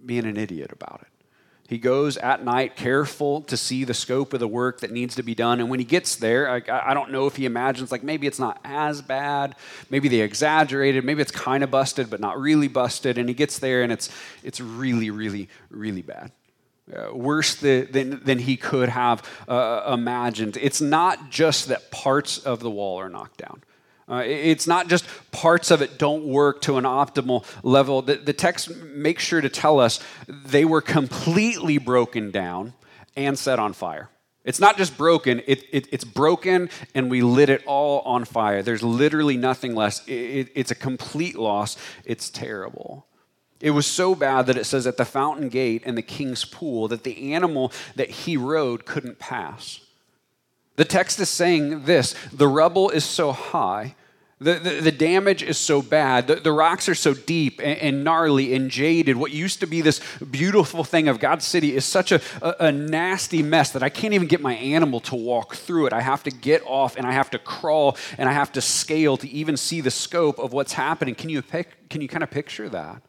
being 0.06 0.26
an 0.26 0.38
idiot 0.38 0.72
about 0.72 1.02
it. 1.02 1.15
He 1.68 1.80
goes 1.80 2.16
at 2.18 2.44
night, 2.44 2.76
careful 2.76 3.42
to 3.44 3.58
see 3.58 3.86
the 3.86 3.96
scope 3.96 4.34
of 4.34 4.40
the 4.40 4.48
work 4.48 4.82
that 4.82 4.92
needs 4.92 5.16
to 5.16 5.24
be 5.24 5.34
done. 5.34 5.60
And 5.60 5.68
when 5.68 5.80
he 5.80 5.86
gets 5.86 6.16
there, 6.16 6.48
I, 6.48 6.62
I, 6.70 6.94
don't 6.94 7.12
know 7.12 7.26
if 7.26 7.38
he 7.38 7.46
imagines, 7.46 7.92
like, 7.92 8.04
maybe 8.04 8.28
it's 8.28 8.38
not 8.38 8.60
as 8.64 9.02
bad. 9.02 9.56
Maybe 9.90 10.08
they 10.08 10.22
exaggerated. 10.22 11.04
Maybe 11.04 11.24
it's 11.24 11.32
kind 11.32 11.64
of 11.64 11.72
busted, 11.72 12.12
but 12.12 12.20
not 12.20 12.40
really 12.40 12.68
busted. 12.68 13.18
And 13.18 13.28
he 13.28 13.34
gets 13.34 13.58
there, 13.58 13.82
and 13.82 13.92
it's, 13.92 14.10
it's 14.44 14.62
really, 14.62 15.10
really, 15.10 15.50
really 15.72 16.04
bad. 16.04 16.32
Uh, 16.96 17.16
worse 17.16 17.56
than, 17.56 18.22
than, 18.24 18.38
he 18.38 18.58
could 18.58 18.90
have 18.90 19.28
uh, 19.48 19.92
imagined. 19.92 20.56
It's 20.62 20.82
not 20.82 21.32
just 21.32 21.70
that 21.70 21.90
parts 21.90 22.38
of 22.38 22.60
the 22.60 22.70
wall 22.70 23.00
are 23.00 23.10
knocked 23.10 23.38
down. 23.38 23.64
Uh, 24.08 24.22
it's 24.26 24.68
not 24.68 24.88
just 24.88 25.06
parts 25.32 25.72
of 25.72 25.82
it 25.82 25.98
don't 25.98 26.26
work 26.26 26.62
to 26.62 26.78
an 26.78 26.84
optimal 26.84 27.44
level. 27.64 28.04
The, 28.04 28.16
the 28.16 28.34
text 28.34 28.70
makes 28.76 29.24
sure 29.24 29.42
to 29.42 29.50
tell 29.50 29.80
us 29.80 30.00
they 30.28 30.64
were 30.64 30.82
completely 30.82 31.80
broken 31.80 32.30
down 32.30 32.74
and 33.16 33.38
set 33.38 33.58
on 33.58 33.74
fire. 33.74 34.10
It's 34.44 34.60
not 34.60 34.78
just 34.78 34.96
broken, 34.96 35.42
it, 35.48 35.64
it, 35.72 35.88
it's 35.92 36.04
broken 36.04 36.70
and 36.94 37.10
we 37.10 37.24
lit 37.24 37.50
it 37.50 37.64
all 37.66 38.02
on 38.02 38.26
fire. 38.26 38.62
There's 38.62 38.84
literally 38.84 39.38
nothing 39.38 39.74
less. 39.74 40.08
It, 40.08 40.52
it's 40.54 40.70
a 40.70 40.76
complete 40.76 41.36
loss. 41.36 41.76
It's 42.06 42.30
terrible. 42.30 43.08
It 43.60 43.72
was 43.72 43.88
so 43.88 44.14
bad 44.14 44.46
that 44.46 44.58
it 44.58 44.66
says 44.66 44.86
at 44.86 44.98
the 44.98 45.06
fountain 45.06 45.50
gate 45.50 45.82
and 45.84 45.98
the 45.98 46.04
king's 46.04 46.46
pool 46.46 46.88
that 46.90 47.04
the 47.04 47.34
animal 47.34 47.72
that 47.96 48.12
he 48.12 48.38
rode 48.38 48.86
couldn't 48.86 49.18
pass. 49.18 49.80
The 50.76 50.86
text 50.86 51.20
is 51.20 51.30
saying 51.30 51.84
this 51.84 52.16
the 52.34 52.48
rubble 52.48 52.90
is 52.90 53.06
so 53.06 53.32
high, 53.32 53.96
the, 54.40 54.56
the, 54.56 54.82
the 54.82 54.92
damage 54.92 55.42
is 55.42 55.58
so 55.58 55.82
bad, 55.82 56.28
the, 56.28 56.36
the 56.36 56.52
rocks 56.52 56.90
are 56.90 56.96
so 56.96 57.14
deep 57.14 57.62
and, 57.64 57.80
and, 57.80 58.04
gnarly 58.04 58.54
and 58.54 58.70
jaded. 58.70 59.16
What 59.16 59.32
used 59.32 59.62
to 59.62 59.66
be 59.66 59.80
this 59.80 60.02
beautiful 60.20 60.84
thing 60.84 61.08
of 61.08 61.20
God's 61.20 61.46
city 61.46 61.74
is 61.74 61.86
such 61.86 62.12
a, 62.12 62.20
a, 62.42 62.66
a 62.66 62.72
nasty 62.72 63.42
mess 63.42 63.72
that 63.72 63.82
I 63.82 63.88
can't 63.88 64.14
even 64.14 64.28
get 64.28 64.42
my 64.42 64.56
animal 64.56 65.00
to 65.02 65.16
walk 65.16 65.56
through 65.56 65.86
it. 65.86 65.94
I 65.94 66.02
have 66.02 66.24
to 66.24 66.32
get 66.32 66.62
off 66.66 66.98
and 66.98 67.08
I 67.08 67.14
have 67.14 67.30
to 67.30 67.40
crawl 67.40 67.98
and 68.18 68.28
I 68.28 68.34
have 68.34 68.52
to 68.54 68.62
scale 68.62 69.16
to 69.18 69.30
even 69.30 69.56
see 69.56 69.80
the 69.80 69.92
scope 69.92 70.38
of 70.38 70.52
what's 70.52 70.74
happening. 70.74 71.16
Can 71.16 71.30
you, 71.30 71.42
can 71.42 72.02
you 72.02 72.10
kind 72.10 72.24
of 72.24 72.30
picture 72.30 72.68
that? 72.68 73.02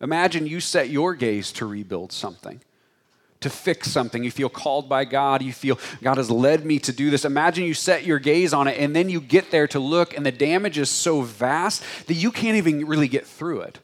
Imagine 0.00 0.46
you 0.46 0.60
set 0.60 0.88
your 0.88 1.14
gaze 1.14 1.52
to 1.52 1.66
rebuild 1.66 2.12
something 2.12 2.62
to 3.40 3.48
fix 3.48 3.90
something. 3.90 4.22
You 4.22 4.30
feel 4.30 4.48
called 4.48 4.88
by 4.88 5.04
God. 5.04 5.42
You 5.42 5.52
feel 5.52 5.78
God 6.02 6.18
has 6.18 6.30
led 6.30 6.64
me 6.64 6.78
to 6.80 6.92
do 6.92 7.10
this. 7.10 7.24
Imagine 7.24 7.64
you 7.64 7.74
set 7.74 8.04
your 8.04 8.18
gaze 8.18 8.52
on 8.52 8.68
it 8.68 8.78
and 8.78 8.94
then 8.94 9.08
you 9.08 9.20
get 9.20 9.50
there 9.50 9.66
to 9.68 9.80
look, 9.80 10.16
and 10.16 10.24
the 10.24 10.32
damage 10.32 10.78
is 10.78 10.90
so 10.90 11.22
vast 11.22 11.82
that 12.06 12.14
you 12.14 12.30
can't 12.30 12.56
even 12.56 12.86
really 12.86 13.08
get 13.08 13.26
through 13.26 13.62
it. 13.62 13.78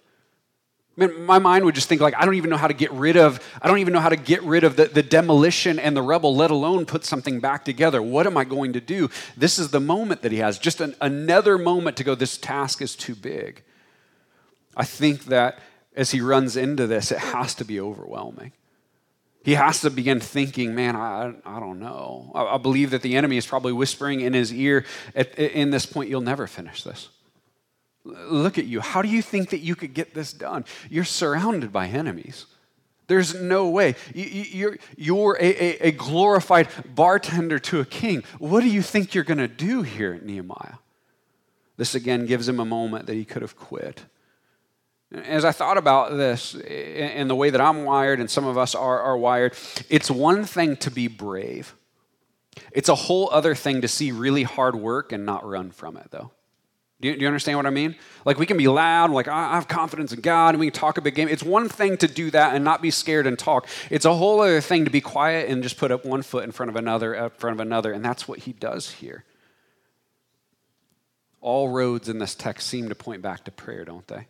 my 0.96 1.38
mind 1.38 1.64
would 1.64 1.74
just 1.74 1.88
think 1.88 2.00
like, 2.00 2.14
I 2.14 2.24
don't 2.24 2.34
even 2.34 2.50
know 2.50 2.56
how 2.56 2.68
to 2.68 2.74
get 2.74 2.92
rid 2.92 3.16
of, 3.16 3.40
I 3.62 3.68
don't 3.68 3.78
even 3.78 3.92
know 3.92 4.00
how 4.00 4.10
to 4.10 4.16
get 4.16 4.42
rid 4.42 4.64
of 4.64 4.76
the, 4.76 4.86
the 4.86 5.02
demolition 5.02 5.78
and 5.78 5.96
the 5.96 6.02
rubble, 6.02 6.36
let 6.36 6.50
alone 6.50 6.84
put 6.84 7.04
something 7.04 7.40
back 7.40 7.64
together. 7.64 8.02
What 8.02 8.26
am 8.26 8.36
I 8.36 8.44
going 8.44 8.74
to 8.74 8.80
do? 8.80 9.08
This 9.36 9.58
is 9.58 9.70
the 9.70 9.80
moment 9.80 10.22
that 10.22 10.32
he 10.32 10.38
has, 10.38 10.58
just 10.58 10.80
an, 10.80 10.94
another 11.00 11.56
moment 11.56 11.96
to 11.96 12.04
go, 12.04 12.14
this 12.14 12.36
task 12.36 12.82
is 12.82 12.94
too 12.94 13.14
big. 13.14 13.62
I 14.76 14.84
think 14.84 15.24
that 15.26 15.58
as 15.94 16.10
he 16.10 16.20
runs 16.20 16.58
into 16.58 16.86
this, 16.86 17.10
it 17.10 17.18
has 17.18 17.54
to 17.54 17.64
be 17.64 17.80
overwhelming 17.80 18.52
he 19.46 19.54
has 19.54 19.80
to 19.82 19.90
begin 19.90 20.18
thinking, 20.18 20.74
man, 20.74 20.96
I, 20.96 21.32
I 21.44 21.60
don't 21.60 21.78
know. 21.78 22.32
I, 22.34 22.56
I 22.56 22.58
believe 22.58 22.90
that 22.90 23.02
the 23.02 23.14
enemy 23.14 23.36
is 23.36 23.46
probably 23.46 23.72
whispering 23.72 24.20
in 24.20 24.32
his 24.32 24.52
ear 24.52 24.84
at 25.14 25.38
in 25.38 25.70
this 25.70 25.86
point, 25.86 26.10
you'll 26.10 26.20
never 26.20 26.48
finish 26.48 26.82
this. 26.82 27.10
Look 28.04 28.58
at 28.58 28.64
you. 28.64 28.80
How 28.80 29.02
do 29.02 29.08
you 29.08 29.22
think 29.22 29.50
that 29.50 29.60
you 29.60 29.76
could 29.76 29.94
get 29.94 30.14
this 30.14 30.32
done? 30.32 30.64
You're 30.90 31.04
surrounded 31.04 31.72
by 31.72 31.86
enemies. 31.86 32.46
There's 33.06 33.40
no 33.40 33.68
way. 33.68 33.94
You're, 34.14 34.78
you're 34.96 35.38
a, 35.40 35.88
a, 35.88 35.92
glorified 35.92 36.66
bartender 36.96 37.60
to 37.60 37.78
a 37.78 37.84
king. 37.84 38.24
What 38.40 38.62
do 38.62 38.68
you 38.68 38.82
think 38.82 39.14
you're 39.14 39.22
going 39.22 39.38
to 39.38 39.46
do 39.46 39.82
here, 39.82 40.18
Nehemiah? 40.24 40.78
This 41.76 41.94
again 41.94 42.26
gives 42.26 42.48
him 42.48 42.58
a 42.58 42.64
moment 42.64 43.06
that 43.06 43.14
he 43.14 43.24
could 43.24 43.42
have 43.42 43.56
quit. 43.56 44.02
As 45.12 45.44
I 45.44 45.52
thought 45.52 45.78
about 45.78 46.16
this 46.16 46.54
and 46.54 47.30
the 47.30 47.36
way 47.36 47.50
that 47.50 47.60
I'm 47.60 47.84
wired 47.84 48.18
and 48.18 48.28
some 48.28 48.44
of 48.44 48.58
us 48.58 48.74
are, 48.74 49.00
are 49.00 49.16
wired, 49.16 49.54
it's 49.88 50.10
one 50.10 50.44
thing 50.44 50.76
to 50.78 50.90
be 50.90 51.06
brave. 51.06 51.74
It's 52.72 52.88
a 52.88 52.94
whole 52.94 53.30
other 53.30 53.54
thing 53.54 53.82
to 53.82 53.88
see 53.88 54.10
really 54.10 54.42
hard 54.42 54.74
work 54.74 55.12
and 55.12 55.24
not 55.24 55.46
run 55.46 55.70
from 55.70 55.96
it, 55.96 56.10
though. 56.10 56.32
Do 57.00 57.08
you, 57.08 57.14
do 57.14 57.20
you, 57.20 57.26
understand 57.26 57.58
what 57.58 57.66
I 57.66 57.70
mean? 57.70 57.94
Like, 58.24 58.38
we 58.38 58.46
can 58.46 58.56
be 58.56 58.68
loud, 58.68 59.10
like, 59.10 59.28
I 59.28 59.54
have 59.54 59.68
confidence 59.68 60.14
in 60.14 60.22
God, 60.22 60.50
and 60.50 60.58
we 60.58 60.66
can 60.70 60.80
talk 60.80 60.96
a 60.96 61.02
big 61.02 61.14
game. 61.14 61.28
It's 61.28 61.42
one 61.42 61.68
thing 61.68 61.98
to 61.98 62.08
do 62.08 62.30
that 62.30 62.54
and 62.54 62.64
not 62.64 62.80
be 62.80 62.90
scared 62.90 63.26
and 63.26 63.38
talk. 63.38 63.68
It's 63.90 64.06
a 64.06 64.14
whole 64.14 64.40
other 64.40 64.62
thing 64.62 64.86
to 64.86 64.90
be 64.90 65.02
quiet 65.02 65.50
and 65.50 65.62
just 65.62 65.76
put 65.76 65.90
up 65.90 66.06
one 66.06 66.22
foot 66.22 66.44
in 66.44 66.52
front 66.52 66.70
of 66.70 66.76
another, 66.76 67.14
in 67.14 67.30
front 67.30 67.54
of 67.54 67.60
another, 67.60 67.92
and 67.92 68.02
that's 68.02 68.26
what 68.26 68.40
he 68.40 68.54
does 68.54 68.92
here. 68.92 69.24
All 71.42 71.68
roads 71.68 72.08
in 72.08 72.18
this 72.18 72.34
text 72.34 72.66
seem 72.66 72.88
to 72.88 72.94
point 72.94 73.20
back 73.20 73.44
to 73.44 73.50
prayer, 73.50 73.84
don't 73.84 74.06
they? 74.08 74.26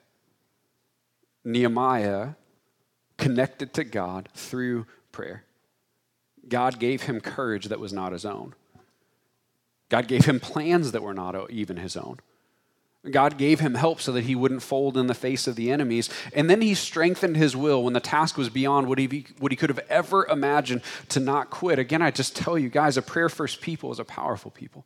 Nehemiah 1.46 2.30
connected 3.16 3.72
to 3.74 3.84
God 3.84 4.28
through 4.34 4.86
prayer. 5.12 5.44
God 6.48 6.78
gave 6.80 7.02
him 7.02 7.20
courage 7.20 7.66
that 7.66 7.80
was 7.80 7.92
not 7.92 8.12
his 8.12 8.24
own. 8.24 8.54
God 9.88 10.08
gave 10.08 10.24
him 10.24 10.40
plans 10.40 10.90
that 10.92 11.02
were 11.02 11.14
not 11.14 11.50
even 11.50 11.76
his 11.76 11.96
own. 11.96 12.18
God 13.08 13.38
gave 13.38 13.60
him 13.60 13.74
help 13.74 14.00
so 14.00 14.10
that 14.10 14.24
he 14.24 14.34
wouldn't 14.34 14.64
fold 14.64 14.96
in 14.96 15.06
the 15.06 15.14
face 15.14 15.46
of 15.46 15.54
the 15.54 15.70
enemies. 15.70 16.10
And 16.34 16.50
then 16.50 16.60
he 16.60 16.74
strengthened 16.74 17.36
his 17.36 17.54
will 17.54 17.84
when 17.84 17.92
the 17.92 18.00
task 18.00 18.36
was 18.36 18.48
beyond 18.48 18.88
what 18.88 18.98
he, 18.98 19.26
what 19.38 19.52
he 19.52 19.56
could 19.56 19.70
have 19.70 19.86
ever 19.88 20.26
imagined 20.26 20.82
to 21.10 21.20
not 21.20 21.50
quit. 21.50 21.78
Again, 21.78 22.02
I 22.02 22.10
just 22.10 22.34
tell 22.34 22.58
you 22.58 22.68
guys, 22.68 22.96
a 22.96 23.02
prayer 23.02 23.28
first 23.28 23.60
people 23.60 23.92
is 23.92 24.00
a 24.00 24.04
powerful 24.04 24.50
people. 24.50 24.84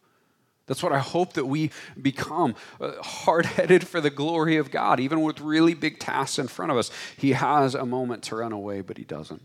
That's 0.71 0.85
what 0.85 0.93
I 0.93 1.01
hope 1.01 1.33
that 1.33 1.47
we 1.47 1.73
become 2.01 2.55
uh, 2.81 2.93
hard 3.03 3.45
headed 3.45 3.89
for 3.89 4.01
the 4.01 4.09
glory 4.09 4.57
of 4.57 4.71
God. 4.71 5.01
Even 5.01 5.21
with 5.23 5.41
really 5.41 5.75
big 5.75 5.99
tasks 5.99 6.39
in 6.39 6.47
front 6.47 6.71
of 6.71 6.79
us, 6.79 6.93
He 7.17 7.33
has 7.33 7.75
a 7.75 7.85
moment 7.85 8.23
to 8.25 8.37
run 8.37 8.53
away, 8.53 8.81
but 8.81 8.97
He 8.97 9.03
doesn't. 9.03 9.43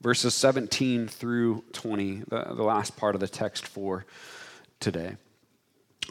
Verses 0.00 0.34
17 0.34 1.06
through 1.06 1.64
20, 1.74 2.22
the, 2.28 2.44
the 2.54 2.62
last 2.62 2.96
part 2.96 3.14
of 3.14 3.20
the 3.20 3.28
text 3.28 3.68
for 3.68 4.06
today. 4.80 5.18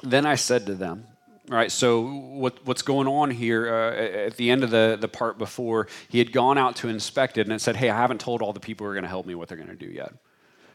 Then 0.04 0.28
I 0.28 0.36
said 0.36 0.68
to 0.68 0.76
them, 0.76 1.08
all 1.50 1.58
right, 1.58 1.72
so 1.72 2.02
what, 2.02 2.64
what's 2.64 2.84
going 2.84 3.08
on 3.08 3.32
here 3.32 3.74
uh, 3.74 4.28
at 4.28 4.38
the 4.38 4.52
end 4.52 4.64
of 4.64 4.70
the, 4.70 5.00
the 5.02 5.08
part 5.08 5.40
before, 5.40 5.88
he 6.10 6.20
had 6.20 6.32
gone 6.32 6.60
out 6.60 6.76
to 6.76 6.90
inspect 6.90 7.40
it 7.40 7.48
and 7.48 7.54
it 7.54 7.60
said, 7.60 7.76
hey, 7.76 7.90
I 7.90 7.98
haven't 7.98 8.22
told 8.22 8.44
all 8.44 8.54
the 8.54 8.60
people 8.60 8.86
who 8.86 8.92
are 8.92 8.94
going 8.94 9.02
to 9.02 9.10
help 9.10 9.26
me 9.26 9.34
what 9.34 9.48
they're 9.48 9.58
going 9.58 9.68
to 9.68 9.76
do 9.76 9.92
yet. 9.92 10.14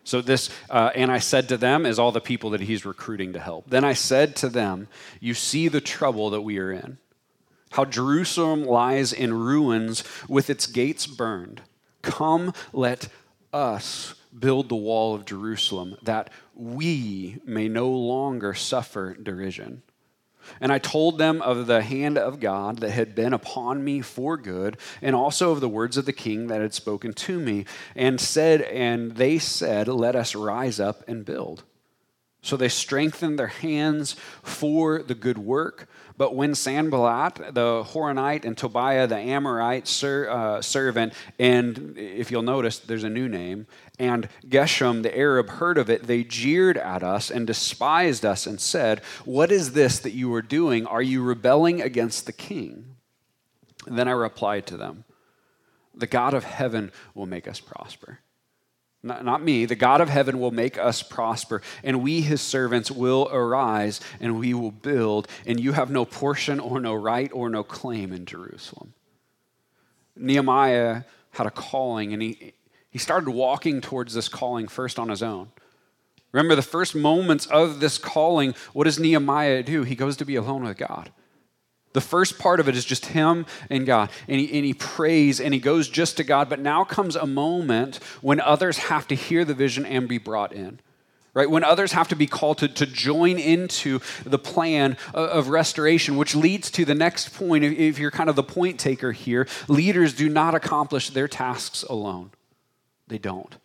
So, 0.07 0.21
this, 0.21 0.51
uh, 0.71 0.93
and 0.95 1.11
I 1.11 1.19
said 1.19 1.49
to 1.49 1.57
them, 1.57 1.85
is 1.85 1.99
all 1.99 2.13
the 2.13 2.21
people 2.21 2.51
that 2.51 2.61
he's 2.61 2.87
recruiting 2.87 3.33
to 3.33 3.41
help. 3.41 3.69
Then 3.69 3.83
I 3.83 3.93
said 3.93 4.37
to 4.37 4.49
them, 4.49 4.87
You 5.19 5.35
see 5.35 5.67
the 5.67 5.81
trouble 5.81 6.31
that 6.31 6.43
we 6.43 6.61
are 6.61 6.71
in, 6.71 6.99
how 7.73 7.87
Jerusalem 7.87 8.65
lies 8.65 9.13
in 9.13 9.35
ruins 9.35 10.05
with 10.29 10.49
its 10.49 10.69
gates 10.69 11.09
burned. 11.09 11.63
Come, 12.03 12.55
let 12.73 13.09
us 13.53 14.15
build 14.39 14.69
the 14.69 14.77
wall 14.77 15.13
of 15.13 15.25
Jerusalem, 15.25 15.97
that 16.05 16.31
we 16.55 17.41
may 17.45 17.67
no 17.67 17.91
longer 17.91 18.55
suffer 18.55 19.13
derision. 19.15 19.83
And 20.61 20.73
I 20.73 20.79
told 20.79 21.19
them 21.19 21.43
of 21.43 21.67
the 21.67 21.83
hand 21.83 22.19
of 22.19 22.41
God 22.41 22.79
that 22.79 22.91
had 22.91 23.15
been 23.15 23.33
upon 23.33 23.85
me 23.85 24.01
for 24.01 24.37
good, 24.37 24.77
and 25.03 25.15
also 25.15 25.53
of 25.53 25.61
the 25.61 25.69
words 25.69 25.97
of 25.97 26.07
the 26.07 26.13
king 26.13 26.47
that 26.49 26.61
had 26.61 26.75
spoken 26.75 27.13
to 27.13 27.39
me, 27.39 27.65
and 27.95 28.21
said, 28.21 28.63
and 28.63 29.13
they 29.17 29.39
said, 29.39 29.89
Let 29.89 30.17
us 30.17 30.35
rise 30.35 30.81
up 30.81 31.07
and 31.09 31.25
build. 31.25 31.65
So 32.47 32.57
they 32.57 32.69
strengthened 32.69 33.41
their 33.41 33.49
hands 33.49 34.15
for 34.45 35.03
the 35.03 35.17
good 35.17 35.37
work. 35.37 35.89
But 36.17 36.37
when 36.37 36.55
Sanballat, 36.55 37.55
the 37.55 37.83
Horonite, 37.85 38.45
and 38.45 38.57
Tobiah, 38.57 39.09
the 39.09 39.17
Amorite 39.17 39.89
ser, 39.89 40.31
uh, 40.31 40.63
servant, 40.63 41.13
and 41.41 41.95
if 41.99 42.31
you'll 42.31 42.43
notice, 42.43 42.79
there's 42.79 43.03
a 43.03 43.11
new 43.11 43.29
name, 43.29 43.67
and 43.99 44.29
Geshem, 44.47 45.03
the 45.03 45.17
Arab, 45.17 45.49
heard 45.49 45.79
of 45.79 45.89
it, 45.89 46.07
they 46.07 46.23
jeered 46.23 46.77
at 46.77 47.03
us 47.03 47.31
and 47.31 47.47
despised 47.47 48.25
us 48.25 48.47
and 48.47 48.61
said, 48.61 49.01
What 49.25 49.51
is 49.51 49.73
this 49.73 49.99
that 50.01 50.13
you 50.13 50.33
are 50.35 50.43
doing? 50.43 50.87
Are 50.87 51.03
you 51.03 51.23
rebelling 51.23 51.81
against 51.81 52.27
the 52.27 52.33
king? 52.33 52.97
And 53.87 53.99
then 53.99 54.09
I 54.09 54.13
replied 54.13 54.67
to 54.67 54.77
them, 54.77 55.05
The 55.95 56.07
God 56.07 56.35
of 56.35 56.45
heaven 56.45 56.93
will 57.15 57.27
make 57.27 57.49
us 57.49 57.61
prosper 57.61 58.21
not, 59.07 59.25
not 59.25 59.43
me, 59.43 59.65
the 59.65 59.77
God 59.77 60.01
of 60.01 60.09
heaven 60.09 60.41
will 60.41 60.51
make 60.51 60.77
us 60.77 61.03
prosper, 61.03 61.63
and 61.83 62.03
we, 62.03 62.21
his 62.21 62.41
servants, 62.41 62.91
will 62.91 63.29
arise 63.33 64.01
and 64.21 64.39
we 64.39 64.53
will 64.53 64.73
build, 64.73 65.29
and 65.47 65.61
you 65.61 65.73
have 65.73 65.91
no 65.91 66.05
portion 66.05 66.61
or 66.61 66.81
no 66.81 66.95
right 66.95 67.31
or 67.33 67.49
no 67.49 67.63
claim 67.63 68.13
in 68.13 68.27
Jerusalem. 68.27 68.93
Nehemiah 70.17 71.03
had 71.31 71.47
a 71.47 71.51
calling, 71.51 72.13
and 72.13 72.23
he, 72.23 72.53
he 72.97 72.99
started 72.99 73.29
walking 73.29 73.83
towards 73.83 74.15
this 74.15 74.27
calling 74.27 74.69
first 74.69 74.99
on 74.99 75.11
his 75.11 75.23
own. 75.23 75.49
Remember, 76.33 76.55
the 76.55 76.63
first 76.63 76.95
moments 76.95 77.45
of 77.45 77.79
this 77.79 77.99
calling, 77.99 78.55
what 78.73 78.85
does 78.85 78.99
Nehemiah 78.99 79.63
do? 79.63 79.83
He 79.83 79.95
goes 79.95 80.17
to 80.17 80.25
be 80.25 80.35
alone 80.35 80.65
with 80.65 80.79
God. 80.79 81.11
The 81.93 82.01
first 82.01 82.39
part 82.39 82.59
of 82.59 82.71
it 82.71 82.75
is 82.75 82.87
just 82.87 83.05
him 83.05 83.45
and 83.69 83.85
God. 83.85 84.09
And 84.29 84.41
he, 84.41 84.51
and 84.57 84.65
he 84.65 84.73
prays 84.73 85.43
and 85.43 85.53
he 85.53 85.61
goes 85.61 85.91
just 85.91 86.17
to 86.17 86.25
God. 86.25 86.49
But 86.49 86.61
now 86.61 86.85
comes 86.85 87.17
a 87.17 87.27
moment 87.27 87.97
when 88.23 88.41
others 88.41 88.79
have 88.79 89.07
to 89.09 89.15
hear 89.15 89.45
the 89.45 89.53
vision 89.53 89.85
and 89.85 90.09
be 90.09 90.17
brought 90.17 90.55
in. 90.55 90.81
Right? 91.35 91.51
When 91.51 91.65
others 91.65 91.93
have 91.93 92.09
to 92.09 92.17
be 92.17 92.27
called 92.27 92.57
to, 92.59 92.69
to 92.69 92.87
join 92.87 93.39
into 93.39 94.01
the 94.25 94.39
plan 94.39 94.97
of, 95.13 95.29
of 95.29 95.49
restoration, 95.49 96.17
which 96.17 96.35
leads 96.35 96.71
to 96.71 96.87
the 96.87 96.95
next 96.95 97.35
point. 97.35 97.63
If, 97.63 97.79
if 97.79 97.99
you're 97.99 98.11
kind 98.11 98.31
of 98.31 98.37
the 98.37 98.43
point 98.43 98.81
taker 98.81 99.13
here, 99.13 99.47
leaders 99.69 100.15
do 100.15 100.31
not 100.31 100.55
accomplish 100.55 101.11
their 101.11 101.29
tasks 101.29 101.83
alone. 101.83 102.31
They 103.09 103.19
don't. 103.19 103.57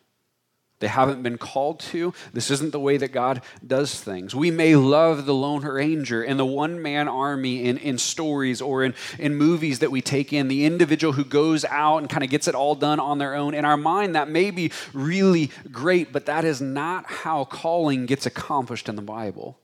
They 0.82 0.88
haven't 0.88 1.22
been 1.22 1.38
called 1.38 1.80
to. 1.92 2.12
This 2.34 2.50
isn't 2.50 2.72
the 2.72 2.80
way 2.80 2.98
that 2.98 3.12
God 3.12 3.44
does 3.66 4.02
things. 4.02 4.34
We 4.34 4.50
may 4.50 4.76
love 4.76 5.28
the 5.28 5.34
Lone 5.34 5.62
Ranger 5.62 6.24
and 6.24 6.40
the 6.40 6.46
one 6.46 6.82
man 6.82 7.08
army 7.08 7.66
in, 7.66 7.78
in 7.78 8.00
stories 8.00 8.62
or 8.62 8.84
in, 8.84 8.96
in 9.20 9.36
movies 9.36 9.80
that 9.80 9.92
we 9.92 10.02
take 10.02 10.34
in, 10.34 10.48
the 10.48 10.66
individual 10.66 11.14
who 11.14 11.24
goes 11.24 11.64
out 11.66 12.00
and 12.00 12.10
kind 12.10 12.24
of 12.24 12.32
gets 12.32 12.48
it 12.48 12.56
all 12.56 12.74
done 12.74 13.00
on 13.00 13.20
their 13.20 13.36
own. 13.36 13.54
In 13.54 13.64
our 13.64 13.78
mind, 13.78 14.16
that 14.16 14.28
may 14.28 14.50
be 14.50 14.72
really 14.92 15.52
great, 15.72 16.12
but 16.12 16.26
that 16.26 16.44
is 16.44 16.62
not 16.62 17.06
how 17.06 17.46
calling 17.46 18.08
gets 18.08 18.26
accomplished 18.26 18.90
in 18.90 18.96
the 18.96 19.04
Bible. 19.04 19.60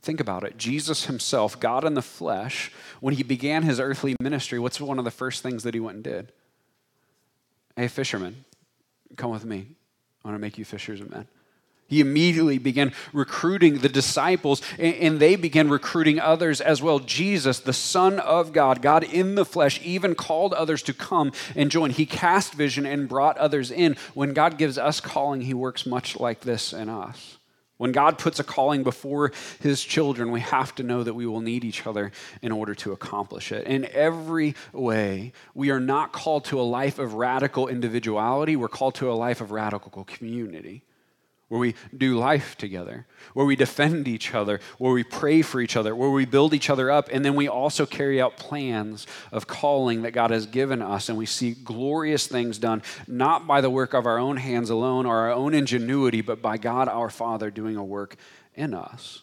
Think 0.00 0.20
about 0.20 0.44
it. 0.44 0.56
Jesus 0.56 1.06
himself, 1.06 1.58
God 1.58 1.82
in 1.84 1.94
the 1.94 2.02
flesh, 2.02 2.70
when 3.00 3.14
he 3.14 3.24
began 3.24 3.64
his 3.64 3.80
earthly 3.80 4.14
ministry, 4.20 4.60
what's 4.60 4.80
one 4.80 5.00
of 5.00 5.04
the 5.04 5.10
first 5.10 5.42
things 5.42 5.64
that 5.64 5.74
he 5.74 5.80
went 5.80 5.96
and 5.96 6.04
did? 6.04 6.32
Hey, 7.76 7.88
fisherman, 7.88 8.44
Come 9.16 9.30
with 9.30 9.44
me. 9.44 9.68
I 10.24 10.28
want 10.28 10.34
to 10.34 10.40
make 10.40 10.58
you 10.58 10.64
fishers 10.64 11.00
of 11.00 11.10
men. 11.10 11.26
He 11.88 12.00
immediately 12.00 12.58
began 12.58 12.92
recruiting 13.12 13.78
the 13.78 13.88
disciples, 13.88 14.60
and 14.76 15.20
they 15.20 15.36
began 15.36 15.68
recruiting 15.68 16.18
others 16.18 16.60
as 16.60 16.82
well. 16.82 16.98
Jesus, 16.98 17.60
the 17.60 17.72
Son 17.72 18.18
of 18.18 18.52
God, 18.52 18.82
God 18.82 19.04
in 19.04 19.36
the 19.36 19.44
flesh, 19.44 19.80
even 19.84 20.16
called 20.16 20.52
others 20.52 20.82
to 20.82 20.92
come 20.92 21.30
and 21.54 21.70
join. 21.70 21.90
He 21.90 22.04
cast 22.04 22.54
vision 22.54 22.86
and 22.86 23.08
brought 23.08 23.38
others 23.38 23.70
in. 23.70 23.96
When 24.14 24.32
God 24.32 24.58
gives 24.58 24.78
us 24.78 25.00
calling, 25.00 25.42
He 25.42 25.54
works 25.54 25.86
much 25.86 26.18
like 26.18 26.40
this 26.40 26.72
in 26.72 26.88
us. 26.88 27.35
When 27.78 27.92
God 27.92 28.18
puts 28.18 28.38
a 28.40 28.44
calling 28.44 28.82
before 28.82 29.32
his 29.60 29.82
children, 29.82 30.30
we 30.30 30.40
have 30.40 30.74
to 30.76 30.82
know 30.82 31.02
that 31.02 31.14
we 31.14 31.26
will 31.26 31.40
need 31.40 31.64
each 31.64 31.86
other 31.86 32.10
in 32.40 32.52
order 32.52 32.74
to 32.76 32.92
accomplish 32.92 33.52
it. 33.52 33.66
In 33.66 33.86
every 33.92 34.54
way, 34.72 35.32
we 35.54 35.70
are 35.70 35.80
not 35.80 36.12
called 36.12 36.46
to 36.46 36.60
a 36.60 36.62
life 36.62 36.98
of 36.98 37.14
radical 37.14 37.68
individuality, 37.68 38.56
we're 38.56 38.68
called 38.68 38.94
to 38.96 39.10
a 39.10 39.14
life 39.14 39.40
of 39.40 39.50
radical 39.50 40.04
community 40.04 40.82
where 41.48 41.60
we 41.60 41.74
do 41.96 42.18
life 42.18 42.56
together, 42.56 43.06
where 43.32 43.46
we 43.46 43.54
defend 43.54 44.08
each 44.08 44.34
other, 44.34 44.58
where 44.78 44.92
we 44.92 45.04
pray 45.04 45.42
for 45.42 45.60
each 45.60 45.76
other, 45.76 45.94
where 45.94 46.10
we 46.10 46.24
build 46.24 46.52
each 46.52 46.68
other 46.68 46.90
up, 46.90 47.08
and 47.12 47.24
then 47.24 47.36
we 47.36 47.46
also 47.46 47.86
carry 47.86 48.20
out 48.20 48.36
plans 48.36 49.06
of 49.30 49.46
calling 49.46 50.02
that 50.02 50.10
God 50.10 50.30
has 50.30 50.46
given 50.46 50.82
us, 50.82 51.08
and 51.08 51.16
we 51.16 51.26
see 51.26 51.52
glorious 51.52 52.26
things 52.26 52.58
done, 52.58 52.82
not 53.06 53.46
by 53.46 53.60
the 53.60 53.70
work 53.70 53.94
of 53.94 54.06
our 54.06 54.18
own 54.18 54.38
hands 54.38 54.70
alone 54.70 55.06
or 55.06 55.18
our 55.18 55.32
own 55.32 55.54
ingenuity, 55.54 56.20
but 56.20 56.42
by 56.42 56.56
God 56.56 56.88
our 56.88 57.10
Father 57.10 57.50
doing 57.50 57.76
a 57.76 57.84
work 57.84 58.16
in 58.54 58.74
us. 58.74 59.22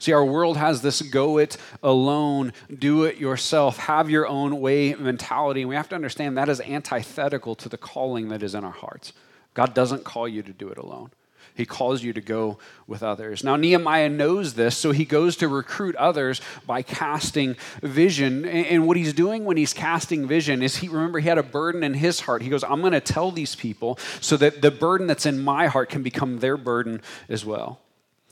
See, 0.00 0.12
our 0.12 0.24
world 0.24 0.56
has 0.56 0.80
this 0.80 1.02
go 1.02 1.38
it 1.38 1.56
alone, 1.82 2.52
do 2.72 3.02
it 3.02 3.16
yourself, 3.16 3.78
have 3.78 4.08
your 4.08 4.28
own 4.28 4.60
way 4.60 4.94
mentality, 4.94 5.62
and 5.62 5.68
we 5.68 5.74
have 5.74 5.88
to 5.88 5.96
understand 5.96 6.38
that 6.38 6.48
is 6.48 6.60
antithetical 6.60 7.56
to 7.56 7.68
the 7.68 7.78
calling 7.78 8.28
that 8.28 8.44
is 8.44 8.54
in 8.54 8.62
our 8.62 8.70
hearts. 8.70 9.12
God 9.58 9.74
doesn't 9.74 10.04
call 10.04 10.28
you 10.28 10.40
to 10.44 10.52
do 10.52 10.68
it 10.68 10.78
alone. 10.78 11.10
He 11.56 11.66
calls 11.66 12.00
you 12.00 12.12
to 12.12 12.20
go 12.20 12.58
with 12.86 13.02
others. 13.02 13.42
Now, 13.42 13.56
Nehemiah 13.56 14.08
knows 14.08 14.54
this, 14.54 14.76
so 14.76 14.92
he 14.92 15.04
goes 15.04 15.34
to 15.38 15.48
recruit 15.48 15.96
others 15.96 16.40
by 16.64 16.82
casting 16.82 17.56
vision. 17.82 18.44
And 18.44 18.86
what 18.86 18.96
he's 18.96 19.12
doing 19.12 19.44
when 19.44 19.56
he's 19.56 19.72
casting 19.72 20.28
vision 20.28 20.62
is 20.62 20.76
he, 20.76 20.86
remember, 20.86 21.18
he 21.18 21.28
had 21.28 21.38
a 21.38 21.42
burden 21.42 21.82
in 21.82 21.94
his 21.94 22.20
heart. 22.20 22.42
He 22.42 22.50
goes, 22.50 22.62
I'm 22.62 22.80
going 22.82 22.92
to 22.92 23.00
tell 23.00 23.32
these 23.32 23.56
people 23.56 23.98
so 24.20 24.36
that 24.36 24.62
the 24.62 24.70
burden 24.70 25.08
that's 25.08 25.26
in 25.26 25.40
my 25.40 25.66
heart 25.66 25.88
can 25.88 26.04
become 26.04 26.38
their 26.38 26.56
burden 26.56 27.02
as 27.28 27.44
well. 27.44 27.80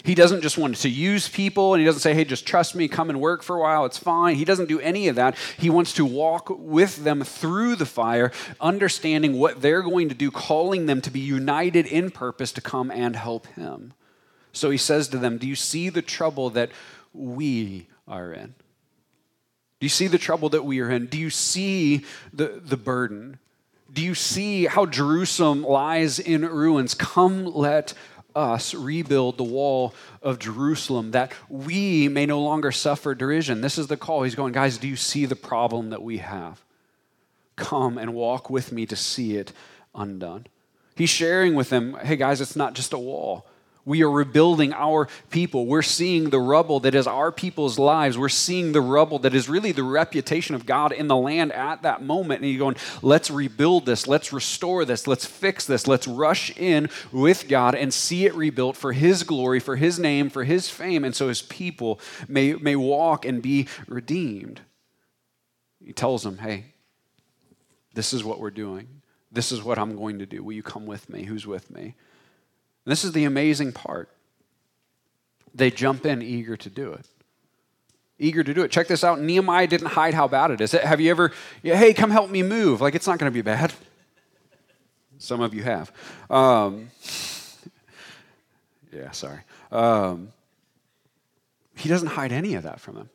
He 0.04 0.14
doesn't 0.14 0.42
just 0.42 0.56
want 0.56 0.76
to 0.76 0.88
use 0.88 1.28
people 1.28 1.74
and 1.74 1.80
he 1.80 1.86
doesn't 1.86 2.00
say, 2.00 2.14
hey, 2.14 2.24
just 2.24 2.46
trust 2.46 2.74
me, 2.74 2.86
come 2.86 3.10
and 3.10 3.20
work 3.20 3.42
for 3.42 3.56
a 3.56 3.60
while, 3.60 3.84
it's 3.86 3.98
fine. 3.98 4.36
He 4.36 4.44
doesn't 4.44 4.68
do 4.68 4.78
any 4.80 5.08
of 5.08 5.16
that. 5.16 5.36
He 5.58 5.68
wants 5.68 5.92
to 5.94 6.04
walk 6.04 6.48
with 6.48 7.02
them 7.02 7.24
through 7.24 7.76
the 7.76 7.86
fire, 7.86 8.30
understanding 8.60 9.38
what 9.38 9.62
they're 9.62 9.82
going 9.82 10.08
to 10.08 10.14
do, 10.14 10.30
calling 10.30 10.86
them 10.86 11.00
to 11.00 11.10
be 11.10 11.20
united 11.20 11.86
in 11.86 12.10
purpose 12.10 12.52
to 12.52 12.60
come 12.60 12.90
and 12.90 13.16
help 13.16 13.46
him. 13.48 13.94
So 14.52 14.70
he 14.70 14.78
says 14.78 15.08
to 15.08 15.18
them, 15.18 15.38
Do 15.38 15.48
you 15.48 15.56
see 15.56 15.88
the 15.88 16.02
trouble 16.02 16.50
that 16.50 16.70
we 17.12 17.88
are 18.06 18.32
in? 18.32 18.54
Do 19.80 19.84
you 19.84 19.90
see 19.90 20.06
the 20.06 20.18
trouble 20.18 20.48
that 20.50 20.64
we 20.64 20.80
are 20.80 20.90
in? 20.90 21.06
Do 21.06 21.18
you 21.18 21.30
see 21.30 22.04
the, 22.32 22.60
the 22.64 22.78
burden? 22.78 23.38
Do 23.92 24.02
you 24.02 24.14
see 24.14 24.66
how 24.66 24.86
Jerusalem 24.86 25.62
lies 25.62 26.18
in 26.18 26.42
ruins? 26.42 26.94
Come, 26.94 27.44
let 27.44 27.92
us 28.36 28.74
rebuild 28.74 29.38
the 29.38 29.44
wall 29.44 29.94
of 30.22 30.38
Jerusalem 30.38 31.12
that 31.12 31.32
we 31.48 32.08
may 32.08 32.26
no 32.26 32.40
longer 32.40 32.70
suffer 32.70 33.14
derision. 33.14 33.62
This 33.62 33.78
is 33.78 33.86
the 33.86 33.96
call. 33.96 34.22
He's 34.22 34.34
going, 34.34 34.52
guys, 34.52 34.78
do 34.78 34.86
you 34.86 34.96
see 34.96 35.24
the 35.26 35.34
problem 35.34 35.90
that 35.90 36.02
we 36.02 36.18
have? 36.18 36.62
Come 37.56 37.96
and 37.96 38.14
walk 38.14 38.50
with 38.50 38.70
me 38.70 38.84
to 38.86 38.96
see 38.96 39.36
it 39.36 39.52
undone. 39.94 40.46
He's 40.94 41.10
sharing 41.10 41.54
with 41.54 41.70
them, 41.70 41.96
hey, 42.02 42.16
guys, 42.16 42.40
it's 42.40 42.56
not 42.56 42.74
just 42.74 42.92
a 42.92 42.98
wall. 42.98 43.46
We 43.86 44.02
are 44.02 44.10
rebuilding 44.10 44.72
our 44.72 45.08
people. 45.30 45.66
We're 45.66 45.80
seeing 45.80 46.30
the 46.30 46.40
rubble 46.40 46.80
that 46.80 46.96
is 46.96 47.06
our 47.06 47.30
people's 47.30 47.78
lives. 47.78 48.18
We're 48.18 48.28
seeing 48.28 48.72
the 48.72 48.80
rubble 48.80 49.20
that 49.20 49.32
is 49.32 49.48
really 49.48 49.70
the 49.70 49.84
reputation 49.84 50.56
of 50.56 50.66
God 50.66 50.90
in 50.90 51.06
the 51.06 51.16
land 51.16 51.52
at 51.52 51.82
that 51.82 52.02
moment. 52.02 52.42
And 52.42 52.50
you're 52.50 52.58
going, 52.58 52.76
let's 53.00 53.30
rebuild 53.30 53.86
this. 53.86 54.08
Let's 54.08 54.32
restore 54.32 54.84
this. 54.84 55.06
Let's 55.06 55.24
fix 55.24 55.66
this. 55.66 55.86
Let's 55.86 56.08
rush 56.08 56.50
in 56.58 56.90
with 57.12 57.46
God 57.48 57.76
and 57.76 57.94
see 57.94 58.26
it 58.26 58.34
rebuilt 58.34 58.76
for 58.76 58.92
His 58.92 59.22
glory, 59.22 59.60
for 59.60 59.76
His 59.76 60.00
name, 60.00 60.30
for 60.30 60.42
His 60.42 60.68
fame. 60.68 61.04
And 61.04 61.14
so 61.14 61.28
His 61.28 61.42
people 61.42 62.00
may, 62.26 62.54
may 62.54 62.74
walk 62.74 63.24
and 63.24 63.40
be 63.40 63.68
redeemed. 63.86 64.62
He 65.80 65.92
tells 65.92 66.24
them, 66.24 66.38
hey, 66.38 66.74
this 67.94 68.12
is 68.12 68.24
what 68.24 68.40
we're 68.40 68.50
doing. 68.50 68.88
This 69.30 69.52
is 69.52 69.62
what 69.62 69.78
I'm 69.78 69.94
going 69.96 70.18
to 70.18 70.26
do. 70.26 70.42
Will 70.42 70.54
you 70.54 70.64
come 70.64 70.86
with 70.86 71.08
me? 71.08 71.22
Who's 71.22 71.46
with 71.46 71.70
me? 71.70 71.94
And 72.86 72.92
this 72.92 73.04
is 73.04 73.10
the 73.12 73.24
amazing 73.24 73.72
part. 73.72 74.08
They 75.52 75.72
jump 75.72 76.06
in 76.06 76.22
eager 76.22 76.56
to 76.56 76.70
do 76.70 76.92
it. 76.92 77.04
Eager 78.18 78.44
to 78.44 78.54
do 78.54 78.62
it. 78.62 78.70
Check 78.70 78.86
this 78.86 79.02
out. 79.02 79.20
Nehemiah 79.20 79.66
didn't 79.66 79.88
hide 79.88 80.14
how 80.14 80.28
bad 80.28 80.52
it 80.52 80.60
is. 80.60 80.70
Have 80.70 81.00
you 81.00 81.10
ever, 81.10 81.32
hey, 81.62 81.92
come 81.92 82.10
help 82.10 82.30
me 82.30 82.44
move? 82.44 82.80
Like, 82.80 82.94
it's 82.94 83.08
not 83.08 83.18
going 83.18 83.30
to 83.30 83.34
be 83.34 83.42
bad. 83.42 83.72
Some 85.18 85.40
of 85.40 85.52
you 85.52 85.64
have. 85.64 85.90
Um, 86.30 86.90
yeah, 88.92 89.10
sorry. 89.10 89.40
Um, 89.72 90.32
he 91.74 91.88
doesn't 91.88 92.08
hide 92.08 92.30
any 92.30 92.54
of 92.54 92.62
that 92.62 92.80
from 92.80 92.94
them. 92.94 93.10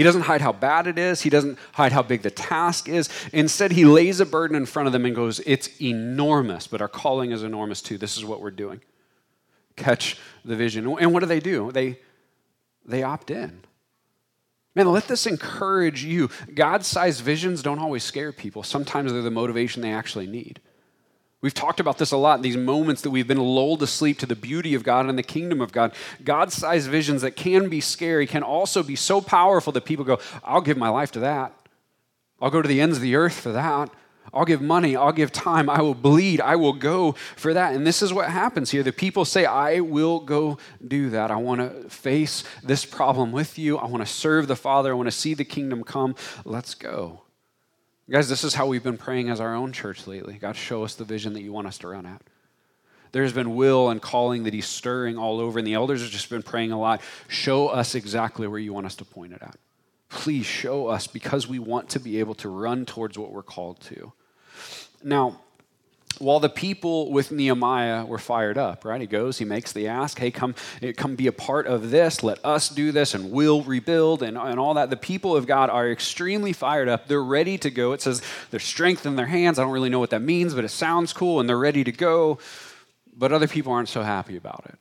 He 0.00 0.04
doesn't 0.04 0.22
hide 0.22 0.40
how 0.40 0.52
bad 0.52 0.86
it 0.86 0.98
is. 0.98 1.20
He 1.20 1.28
doesn't 1.28 1.58
hide 1.74 1.92
how 1.92 2.02
big 2.02 2.22
the 2.22 2.30
task 2.30 2.88
is. 2.88 3.10
Instead, 3.34 3.70
he 3.70 3.84
lays 3.84 4.18
a 4.18 4.24
burden 4.24 4.56
in 4.56 4.64
front 4.64 4.86
of 4.86 4.94
them 4.94 5.04
and 5.04 5.14
goes, 5.14 5.40
It's 5.44 5.78
enormous, 5.78 6.66
but 6.66 6.80
our 6.80 6.88
calling 6.88 7.32
is 7.32 7.42
enormous 7.42 7.82
too. 7.82 7.98
This 7.98 8.16
is 8.16 8.24
what 8.24 8.40
we're 8.40 8.50
doing. 8.50 8.80
Catch 9.76 10.16
the 10.42 10.56
vision. 10.56 10.86
And 10.98 11.12
what 11.12 11.20
do 11.20 11.26
they 11.26 11.38
do? 11.38 11.70
They, 11.70 11.98
they 12.82 13.02
opt 13.02 13.30
in. 13.30 13.60
Man, 14.74 14.90
let 14.90 15.06
this 15.06 15.26
encourage 15.26 16.02
you. 16.02 16.30
God 16.54 16.82
sized 16.82 17.22
visions 17.22 17.62
don't 17.62 17.78
always 17.78 18.02
scare 18.02 18.32
people, 18.32 18.62
sometimes 18.62 19.12
they're 19.12 19.20
the 19.20 19.30
motivation 19.30 19.82
they 19.82 19.92
actually 19.92 20.26
need. 20.26 20.62
We've 21.42 21.54
talked 21.54 21.80
about 21.80 21.96
this 21.96 22.12
a 22.12 22.18
lot, 22.18 22.42
these 22.42 22.56
moments 22.56 23.00
that 23.02 23.10
we've 23.10 23.26
been 23.26 23.38
lulled 23.38 23.80
to 23.80 23.86
sleep 23.86 24.18
to 24.18 24.26
the 24.26 24.36
beauty 24.36 24.74
of 24.74 24.82
God 24.82 25.06
and 25.06 25.18
the 25.18 25.22
kingdom 25.22 25.62
of 25.62 25.72
God. 25.72 25.94
God 26.22 26.52
sized 26.52 26.90
visions 26.90 27.22
that 27.22 27.32
can 27.32 27.70
be 27.70 27.80
scary 27.80 28.26
can 28.26 28.42
also 28.42 28.82
be 28.82 28.96
so 28.96 29.22
powerful 29.22 29.72
that 29.72 29.86
people 29.86 30.04
go, 30.04 30.18
I'll 30.44 30.60
give 30.60 30.76
my 30.76 30.90
life 30.90 31.12
to 31.12 31.20
that. 31.20 31.54
I'll 32.42 32.50
go 32.50 32.60
to 32.60 32.68
the 32.68 32.80
ends 32.80 32.98
of 32.98 33.02
the 33.02 33.16
earth 33.16 33.40
for 33.40 33.52
that. 33.52 33.90
I'll 34.32 34.44
give 34.44 34.60
money. 34.60 34.96
I'll 34.96 35.12
give 35.12 35.32
time. 35.32 35.68
I 35.68 35.80
will 35.80 35.94
bleed. 35.94 36.40
I 36.40 36.56
will 36.56 36.74
go 36.74 37.12
for 37.36 37.54
that. 37.54 37.74
And 37.74 37.86
this 37.86 38.02
is 38.02 38.12
what 38.12 38.28
happens 38.28 38.70
here. 38.70 38.82
The 38.82 38.92
people 38.92 39.24
say, 39.24 39.44
I 39.44 39.80
will 39.80 40.20
go 40.20 40.58
do 40.86 41.10
that. 41.10 41.30
I 41.30 41.36
want 41.36 41.60
to 41.60 41.88
face 41.88 42.44
this 42.62 42.84
problem 42.84 43.32
with 43.32 43.58
you. 43.58 43.78
I 43.78 43.86
want 43.86 44.06
to 44.06 44.12
serve 44.12 44.46
the 44.46 44.56
Father. 44.56 44.92
I 44.92 44.94
want 44.94 45.08
to 45.08 45.12
see 45.12 45.34
the 45.34 45.44
kingdom 45.44 45.82
come. 45.84 46.14
Let's 46.44 46.74
go. 46.74 47.22
Guys, 48.10 48.28
this 48.28 48.42
is 48.42 48.54
how 48.54 48.66
we've 48.66 48.82
been 48.82 48.98
praying 48.98 49.30
as 49.30 49.38
our 49.38 49.54
own 49.54 49.70
church 49.70 50.08
lately. 50.08 50.34
God, 50.34 50.56
show 50.56 50.82
us 50.82 50.96
the 50.96 51.04
vision 51.04 51.32
that 51.34 51.42
you 51.42 51.52
want 51.52 51.68
us 51.68 51.78
to 51.78 51.86
run 51.86 52.06
at. 52.06 52.20
There's 53.12 53.32
been 53.32 53.54
will 53.54 53.88
and 53.88 54.02
calling 54.02 54.42
that 54.44 54.52
He's 54.52 54.66
stirring 54.66 55.16
all 55.16 55.38
over, 55.38 55.60
and 55.60 55.66
the 55.66 55.74
elders 55.74 56.02
have 56.02 56.10
just 56.10 56.28
been 56.28 56.42
praying 56.42 56.72
a 56.72 56.80
lot. 56.80 57.02
Show 57.28 57.68
us 57.68 57.94
exactly 57.94 58.48
where 58.48 58.58
you 58.58 58.72
want 58.72 58.86
us 58.86 58.96
to 58.96 59.04
point 59.04 59.32
it 59.32 59.42
at. 59.42 59.56
Please 60.08 60.44
show 60.44 60.88
us 60.88 61.06
because 61.06 61.46
we 61.46 61.60
want 61.60 61.88
to 61.90 62.00
be 62.00 62.18
able 62.18 62.34
to 62.36 62.48
run 62.48 62.84
towards 62.84 63.16
what 63.16 63.30
we're 63.30 63.44
called 63.44 63.80
to. 63.82 64.12
Now, 65.04 65.40
while 66.20 66.38
the 66.38 66.50
people 66.50 67.10
with 67.10 67.32
Nehemiah 67.32 68.04
were 68.04 68.18
fired 68.18 68.58
up, 68.58 68.84
right? 68.84 69.00
He 69.00 69.06
goes, 69.06 69.38
he 69.38 69.46
makes 69.46 69.72
the 69.72 69.88
ask, 69.88 70.18
hey, 70.18 70.30
come, 70.30 70.54
come 70.98 71.16
be 71.16 71.26
a 71.26 71.32
part 71.32 71.66
of 71.66 71.90
this. 71.90 72.22
Let 72.22 72.44
us 72.44 72.68
do 72.68 72.92
this 72.92 73.14
and 73.14 73.30
we'll 73.30 73.62
rebuild 73.62 74.22
and, 74.22 74.36
and 74.36 74.60
all 74.60 74.74
that. 74.74 74.90
The 74.90 74.98
people 74.98 75.34
of 75.34 75.46
God 75.46 75.70
are 75.70 75.90
extremely 75.90 76.52
fired 76.52 76.88
up. 76.88 77.08
They're 77.08 77.22
ready 77.22 77.56
to 77.58 77.70
go. 77.70 77.92
It 77.92 78.02
says 78.02 78.20
there's 78.50 78.64
strength 78.64 79.06
in 79.06 79.16
their 79.16 79.26
hands. 79.26 79.58
I 79.58 79.62
don't 79.62 79.72
really 79.72 79.88
know 79.88 79.98
what 79.98 80.10
that 80.10 80.20
means, 80.20 80.52
but 80.52 80.64
it 80.64 80.68
sounds 80.68 81.14
cool 81.14 81.40
and 81.40 81.48
they're 81.48 81.58
ready 81.58 81.84
to 81.84 81.92
go. 81.92 82.38
But 83.16 83.32
other 83.32 83.48
people 83.48 83.72
aren't 83.72 83.88
so 83.88 84.02
happy 84.02 84.36
about 84.36 84.66
it. 84.66 84.78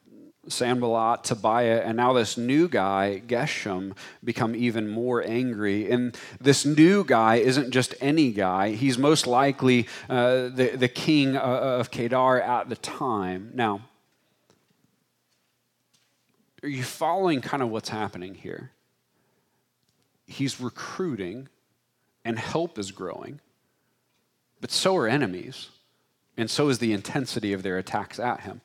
Sanballat, 0.47 1.23
Tobiah, 1.25 1.81
and 1.85 1.97
now 1.97 2.13
this 2.13 2.37
new 2.37 2.69
guy, 2.69 3.21
Geshem, 3.27 3.95
become 4.23 4.55
even 4.55 4.87
more 4.87 5.23
angry. 5.25 5.91
And 5.91 6.17
this 6.39 6.65
new 6.65 7.03
guy 7.03 7.35
isn't 7.35 7.71
just 7.71 7.93
any 7.99 8.31
guy, 8.31 8.71
he's 8.71 8.97
most 8.97 9.27
likely 9.27 9.87
uh, 10.09 10.49
the, 10.49 10.75
the 10.77 10.87
king 10.87 11.35
uh, 11.35 11.41
of 11.41 11.91
Kedar 11.91 12.41
at 12.41 12.69
the 12.69 12.77
time. 12.77 13.51
Now, 13.53 13.81
are 16.63 16.69
you 16.69 16.83
following 16.83 17.41
kind 17.41 17.61
of 17.61 17.69
what's 17.69 17.89
happening 17.89 18.35
here? 18.35 18.71
He's 20.25 20.61
recruiting, 20.61 21.49
and 22.23 22.39
help 22.39 22.77
is 22.77 22.91
growing, 22.91 23.41
but 24.61 24.71
so 24.71 24.95
are 24.95 25.07
enemies, 25.07 25.69
and 26.37 26.49
so 26.49 26.69
is 26.69 26.79
the 26.79 26.93
intensity 26.93 27.51
of 27.51 27.63
their 27.63 27.77
attacks 27.77 28.19
at 28.19 28.41
him 28.41 28.61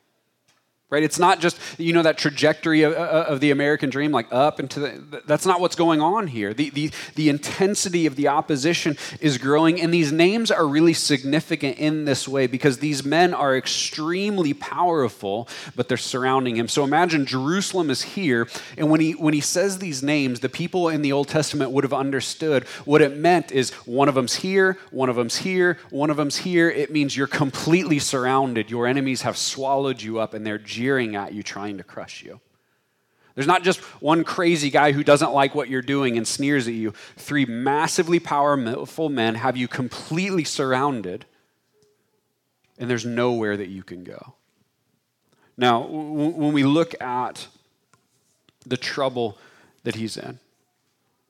right? 0.95 1.03
It's 1.03 1.19
not 1.19 1.41
just 1.41 1.59
you 1.79 1.93
know 1.93 2.03
that 2.03 2.19
trajectory 2.19 2.83
of, 2.83 2.93
uh, 2.93 3.27
of 3.29 3.41
the 3.41 3.51
american 3.51 3.91
dream 3.91 4.13
like 4.13 4.33
up 4.33 4.61
into 4.61 4.81
the 4.81 5.23
that's 5.27 5.47
not 5.47 5.61
what's 5.61 5.77
going 5.77 6.01
on 6.01 6.27
here. 6.27 6.55
The, 6.55 6.71
the, 6.71 6.91
the 7.17 7.29
intensity 7.29 8.07
of 8.07 8.17
the 8.17 8.29
opposition 8.29 8.97
is 9.21 9.39
growing 9.39 9.81
and 9.81 9.93
these 9.93 10.13
names 10.13 10.51
are 10.51 10.67
really 10.67 10.95
significant 10.95 11.79
in 11.79 12.05
this 12.05 12.27
way 12.29 12.47
because 12.47 12.79
these 12.79 13.05
men 13.05 13.35
are 13.35 13.57
extremely 13.57 14.55
powerful 14.55 15.49
but 15.77 15.89
they're 15.89 15.97
surrounding 15.97 16.57
him. 16.57 16.69
So 16.69 16.85
imagine 16.85 17.27
jerusalem 17.27 17.91
is 17.91 18.03
here 18.03 18.49
and 18.79 18.91
when 18.91 19.01
he 19.01 19.13
when 19.13 19.35
he 19.35 19.41
says 19.41 19.79
these 19.79 20.03
names 20.03 20.41
the 20.41 20.49
people 20.49 20.89
in 20.89 21.03
the 21.03 21.13
old 21.13 21.29
testament 21.29 21.71
would 21.73 21.85
have 21.85 21.93
understood 21.93 22.65
what 22.85 23.03
it 23.03 23.17
meant 23.17 23.53
is 23.53 23.71
one 23.87 24.09
of 24.09 24.15
them's 24.15 24.37
here 24.37 24.79
one 24.91 25.09
of 25.09 25.17
them's 25.17 25.37
here 25.37 25.79
one 25.91 26.11
of 26.11 26.17
them's 26.17 26.39
here. 26.39 26.71
It 26.71 26.93
means 26.93 27.17
you're 27.17 27.27
completely 27.27 27.99
surrounded. 27.99 28.71
Your 28.71 28.87
enemies 28.87 29.23
have 29.23 29.37
swallowed 29.37 30.03
you 30.03 30.19
up 30.19 30.35
and 30.35 30.47
they're 30.47 30.59
jeering 30.85 31.17
at 31.17 31.33
you, 31.33 31.43
trying 31.43 31.79
to 31.79 31.83
crush 31.83 32.23
you. 32.23 32.41
There's 33.35 33.47
not 33.47 33.63
just 33.63 33.81
one 34.03 34.23
crazy 34.23 34.69
guy 34.69 34.93
who 34.93 35.03
doesn't 35.03 35.33
like 35.33 35.55
what 35.55 35.71
you're 35.71 35.81
doing 35.83 36.19
and 36.19 36.29
sneers 36.29 36.69
at 36.69 36.75
you. 36.75 36.93
Three 37.17 37.47
massively 37.47 38.21
powerful 38.21 39.09
men 39.09 39.35
have 39.37 39.57
you 39.57 39.67
completely 39.67 40.45
surrounded, 40.45 41.25
and 42.79 42.91
there's 42.91 43.07
nowhere 43.07 43.57
that 43.57 43.69
you 43.69 43.83
can 43.83 44.05
go. 44.05 44.35
Now, 45.57 45.87
when 45.87 46.53
we 46.53 46.65
look 46.65 47.01
at 47.01 47.49
the 48.67 48.77
trouble 48.77 49.39
that 49.85 49.95
he's 49.95 50.19
in, 50.19 50.39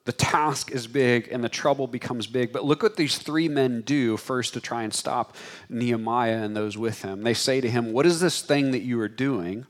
the 0.05 0.11
task 0.11 0.71
is 0.71 0.85
big 0.87 1.27
and 1.31 1.43
the 1.43 1.49
trouble 1.49 1.87
becomes 1.87 2.27
big. 2.27 2.53
But 2.53 2.63
look 2.63 2.83
what 2.83 2.95
these 2.95 3.17
three 3.17 3.49
men 3.49 3.81
do 3.81 4.17
first 4.17 4.53
to 4.53 4.61
try 4.61 4.83
and 4.83 4.93
stop 4.93 5.35
Nehemiah 5.67 6.43
and 6.43 6.55
those 6.55 6.77
with 6.77 7.01
him. 7.01 7.23
They 7.23 7.33
say 7.33 7.59
to 7.59 7.69
him, 7.69 7.91
What 7.91 8.05
is 8.05 8.19
this 8.19 8.41
thing 8.41 8.71
that 8.71 8.83
you 8.83 8.99
are 8.99 9.09
doing? 9.09 9.65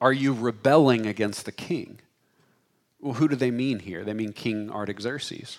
Are 0.00 0.12
you 0.12 0.32
rebelling 0.32 1.06
against 1.06 1.44
the 1.44 1.52
king? 1.52 2.00
Well, 3.00 3.14
who 3.14 3.28
do 3.28 3.36
they 3.36 3.50
mean 3.50 3.80
here? 3.80 4.04
They 4.04 4.14
mean 4.14 4.32
King 4.32 4.70
Artaxerxes. 4.70 5.58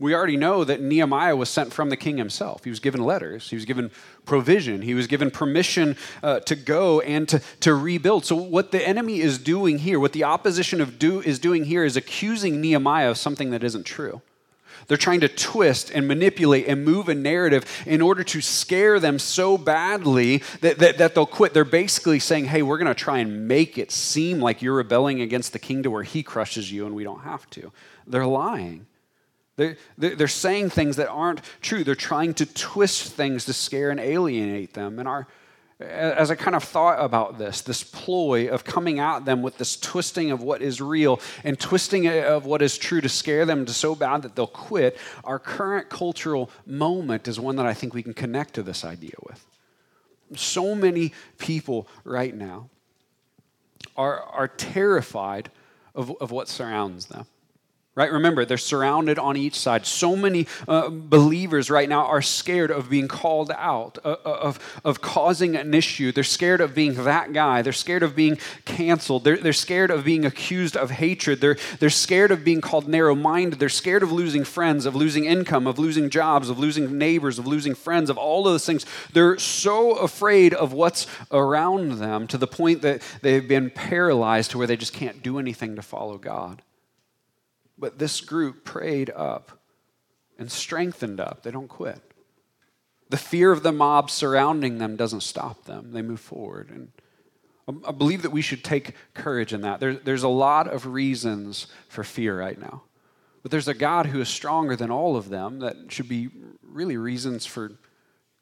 We 0.00 0.14
already 0.14 0.38
know 0.38 0.64
that 0.64 0.80
Nehemiah 0.80 1.36
was 1.36 1.50
sent 1.50 1.74
from 1.74 1.90
the 1.90 1.96
king 1.96 2.16
himself. 2.16 2.64
He 2.64 2.70
was 2.70 2.80
given 2.80 3.04
letters, 3.04 3.50
he 3.50 3.56
was 3.56 3.66
given 3.66 3.90
provision, 4.24 4.80
he 4.80 4.94
was 4.94 5.06
given 5.06 5.30
permission 5.30 5.94
uh, 6.22 6.40
to 6.40 6.56
go 6.56 7.00
and 7.02 7.28
to, 7.28 7.42
to 7.60 7.74
rebuild. 7.74 8.24
So, 8.24 8.34
what 8.34 8.72
the 8.72 8.86
enemy 8.86 9.20
is 9.20 9.36
doing 9.36 9.78
here, 9.78 10.00
what 10.00 10.14
the 10.14 10.24
opposition 10.24 10.80
of 10.80 10.98
do, 10.98 11.20
is 11.20 11.38
doing 11.38 11.64
here, 11.64 11.84
is 11.84 11.98
accusing 11.98 12.62
Nehemiah 12.62 13.10
of 13.10 13.18
something 13.18 13.50
that 13.50 13.62
isn't 13.62 13.84
true. 13.84 14.22
They're 14.86 14.96
trying 14.96 15.20
to 15.20 15.28
twist 15.28 15.90
and 15.90 16.08
manipulate 16.08 16.66
and 16.66 16.82
move 16.82 17.10
a 17.10 17.14
narrative 17.14 17.64
in 17.86 18.00
order 18.00 18.24
to 18.24 18.40
scare 18.40 18.98
them 18.98 19.18
so 19.18 19.58
badly 19.58 20.38
that, 20.62 20.78
that, 20.78 20.96
that 20.96 21.14
they'll 21.14 21.26
quit. 21.26 21.52
They're 21.52 21.64
basically 21.66 22.20
saying, 22.20 22.46
hey, 22.46 22.62
we're 22.62 22.78
going 22.78 22.88
to 22.88 22.94
try 22.94 23.18
and 23.18 23.46
make 23.46 23.76
it 23.76 23.92
seem 23.92 24.40
like 24.40 24.62
you're 24.62 24.74
rebelling 24.74 25.20
against 25.20 25.52
the 25.52 25.58
king 25.58 25.82
to 25.82 25.90
where 25.90 26.02
he 26.02 26.22
crushes 26.22 26.72
you 26.72 26.86
and 26.86 26.94
we 26.94 27.04
don't 27.04 27.20
have 27.20 27.48
to. 27.50 27.70
They're 28.06 28.26
lying. 28.26 28.86
They're, 29.60 29.76
they're 30.16 30.28
saying 30.28 30.70
things 30.70 30.96
that 30.96 31.10
aren't 31.10 31.42
true. 31.60 31.84
They're 31.84 31.94
trying 31.94 32.32
to 32.34 32.46
twist 32.46 33.12
things 33.12 33.44
to 33.44 33.52
scare 33.52 33.90
and 33.90 34.00
alienate 34.00 34.72
them. 34.72 34.98
And 34.98 35.06
our, 35.06 35.28
as 35.78 36.30
I 36.30 36.34
kind 36.34 36.56
of 36.56 36.64
thought 36.64 36.96
about 36.98 37.36
this, 37.36 37.60
this 37.60 37.82
ploy 37.82 38.48
of 38.48 38.64
coming 38.64 39.00
at 39.00 39.26
them 39.26 39.42
with 39.42 39.58
this 39.58 39.76
twisting 39.76 40.30
of 40.30 40.42
what 40.42 40.62
is 40.62 40.80
real 40.80 41.20
and 41.44 41.60
twisting 41.60 42.08
of 42.08 42.46
what 42.46 42.62
is 42.62 42.78
true 42.78 43.02
to 43.02 43.08
scare 43.10 43.44
them 43.44 43.66
to 43.66 43.74
so 43.74 43.94
bad 43.94 44.22
that 44.22 44.34
they'll 44.34 44.46
quit, 44.46 44.96
our 45.24 45.38
current 45.38 45.90
cultural 45.90 46.50
moment 46.64 47.28
is 47.28 47.38
one 47.38 47.56
that 47.56 47.66
I 47.66 47.74
think 47.74 47.92
we 47.92 48.02
can 48.02 48.14
connect 48.14 48.54
to 48.54 48.62
this 48.62 48.82
idea 48.82 49.14
with. 49.28 49.44
So 50.36 50.74
many 50.74 51.12
people 51.36 51.86
right 52.04 52.34
now 52.34 52.70
are, 53.94 54.22
are 54.22 54.48
terrified 54.48 55.50
of, 55.94 56.16
of 56.18 56.30
what 56.30 56.48
surrounds 56.48 57.06
them. 57.06 57.26
Right? 57.96 58.12
Remember, 58.12 58.44
they're 58.44 58.56
surrounded 58.56 59.18
on 59.18 59.36
each 59.36 59.58
side. 59.58 59.84
So 59.84 60.14
many 60.14 60.46
uh, 60.68 60.90
believers 60.90 61.70
right 61.70 61.88
now 61.88 62.06
are 62.06 62.22
scared 62.22 62.70
of 62.70 62.88
being 62.88 63.08
called 63.08 63.50
out, 63.50 63.98
uh, 64.04 64.16
uh, 64.24 64.38
of, 64.42 64.80
of 64.84 65.00
causing 65.00 65.56
an 65.56 65.74
issue. 65.74 66.12
They're 66.12 66.22
scared 66.22 66.60
of 66.60 66.72
being 66.72 66.94
that 66.94 67.32
guy. 67.32 67.62
They're 67.62 67.72
scared 67.72 68.04
of 68.04 68.14
being 68.14 68.38
canceled. 68.64 69.24
They're, 69.24 69.38
they're 69.38 69.52
scared 69.52 69.90
of 69.90 70.04
being 70.04 70.24
accused 70.24 70.76
of 70.76 70.92
hatred. 70.92 71.40
They're, 71.40 71.56
they're 71.80 71.90
scared 71.90 72.30
of 72.30 72.44
being 72.44 72.60
called 72.60 72.86
narrow 72.86 73.16
minded. 73.16 73.58
They're 73.58 73.68
scared 73.68 74.04
of 74.04 74.12
losing 74.12 74.44
friends, 74.44 74.86
of 74.86 74.94
losing 74.94 75.24
income, 75.24 75.66
of 75.66 75.76
losing 75.76 76.10
jobs, 76.10 76.48
of 76.48 76.60
losing 76.60 76.96
neighbors, 76.96 77.40
of 77.40 77.46
losing 77.48 77.74
friends, 77.74 78.08
of 78.08 78.16
all 78.16 78.46
of 78.46 78.52
those 78.52 78.64
things. 78.64 78.86
They're 79.12 79.36
so 79.36 79.96
afraid 79.96 80.54
of 80.54 80.72
what's 80.72 81.08
around 81.32 81.98
them 81.98 82.28
to 82.28 82.38
the 82.38 82.46
point 82.46 82.82
that 82.82 83.02
they've 83.20 83.46
been 83.46 83.68
paralyzed 83.68 84.52
to 84.52 84.58
where 84.58 84.68
they 84.68 84.76
just 84.76 84.92
can't 84.92 85.24
do 85.24 85.40
anything 85.40 85.74
to 85.74 85.82
follow 85.82 86.18
God. 86.18 86.62
But 87.80 87.98
this 87.98 88.20
group 88.20 88.64
prayed 88.64 89.10
up 89.10 89.58
and 90.38 90.52
strengthened 90.52 91.18
up. 91.18 91.42
They 91.42 91.50
don't 91.50 91.68
quit. 91.68 92.00
The 93.08 93.16
fear 93.16 93.50
of 93.50 93.62
the 93.64 93.72
mob 93.72 94.10
surrounding 94.10 94.78
them 94.78 94.94
doesn't 94.94 95.22
stop 95.22 95.64
them, 95.64 95.92
they 95.92 96.02
move 96.02 96.20
forward. 96.20 96.70
And 96.70 96.92
I 97.84 97.92
believe 97.92 98.22
that 98.22 98.30
we 98.30 98.42
should 98.42 98.62
take 98.62 98.94
courage 99.14 99.52
in 99.52 99.62
that. 99.62 99.80
There, 99.80 99.94
there's 99.94 100.22
a 100.22 100.28
lot 100.28 100.68
of 100.68 100.86
reasons 100.86 101.66
for 101.88 102.04
fear 102.04 102.38
right 102.38 102.60
now. 102.60 102.82
But 103.42 103.50
there's 103.50 103.68
a 103.68 103.74
God 103.74 104.06
who 104.06 104.20
is 104.20 104.28
stronger 104.28 104.76
than 104.76 104.90
all 104.90 105.16
of 105.16 105.28
them 105.28 105.60
that 105.60 105.76
should 105.88 106.08
be 106.08 106.28
really 106.62 106.96
reasons 106.96 107.46
for 107.46 107.72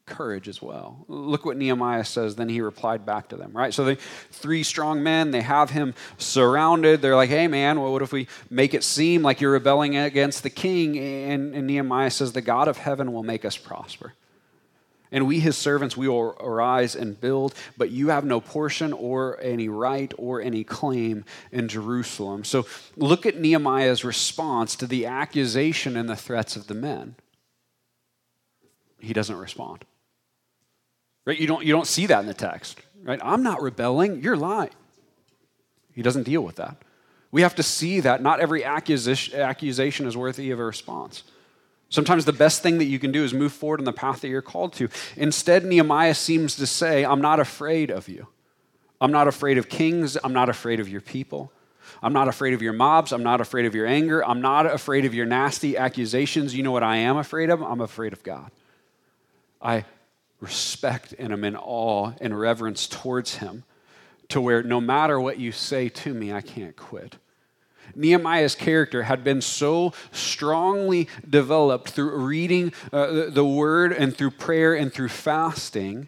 courage 0.09 0.49
as 0.49 0.61
well. 0.61 1.05
Look 1.07 1.45
what 1.45 1.55
Nehemiah 1.55 2.03
says. 2.03 2.35
Then 2.35 2.49
he 2.49 2.59
replied 2.59 3.05
back 3.05 3.29
to 3.29 3.37
them, 3.37 3.51
right? 3.53 3.73
So 3.73 3.85
the 3.85 3.97
three 4.31 4.63
strong 4.63 5.01
men, 5.01 5.31
they 5.31 5.41
have 5.41 5.69
him 5.69 5.93
surrounded. 6.17 7.01
They're 7.01 7.15
like, 7.15 7.29
hey, 7.29 7.47
man, 7.47 7.79
what 7.79 8.01
if 8.01 8.11
we 8.11 8.27
make 8.49 8.73
it 8.73 8.83
seem 8.83 9.21
like 9.21 9.39
you're 9.39 9.53
rebelling 9.53 9.95
against 9.95 10.43
the 10.43 10.49
king? 10.49 10.97
And, 10.97 11.55
and 11.55 11.67
Nehemiah 11.67 12.11
says, 12.11 12.33
the 12.33 12.41
God 12.41 12.67
of 12.67 12.77
heaven 12.77 13.13
will 13.13 13.23
make 13.23 13.45
us 13.45 13.55
prosper. 13.55 14.13
And 15.11 15.25
we, 15.25 15.39
his 15.39 15.57
servants, 15.57 15.97
we 15.97 16.07
will 16.07 16.37
arise 16.39 16.95
and 16.95 17.19
build, 17.19 17.55
but 17.77 17.89
you 17.89 18.09
have 18.09 18.25
no 18.25 18.39
portion 18.39 18.93
or 18.93 19.39
any 19.41 19.67
right 19.67 20.13
or 20.17 20.39
any 20.39 20.63
claim 20.63 21.25
in 21.51 21.67
Jerusalem. 21.67 22.43
So 22.43 22.67
look 22.95 23.25
at 23.25 23.39
Nehemiah's 23.39 24.03
response 24.03 24.75
to 24.75 24.85
the 24.85 25.07
accusation 25.07 25.97
and 25.97 26.07
the 26.07 26.15
threats 26.15 26.55
of 26.55 26.67
the 26.67 26.75
men. 26.75 27.15
He 28.99 29.13
doesn't 29.13 29.37
respond. 29.37 29.85
Right? 31.29 31.39
You 31.39 31.45
don't, 31.45 31.63
you 31.63 31.71
don't 31.71 31.85
see 31.85 32.07
that 32.07 32.21
in 32.21 32.25
the 32.25 32.33
text. 32.33 32.81
Right? 33.03 33.19
I'm 33.21 33.43
not 33.43 33.61
rebelling, 33.61 34.23
you're 34.23 34.35
lying. 34.35 34.71
He 35.93 36.01
doesn't 36.01 36.23
deal 36.23 36.41
with 36.41 36.55
that. 36.55 36.77
We 37.29 37.43
have 37.43 37.53
to 37.57 37.61
see 37.61 37.99
that 37.99 38.23
not 38.23 38.39
every 38.39 38.63
accusation, 38.63 40.07
is 40.07 40.17
worthy 40.17 40.49
of 40.49 40.59
a 40.59 40.63
response. 40.63 41.21
Sometimes 41.89 42.25
the 42.25 42.33
best 42.33 42.63
thing 42.63 42.79
that 42.79 42.85
you 42.85 42.97
can 42.97 43.11
do 43.11 43.23
is 43.23 43.31
move 43.31 43.53
forward 43.53 43.79
in 43.79 43.85
the 43.85 43.93
path 43.93 44.21
that 44.21 44.27
you're 44.29 44.41
called 44.41 44.73
to. 44.73 44.89
Instead, 45.17 45.65
Nehemiah 45.65 46.15
seems 46.15 46.55
to 46.55 46.65
say, 46.65 47.05
I'm 47.05 47.21
not 47.21 47.39
afraid 47.39 47.91
of 47.91 48.09
you. 48.09 48.25
I'm 48.99 49.11
not 49.11 49.27
afraid 49.27 49.59
of 49.59 49.69
kings. 49.69 50.17
I'm 50.23 50.33
not 50.33 50.49
afraid 50.49 50.79
of 50.79 50.89
your 50.89 51.01
people. 51.01 51.51
I'm 52.01 52.11
not 52.11 52.27
afraid 52.27 52.55
of 52.55 52.63
your 52.63 52.73
mobs. 52.73 53.11
I'm 53.11 53.21
not 53.21 53.39
afraid 53.39 53.67
of 53.67 53.75
your 53.75 53.85
anger. 53.85 54.25
I'm 54.25 54.41
not 54.41 54.65
afraid 54.65 55.05
of 55.05 55.13
your 55.13 55.27
nasty 55.27 55.77
accusations. 55.77 56.55
You 56.55 56.63
know 56.63 56.71
what 56.71 56.81
I 56.81 56.95
am 56.95 57.17
afraid 57.17 57.51
of? 57.51 57.61
I'm 57.61 57.81
afraid 57.81 58.13
of 58.13 58.23
God. 58.23 58.49
I 59.61 59.85
respect 60.39 61.13
and 61.17 61.33
am 61.33 61.43
in 61.43 61.55
awe 61.55 62.13
and 62.21 62.39
reverence 62.39 62.87
towards 62.87 63.35
him 63.35 63.63
to 64.29 64.39
where 64.39 64.63
no 64.63 64.79
matter 64.79 65.19
what 65.19 65.39
you 65.39 65.51
say 65.51 65.89
to 65.89 66.13
me, 66.13 66.31
I 66.31 66.41
can't 66.41 66.75
quit. 66.75 67.17
Nehemiah's 67.95 68.55
character 68.55 69.03
had 69.03 69.23
been 69.23 69.41
so 69.41 69.93
strongly 70.11 71.07
developed 71.27 71.89
through 71.89 72.17
reading 72.17 72.71
uh, 72.93 73.29
the 73.29 73.45
word 73.45 73.91
and 73.91 74.15
through 74.15 74.31
prayer 74.31 74.75
and 74.75 74.93
through 74.93 75.09
fasting 75.09 76.07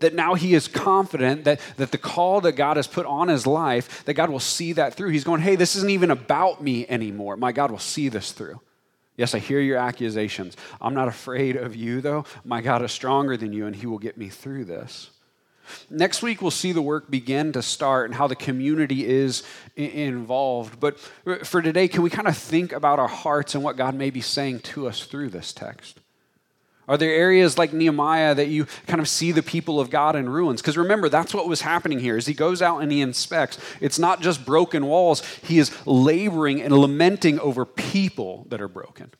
that 0.00 0.14
now 0.14 0.34
he 0.34 0.54
is 0.54 0.68
confident 0.68 1.44
that, 1.44 1.60
that 1.76 1.92
the 1.92 1.98
call 1.98 2.40
that 2.42 2.52
God 2.52 2.76
has 2.76 2.86
put 2.86 3.06
on 3.06 3.28
his 3.28 3.46
life, 3.46 4.04
that 4.04 4.14
God 4.14 4.28
will 4.28 4.40
see 4.40 4.72
that 4.74 4.94
through. 4.94 5.10
He's 5.10 5.24
going, 5.24 5.40
hey, 5.40 5.56
this 5.56 5.76
isn't 5.76 5.90
even 5.90 6.10
about 6.10 6.62
me 6.62 6.86
anymore. 6.88 7.36
My 7.36 7.52
God 7.52 7.70
will 7.70 7.78
see 7.78 8.08
this 8.08 8.32
through. 8.32 8.60
Yes, 9.16 9.34
I 9.34 9.38
hear 9.38 9.60
your 9.60 9.78
accusations. 9.78 10.56
I'm 10.80 10.94
not 10.94 11.08
afraid 11.08 11.56
of 11.56 11.76
you, 11.76 12.00
though. 12.00 12.24
My 12.44 12.60
God 12.60 12.82
is 12.82 12.92
stronger 12.92 13.36
than 13.36 13.52
you, 13.52 13.66
and 13.66 13.76
He 13.76 13.86
will 13.86 13.98
get 13.98 14.18
me 14.18 14.28
through 14.28 14.64
this. 14.64 15.10
Next 15.88 16.22
week, 16.22 16.42
we'll 16.42 16.50
see 16.50 16.72
the 16.72 16.82
work 16.82 17.10
begin 17.10 17.52
to 17.52 17.62
start 17.62 18.06
and 18.06 18.14
how 18.14 18.26
the 18.26 18.36
community 18.36 19.06
is 19.06 19.42
involved. 19.76 20.78
But 20.78 20.98
uh, 21.26 21.36
for 21.38 21.62
today, 21.62 21.88
can 21.88 22.02
we 22.02 22.10
kind 22.10 22.28
of 22.28 22.36
think 22.36 22.72
about 22.72 22.98
our 22.98 23.08
hearts 23.08 23.54
and 23.54 23.64
what 23.64 23.76
God 23.76 23.94
may 23.94 24.10
be 24.10 24.20
saying 24.20 24.60
to 24.60 24.86
us 24.88 25.04
through 25.04 25.30
this 25.30 25.52
text? 25.52 26.00
Are 26.86 26.96
there 26.98 27.12
areas 27.12 27.56
like 27.56 27.72
Nehemiah 27.72 28.34
that 28.34 28.48
you 28.48 28.66
kind 28.86 29.00
of 29.00 29.08
see 29.08 29.32
the 29.32 29.42
people 29.42 29.80
of 29.80 29.90
God 29.90 30.16
in 30.16 30.28
ruins? 30.28 30.60
Because 30.60 30.76
remember, 30.76 31.08
that's 31.08 31.32
what 31.32 31.48
was 31.48 31.62
happening 31.62 31.98
here. 31.98 32.16
As 32.16 32.26
he 32.26 32.34
goes 32.34 32.60
out 32.60 32.80
and 32.80 32.92
he 32.92 33.00
inspects, 33.00 33.58
it's 33.80 33.98
not 33.98 34.20
just 34.20 34.44
broken 34.44 34.86
walls. 34.86 35.24
He 35.42 35.58
is 35.58 35.74
laboring 35.86 36.60
and 36.60 36.76
lamenting 36.76 37.40
over 37.40 37.64
people 37.64 38.46
that 38.50 38.60
are 38.60 38.68
broken. 38.68 39.10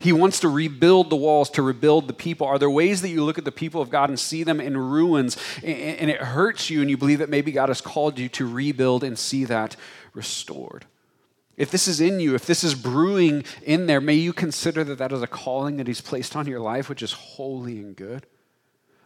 He 0.00 0.12
wants 0.12 0.40
to 0.40 0.48
rebuild 0.48 1.08
the 1.08 1.16
walls, 1.16 1.48
to 1.50 1.62
rebuild 1.62 2.08
the 2.08 2.12
people. 2.12 2.46
Are 2.46 2.58
there 2.58 2.68
ways 2.68 3.00
that 3.00 3.08
you 3.08 3.24
look 3.24 3.38
at 3.38 3.46
the 3.46 3.52
people 3.52 3.80
of 3.80 3.88
God 3.88 4.10
and 4.10 4.20
see 4.20 4.42
them 4.42 4.60
in 4.60 4.76
ruins 4.76 5.38
and 5.62 6.10
it 6.10 6.20
hurts 6.20 6.68
you 6.68 6.82
and 6.82 6.90
you 6.90 6.98
believe 6.98 7.20
that 7.20 7.30
maybe 7.30 7.52
God 7.52 7.70
has 7.70 7.80
called 7.80 8.18
you 8.18 8.28
to 8.30 8.46
rebuild 8.46 9.02
and 9.02 9.18
see 9.18 9.44
that 9.46 9.76
restored? 10.12 10.84
If 11.56 11.70
this 11.70 11.86
is 11.86 12.00
in 12.00 12.20
you, 12.20 12.34
if 12.34 12.46
this 12.46 12.64
is 12.64 12.74
brewing 12.74 13.44
in 13.62 13.86
there, 13.86 14.00
may 14.00 14.14
you 14.14 14.32
consider 14.32 14.82
that 14.84 14.98
that 14.98 15.12
is 15.12 15.22
a 15.22 15.26
calling 15.26 15.76
that 15.76 15.86
He's 15.86 16.00
placed 16.00 16.34
on 16.34 16.46
your 16.46 16.60
life, 16.60 16.88
which 16.88 17.02
is 17.02 17.12
holy 17.12 17.78
and 17.78 17.94
good. 17.94 18.26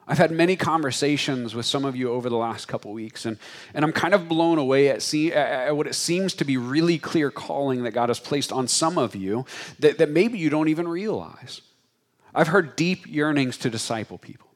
I've 0.07 0.17
had 0.17 0.31
many 0.31 0.57
conversations 0.57 1.55
with 1.55 1.67
some 1.67 1.85
of 1.85 1.95
you 1.95 2.11
over 2.11 2.31
the 2.31 2.37
last 2.37 2.67
couple 2.67 2.93
weeks, 2.95 3.27
and, 3.27 3.37
and 3.75 3.85
I'm 3.85 3.93
kind 3.93 4.15
of 4.15 4.27
blown 4.27 4.57
away 4.57 4.89
at, 4.89 5.03
see, 5.03 5.31
at 5.35 5.77
what 5.77 5.87
it 5.87 5.95
seems 5.95 6.33
to 6.35 6.47
be 6.47 6.57
really 6.57 6.99
clear 6.99 7.31
calling 7.31 7.83
that 7.83 7.91
God 7.91 8.09
has 8.09 8.19
placed 8.19 8.51
on 8.51 8.69
some 8.69 8.97
of 8.97 9.15
you 9.15 9.45
that, 9.81 9.99
that 9.99 10.09
maybe 10.09 10.39
you 10.39 10.49
don't 10.49 10.69
even 10.69 10.89
realize. 10.89 11.61
I've 12.35 12.49
heard 12.49 12.75
deep 12.75 13.07
yearnings 13.07 13.59
to 13.59 13.71
disciple 13.71 14.17
people 14.17 14.49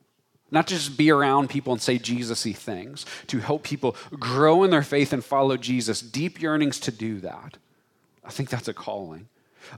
not 0.53 0.67
just 0.67 0.99
be 0.99 1.11
around 1.11 1.49
people 1.49 1.73
and 1.73 1.81
say 1.81 1.99
Jesus 1.99 2.45
y 2.45 2.53
things, 2.53 3.07
to 3.27 3.39
help 3.39 3.65
people 3.65 3.97
grow 4.21 4.63
in 4.63 4.71
their 4.71 4.83
faith 4.83 5.13
and 5.13 5.25
follow 5.25 5.57
Jesus, 5.57 6.03
deep 6.03 6.41
yearnings 6.41 6.79
to 6.81 6.93
do 6.93 7.21
that. 7.21 7.57
I 8.25 8.31
think 8.31 8.51
that's 8.51 8.69
a 8.69 8.75
calling. 8.75 9.29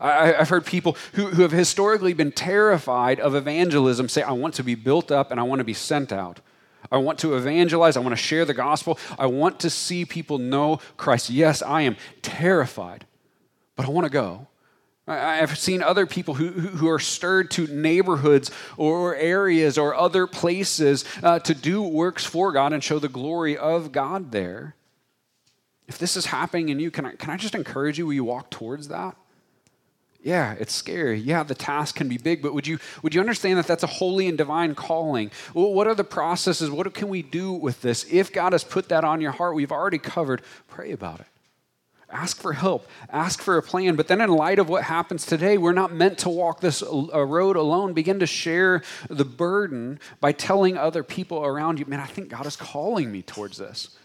I, 0.01 0.32
have 0.32 0.49
heard 0.49 0.64
people 0.64 0.97
who, 1.12 1.26
who 1.26 1.42
have 1.42 1.53
historically 1.53 2.14
been 2.14 2.32
terrified 2.32 3.20
of 3.20 3.34
evangelism 3.34 4.09
say, 4.09 4.22
I 4.22 4.32
want 4.32 4.55
to 4.55 4.64
be 4.64 4.74
built 4.74 5.12
up 5.12 5.30
and 5.30 5.38
I 5.38 5.42
want 5.42 5.61
to 5.61 5.64
be 5.64 5.74
sent 5.74 6.12
out. 6.12 6.40
I 6.90 6.99
want 6.99 7.18
to 7.20 7.36
evangelize. 7.36 7.97
I 7.97 8.01
want 8.01 8.12
to 8.12 8.22
share 8.22 8.45
the 8.45 8.55
gospel. 8.55 8.99
I 9.18 9.26
want 9.26 9.61
to 9.61 9.70
see 9.70 10.05
people 10.05 10.38
know 10.38 10.80
Christ. 10.97 11.30
Yes, 11.30 11.62
I 11.62 11.82
am 11.82 11.97
terrified, 12.22 13.07
but 13.76 13.86
I 13.86 13.90
want 13.90 14.05
to 14.05 14.11
go. 14.11 14.49
I've 15.07 15.59
seen 15.59 15.82
other 15.82 16.07
people 16.07 16.34
who, 16.34 16.49
who 16.49 16.88
are 16.88 16.99
stirred 16.99 17.51
to 17.53 17.66
neighborhoods 17.66 18.51
or 18.78 19.14
areas 19.16 19.76
or 19.76 19.95
other 19.95 20.26
places 20.26 21.05
uh, 21.22 21.40
to 21.40 21.55
do 21.55 21.82
works 21.82 22.24
for 22.24 22.53
God 22.53 22.72
and 22.72 22.82
show 22.82 22.99
the 22.99 23.09
glory 23.09 23.57
of 23.57 23.92
God 23.92 24.32
there. 24.32 24.76
If 25.87 25.99
this 25.99 26.16
is 26.16 26.26
happening 26.26 26.70
in 26.70 26.80
you, 26.80 26.91
can 26.91 27.07
I, 27.07 27.14
can 27.14 27.30
I 27.30 27.37
just 27.37 27.55
encourage 27.55 27.99
you? 27.99 28.07
Will 28.07 28.14
you 28.14 28.24
walk 28.24 28.51
towards 28.51 28.89
that? 28.89 29.16
Yeah, 30.22 30.55
it's 30.59 30.72
scary. 30.72 31.18
Yeah, 31.20 31.43
the 31.43 31.55
task 31.55 31.97
can 31.97 32.09
be 32.09 32.16
big, 32.16 32.41
but 32.41 32.55
would 32.55 32.66
you, 32.66 32.78
would 33.03 33.14
you 33.14 33.20
understand 33.20 33.59
that 33.59 33.66
that's 33.66 33.82
a 33.82 33.87
holy 33.87 34.26
and 34.26 34.39
divine 34.39 34.74
calling? 34.74 35.30
Well, 35.53 35.74
what 35.74 35.87
are 35.87 35.95
the 35.95 36.03
processes? 36.03 36.70
What 36.70 36.93
can 36.95 37.09
we 37.09 37.20
do 37.20 37.53
with 37.53 37.82
this? 37.82 38.07
If 38.11 38.32
God 38.32 38.53
has 38.53 38.64
put 38.64 38.89
that 38.89 39.05
on 39.05 39.20
your 39.20 39.32
heart, 39.32 39.55
we've 39.55 39.70
already 39.70 39.99
covered, 39.99 40.41
pray 40.66 40.93
about 40.93 41.20
it. 41.20 41.26
Ask 42.11 42.41
for 42.41 42.53
help, 42.53 42.89
ask 43.11 43.43
for 43.43 43.59
a 43.59 43.62
plan. 43.62 43.97
But 43.97 44.09
then, 44.09 44.20
in 44.20 44.30
light 44.30 44.59
of 44.59 44.68
what 44.68 44.85
happens 44.85 45.26
today, 45.26 45.59
we're 45.59 45.72
not 45.72 45.93
meant 45.93 46.18
to 46.18 46.28
walk 46.28 46.61
this 46.61 46.80
uh, 46.80 47.26
road 47.26 47.57
alone. 47.57 47.93
Begin 47.93 48.20
to 48.20 48.26
share 48.26 48.82
the 49.11 49.24
burden 49.24 49.99
by 50.20 50.30
telling 50.30 50.78
other 50.78 51.03
people 51.03 51.45
around 51.45 51.80
you, 51.80 51.87
man, 51.87 52.01
I 52.01 52.07
think 52.07 52.28
God 52.28 52.47
is 52.47 52.57
calling 52.57 53.11
me 53.11 53.22
towards 53.22 53.59
this. 53.59 53.97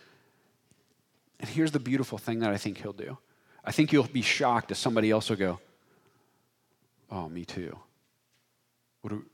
And 1.39 1.49
here's 1.49 1.71
the 1.71 1.79
beautiful 1.79 2.17
thing 2.17 2.39
that 2.39 2.51
I 2.51 2.57
think 2.57 2.79
He'll 2.79 2.93
do 2.93 3.17
I 3.63 3.71
think 3.71 3.91
you'll 3.91 4.03
be 4.03 4.21
shocked 4.21 4.71
if 4.71 4.77
somebody 4.77 5.11
else 5.11 5.29
will 5.29 5.37
go, 5.37 5.59
Oh, 7.11 7.27
me 7.27 7.45
too. 7.45 7.77
What 9.01 9.11
do, 9.11 9.25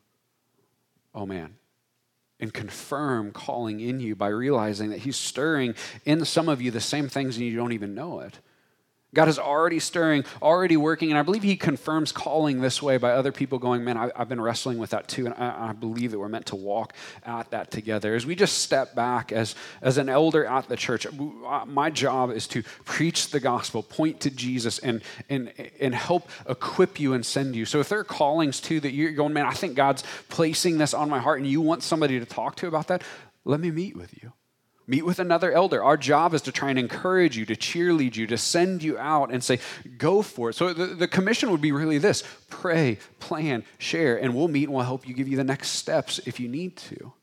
oh, 1.13 1.25
man. 1.25 1.55
And 2.39 2.53
confirm 2.53 3.31
calling 3.31 3.79
in 3.79 3.99
you 3.99 4.15
by 4.15 4.27
realizing 4.27 4.89
that 4.89 4.99
He's 4.99 5.17
stirring 5.17 5.75
in 6.05 6.23
some 6.25 6.49
of 6.49 6.61
you 6.61 6.71
the 6.71 6.81
same 6.81 7.09
things 7.09 7.37
and 7.37 7.45
you 7.45 7.55
don't 7.55 7.73
even 7.73 7.95
know 7.95 8.19
it. 8.21 8.39
God 9.15 9.29
is 9.29 9.39
already 9.39 9.79
stirring, 9.79 10.25
already 10.41 10.77
working, 10.77 11.09
and 11.09 11.17
I 11.17 11.23
believe 11.23 11.41
He 11.41 11.55
confirms 11.55 12.11
calling 12.11 12.59
this 12.59 12.81
way 12.81 12.97
by 12.97 13.11
other 13.11 13.31
people 13.31 13.57
going, 13.57 13.83
Man, 13.83 13.97
I, 13.97 14.11
have 14.15 14.29
been 14.29 14.41
wrestling 14.41 14.77
with 14.77 14.91
that 14.91 15.07
too, 15.07 15.25
and 15.25 15.33
I, 15.33 15.69
I, 15.69 15.73
believe 15.73 16.11
that 16.11 16.19
we're 16.19 16.29
meant 16.29 16.47
to 16.47 16.55
walk 16.55 16.93
at 17.23 17.49
that 17.51 17.71
together. 17.71 18.13
As 18.13 18.25
we 18.25 18.35
just 18.35 18.59
step 18.59 18.93
back 18.93 19.31
as, 19.31 19.55
as 19.81 19.97
an 19.97 20.09
elder 20.09 20.45
at 20.45 20.67
the 20.67 20.75
church, 20.75 21.07
uh, 21.07 21.65
my 21.65 21.89
job 21.89 22.29
is 22.29 22.45
to 22.47 22.61
preach 22.83 23.31
the 23.31 23.39
gospel, 23.39 23.81
point 23.81 24.19
to 24.21 24.29
Jesus, 24.29 24.79
and, 24.79 25.01
and, 25.29 25.53
and 25.79 25.95
help 25.95 26.29
equip 26.47 26.99
you 26.99 27.13
and 27.13 27.25
send 27.25 27.55
you. 27.55 27.65
So 27.65 27.79
if 27.79 27.89
there 27.89 27.99
are 27.99 28.03
callings 28.03 28.59
too 28.59 28.81
that 28.81 28.91
you're 28.91 29.11
going, 29.13 29.33
Man, 29.33 29.45
I 29.45 29.53
think 29.53 29.75
God's 29.75 30.03
placing 30.27 30.77
this 30.77 30.93
on 30.93 31.09
my 31.09 31.19
heart, 31.19 31.39
and 31.39 31.49
you 31.49 31.61
want 31.61 31.83
somebody 31.83 32.19
to 32.19 32.25
talk 32.25 32.57
to 32.57 32.67
about 32.67 32.89
that, 32.89 33.01
let 33.45 33.61
me 33.61 33.71
meet 33.71 33.95
with 33.95 34.21
you. 34.21 34.33
Meet 34.87 35.03
with 35.03 35.17
another 35.17 35.51
elder. 35.51 35.83
Our 35.83 35.97
job 35.97 36.35
is 36.35 36.43
to 36.43 36.51
try 36.51 36.69
and 36.69 36.77
encourage 36.77 37.35
you, 37.35 37.45
to 37.47 37.55
cheerlead 37.55 38.15
you, 38.15 38.27
to 38.27 38.37
send 38.37 38.83
you 38.83 38.99
out 38.99 39.31
and 39.31 39.43
say, 39.43 39.59
go 39.97 40.21
for 40.21 40.51
it. 40.51 40.53
So 40.53 40.73
the, 40.73 40.85
the 40.87 41.07
commission 41.07 41.49
would 41.49 41.61
be 41.61 41.71
really 41.71 41.97
this 41.97 42.23
pray, 42.49 42.99
plan, 43.19 43.63
share, 43.79 44.21
and 44.21 44.35
we'll 44.35 44.47
meet 44.47 44.65
and 44.65 44.73
we'll 44.73 44.85
help 44.85 45.07
you 45.07 45.15
give 45.15 45.27
you 45.27 45.37
the 45.37 45.43
next 45.43 45.69
steps 45.69 46.19
if 46.27 46.39
you 46.39 46.47
need 46.47 46.77
to. 46.77 47.13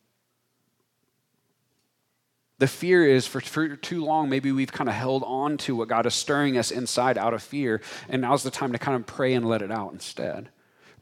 The 2.59 2.67
fear 2.67 3.07
is 3.07 3.27
for, 3.27 3.41
for 3.41 3.77
too 3.77 4.05
long, 4.05 4.29
maybe 4.29 4.53
we've 4.53 4.71
kind 4.71 4.89
of 4.89 4.95
held 4.95 5.23
on 5.25 5.57
to 5.59 5.75
what 5.75 5.89
God 5.89 6.07
is 6.07 6.15
stirring 6.15 6.59
us 6.59 6.71
inside 6.71 7.19
out 7.19 7.35
of 7.35 7.43
fear, 7.43 7.81
and 8.09 8.23
now's 8.23 8.43
the 8.43 8.53
time 8.53 8.73
to 8.73 8.79
kind 8.79 8.97
of 8.97 9.07
pray 9.07 9.35
and 9.35 9.49
let 9.49 9.63
it 9.63 9.73
out 9.73 9.93
instead. 9.93 10.49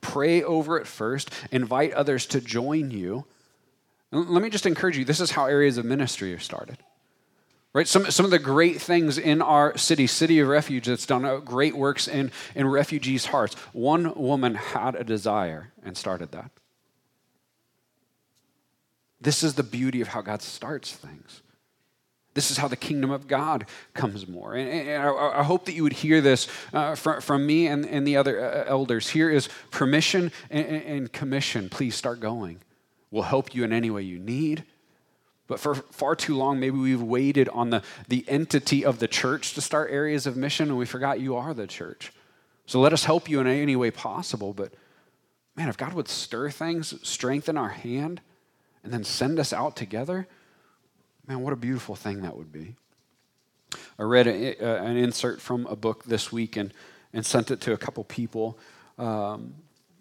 Pray 0.01 0.43
over 0.43 0.79
it 0.79 0.87
first, 0.87 1.31
invite 1.51 1.93
others 1.93 2.25
to 2.27 2.41
join 2.41 2.91
you 2.91 3.27
let 4.13 4.43
me 4.43 4.51
just 4.51 4.67
encourage 4.67 4.99
you 4.99 5.05
this 5.05 5.21
is 5.21 5.31
how 5.31 5.47
areas 5.47 5.79
of 5.79 5.85
ministry 5.85 6.35
are 6.35 6.39
started. 6.39 6.79
Right? 7.73 7.87
Some, 7.87 8.11
some 8.11 8.25
of 8.25 8.33
the 8.33 8.41
great 8.41 8.81
things 8.81 9.17
in 9.17 9.41
our 9.41 9.79
city, 9.79 10.09
City 10.09 10.41
of 10.41 10.49
Refuge, 10.49 10.87
that's 10.87 11.07
done 11.07 11.25
uh, 11.25 11.37
great 11.37 11.77
works 11.77 12.09
in, 12.09 12.33
in 12.57 12.67
refugees' 12.67 13.27
hearts. 13.27 13.55
One 13.73 14.13
woman 14.15 14.57
had 14.57 14.97
a 14.97 15.05
desire 15.05 15.73
and 15.85 15.97
started 15.97 16.33
that. 16.33 16.51
This 19.21 19.45
is 19.45 19.55
the 19.55 19.63
beauty 19.63 20.01
of 20.01 20.09
how 20.09 20.21
God 20.21 20.43
starts 20.43 20.93
things. 20.93 21.43
This 22.35 22.51
is 22.51 22.57
how 22.57 22.67
the 22.67 22.77
kingdom 22.77 23.11
of 23.11 23.29
God 23.29 23.67
comes 23.95 24.27
more. 24.27 24.55
And, 24.55 24.69
and 24.69 25.03
I, 25.03 25.41
I, 25.41 25.43
hope 25.43 25.67
that 25.67 25.75
you 25.75 25.83
would 25.83 25.93
hear 25.93 26.21
this 26.21 26.49
uh, 26.73 26.95
from, 26.95 27.21
from 27.21 27.47
me 27.47 27.67
and, 27.67 27.85
and 27.87 28.07
the 28.07 28.17
other 28.17 28.41
uh, 28.41 28.65
elders. 28.67 29.11
Here 29.11 29.31
is 29.31 29.49
permission 29.71 30.33
and, 30.49 30.67
and 30.67 31.13
commission. 31.13 31.69
Please 31.69 31.95
start 31.95 32.19
going 32.19 32.61
will 33.11 33.23
help 33.23 33.55
you 33.55 33.65
in 33.65 33.73
any 33.73 33.91
way 33.91 34.03
you 34.03 34.19
need. 34.19 34.65
But 35.47 35.59
for 35.59 35.75
far 35.75 36.15
too 36.15 36.37
long, 36.37 36.61
maybe 36.61 36.79
we've 36.79 37.03
waited 37.03 37.49
on 37.49 37.71
the, 37.71 37.83
the 38.07 38.25
entity 38.29 38.85
of 38.85 39.01
the 39.01 39.09
church 39.09 39.55
to 39.55 39.61
start 39.61 39.91
areas 39.91 40.27
of 40.27 40.37
mission, 40.37 40.69
and 40.69 40.79
we 40.79 40.87
forgot 40.87 41.19
you 41.19 41.35
are 41.35 41.53
the 41.53 41.67
church. 41.67 42.13
So 42.67 42.79
let 42.79 42.93
us 42.93 43.05
help 43.05 43.29
you 43.29 43.41
in 43.41 43.49
any 43.49 43.75
way 43.75 43.91
possible. 43.91 44.55
But 44.55 44.73
man, 45.57 45.69
if 45.69 45.77
God 45.77 45.93
would 45.93 46.07
stir 46.07 46.51
things, 46.51 46.95
strengthen 47.03 47.57
our 47.57 47.71
hand, 47.71 48.21
and 48.85 48.93
then 48.93 49.03
send 49.03 49.41
us 49.41 49.53
out 49.53 49.75
together, 49.75 50.29
man, 51.27 51.41
what 51.41 51.53
a 51.53 51.57
beautiful 51.57 51.97
thing 51.97 52.23
that 52.23 52.37
would 52.37 52.53
be. 52.53 52.77
I 53.99 54.05
read 54.05 54.29
a, 54.29 54.57
a, 54.65 54.83
an 54.85 54.97
insert 54.97 55.41
from 55.41 55.67
a 55.67 55.75
book 55.75 56.05
this 56.05 56.31
week 56.31 56.57
and, 56.57 56.73
and 57.13 57.27
sent 57.27 57.51
it 57.51 57.61
to 57.63 57.73
a 57.73 57.77
couple 57.77 58.05
people. 58.05 58.57
Um, 58.99 59.55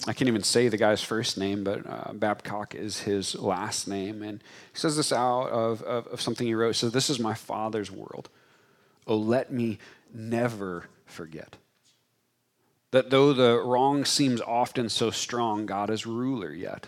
I 0.07 0.13
can't 0.13 0.29
even 0.29 0.43
say 0.43 0.69
the 0.69 0.77
guy's 0.77 1.01
first 1.01 1.37
name, 1.37 1.63
but 1.63 1.85
uh, 1.85 2.13
Babcock 2.13 2.73
is 2.73 3.01
his 3.01 3.35
last 3.35 3.87
name. 3.87 4.23
And 4.23 4.41
he 4.71 4.79
says 4.79 4.95
this 4.95 5.11
out 5.11 5.49
of, 5.49 5.81
of, 5.83 6.07
of 6.07 6.21
something 6.21 6.47
he 6.47 6.55
wrote. 6.55 6.69
He 6.69 6.73
says, 6.73 6.93
This 6.93 7.09
is 7.09 7.19
my 7.19 7.33
Father's 7.33 7.91
world. 7.91 8.29
Oh, 9.05 9.17
let 9.17 9.51
me 9.51 9.77
never 10.13 10.85
forget 11.05 11.57
that 12.91 13.09
though 13.09 13.33
the 13.33 13.59
wrong 13.59 14.05
seems 14.05 14.41
often 14.41 14.89
so 14.89 15.11
strong, 15.11 15.65
God 15.65 15.89
is 15.89 16.05
ruler 16.05 16.51
yet. 16.51 16.87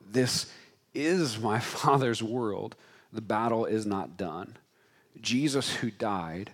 This 0.00 0.50
is 0.94 1.38
my 1.38 1.58
Father's 1.60 2.22
world. 2.22 2.74
The 3.12 3.20
battle 3.20 3.64
is 3.64 3.86
not 3.86 4.16
done. 4.16 4.56
Jesus, 5.20 5.76
who 5.76 5.90
died, 5.90 6.50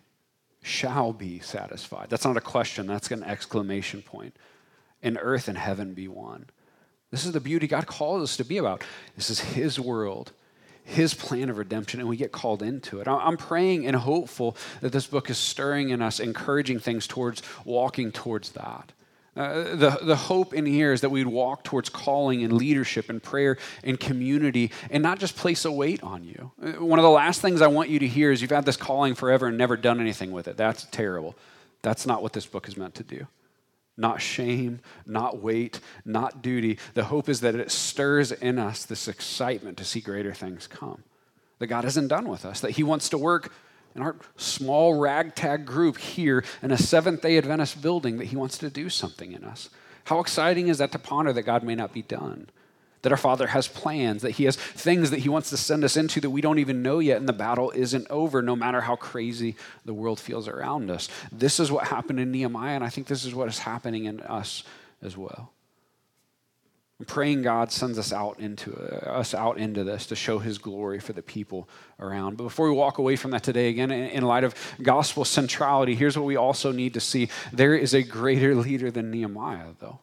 shall 0.63 1.13
be 1.13 1.41
satisfied. 1.41 2.09
That's 2.11 2.25
not 2.25 2.37
a 2.37 2.41
question, 2.41 2.87
that's 2.87 3.11
an 3.11 3.25
exclamation 3.25 4.03
point 4.03 4.37
and 5.03 5.19
earth 5.21 5.49
and 5.49 5.59
heaven 5.59 5.95
be 5.95 6.09
one. 6.09 6.47
This 7.11 7.27
is 7.27 7.33
the 7.33 7.41
beauty 7.41 7.67
God 7.67 7.87
calls 7.87 8.23
us 8.23 8.37
to 8.39 8.45
be 8.45 8.59
about. 8.59 8.83
This 9.17 9.29
is 9.29 9.41
His 9.41 9.79
world, 9.79 10.33
His 10.83 11.13
plan 11.13 11.51
of 11.51 11.59
redemption, 11.59 12.01
and 12.01 12.09
we 12.09 12.17
get 12.17 12.33
called 12.33 12.63
into 12.63 13.01
it. 13.01 13.09
I'm 13.09 13.37
praying 13.37 13.87
and 13.87 13.95
hopeful 13.95 14.57
that 14.81 14.93
this 14.93 15.07
book 15.07 15.29
is 15.29 15.37
stirring 15.37 15.91
in 15.91 16.01
us, 16.01 16.21
encouraging 16.21 16.79
things 16.79 17.07
towards 17.07 17.43
walking 17.65 18.13
towards 18.13 18.53
that. 18.53 18.93
Uh, 19.35 19.75
the, 19.77 19.99
the 20.03 20.17
hope 20.17 20.53
in 20.53 20.67
here 20.67 20.93
is 20.93 21.01
that 21.01 21.11
we'd 21.11 21.27
walk 21.27 21.65
towards 21.65 21.89
calling 21.89 22.45
and 22.45 22.53
leadership 22.53 23.09
and 23.09 23.23
prayer 23.23 23.57
and 23.83 23.99
community 23.99 24.71
and 24.91 25.03
not 25.03 25.19
just 25.19 25.37
place 25.37 25.65
a 25.65 25.73
weight 25.73 26.03
on 26.03 26.23
you. 26.23 26.53
Uh, 26.63 26.85
one 26.85 26.99
of 26.99 27.03
the 27.03 27.11
last 27.11 27.41
things 27.41 27.63
I 27.63 27.67
want 27.67 27.89
you 27.89 27.99
to 28.01 28.07
hear 28.07 28.31
is 28.31 28.43
you've 28.43 28.51
had 28.51 28.67
this 28.67 28.77
calling 28.77 29.15
forever 29.15 29.47
and 29.47 29.57
never 29.57 29.79
done 29.79 30.01
anything 30.01 30.33
with 30.33 30.49
it. 30.49 30.59
That's 30.59 30.85
terrible. 30.91 31.35
That's 31.81 32.05
not 32.07 32.23
what 32.23 32.35
this 32.35 32.45
book 32.45 32.69
is 32.69 32.77
meant 32.77 32.95
to 32.97 33.03
do 33.03 33.27
not 34.03 34.21
shame, 34.21 34.81
not 35.07 35.41
weight, 35.41 35.81
not 36.05 36.43
duty. 36.43 36.79
The 36.93 37.05
hope 37.05 37.31
is 37.31 37.41
that 37.41 37.55
it 37.55 37.71
stirs 37.71 38.33
in 38.33 38.59
us 38.59 38.85
this 38.85 39.09
excitement 39.09 39.79
to 39.79 39.85
see 39.85 40.01
greater 40.01 40.35
things 40.35 40.67
come. 40.67 41.05
That 41.61 41.69
God 41.69 41.87
isn't 41.87 42.09
done 42.09 42.29
with 42.29 42.45
us, 42.45 42.61
that 42.61 42.73
He 42.73 42.83
wants 42.83 43.09
to 43.11 43.17
work 43.17 43.53
in 43.95 44.03
our 44.03 44.17
small 44.37 44.99
ragtag 44.99 45.65
group 45.65 45.99
here 45.99 46.45
in 46.63 46.73
a 46.73 46.77
Seventh 46.79 47.23
day 47.23 47.39
Adventist 47.39 47.81
building, 47.81 48.19
that 48.19 48.27
He 48.27 48.37
wants 48.37 48.59
to 48.59 48.69
do 48.69 48.91
something 48.91 49.33
in 49.33 49.45
us. 49.45 49.71
How 50.05 50.19
exciting 50.19 50.67
is 50.67 50.79
that 50.79 50.93
to 50.93 50.99
ponder 50.99 51.33
that 51.33 51.43
God 51.43 51.63
may 51.63 51.77
not 51.77 51.93
be 51.93 52.03
done? 52.03 52.49
That 53.03 53.13
our 53.13 53.19
Father 53.19 53.49
has 53.49 53.69
plans, 53.69 54.23
that 54.23 54.33
He 54.33 54.45
has 54.45 54.57
things 54.57 55.11
that 55.11 55.21
He 55.21 55.29
wants 55.29 55.51
to 55.51 55.57
send 55.57 55.85
us 55.85 55.97
into 55.97 56.21
that 56.21 56.31
we 56.31 56.41
don't 56.41 56.59
even 56.59 56.83
know 56.83 57.01
yet, 57.01 57.19
and 57.19 57.29
the 57.29 57.33
battle 57.33 57.71
isn't 57.73 58.07
over, 58.11 58.43
no 58.43 58.57
matter 58.57 58.81
how 58.81 58.97
crazy 58.97 59.57
the 59.85 59.95
world 59.95 60.19
feels 60.19 60.49
around 60.49 60.91
us. 60.91 61.09
This 61.31 61.61
is 61.61 61.71
what 61.71 61.89
happened 61.89 62.21
in 62.21 62.31
Nehemiah, 62.31 62.75
and 62.77 62.85
I 62.85 62.89
think 62.89 63.09
this 63.09 63.25
is 63.25 63.35
what 63.35 63.49
is 63.49 63.59
happening 63.59 64.05
in 64.07 64.21
us 64.21 64.63
as 65.03 65.17
well. 65.17 65.53
Praying 67.05 67.43
God 67.43 67.73
sends 67.73 67.99
us 67.99 68.13
out 68.13 68.39
into 68.39 68.73
uh, 68.73 69.11
us 69.11 69.35
out 69.35 69.59
into 69.59 69.83
this 69.83 70.07
to 70.07 70.15
show 70.15 70.39
His 70.39 70.59
glory 70.59 71.01
for 71.01 71.13
the 71.13 71.23
people 71.23 71.69
around. 71.99 72.37
But 72.37 72.45
before 72.45 72.71
we 72.71 72.77
walk 72.77 72.99
away 72.99 73.17
from 73.17 73.33
that 73.33 73.43
today, 73.43 73.71
again, 73.71 73.91
in, 73.91 74.11
in 74.11 74.23
light 74.23 74.45
of 74.45 74.55
gospel 74.81 75.25
centrality, 75.25 75.97
here's 75.97 76.17
what 76.17 76.27
we 76.27 76.37
also 76.37 76.71
need 76.71 76.95
to 76.95 77.01
see: 77.01 77.29
there 77.53 77.75
is 77.75 77.93
a 77.93 78.05
greater 78.05 78.55
leader 78.55 78.89
than 78.93 79.11
Nehemiah, 79.11 79.71
though. 79.81 79.99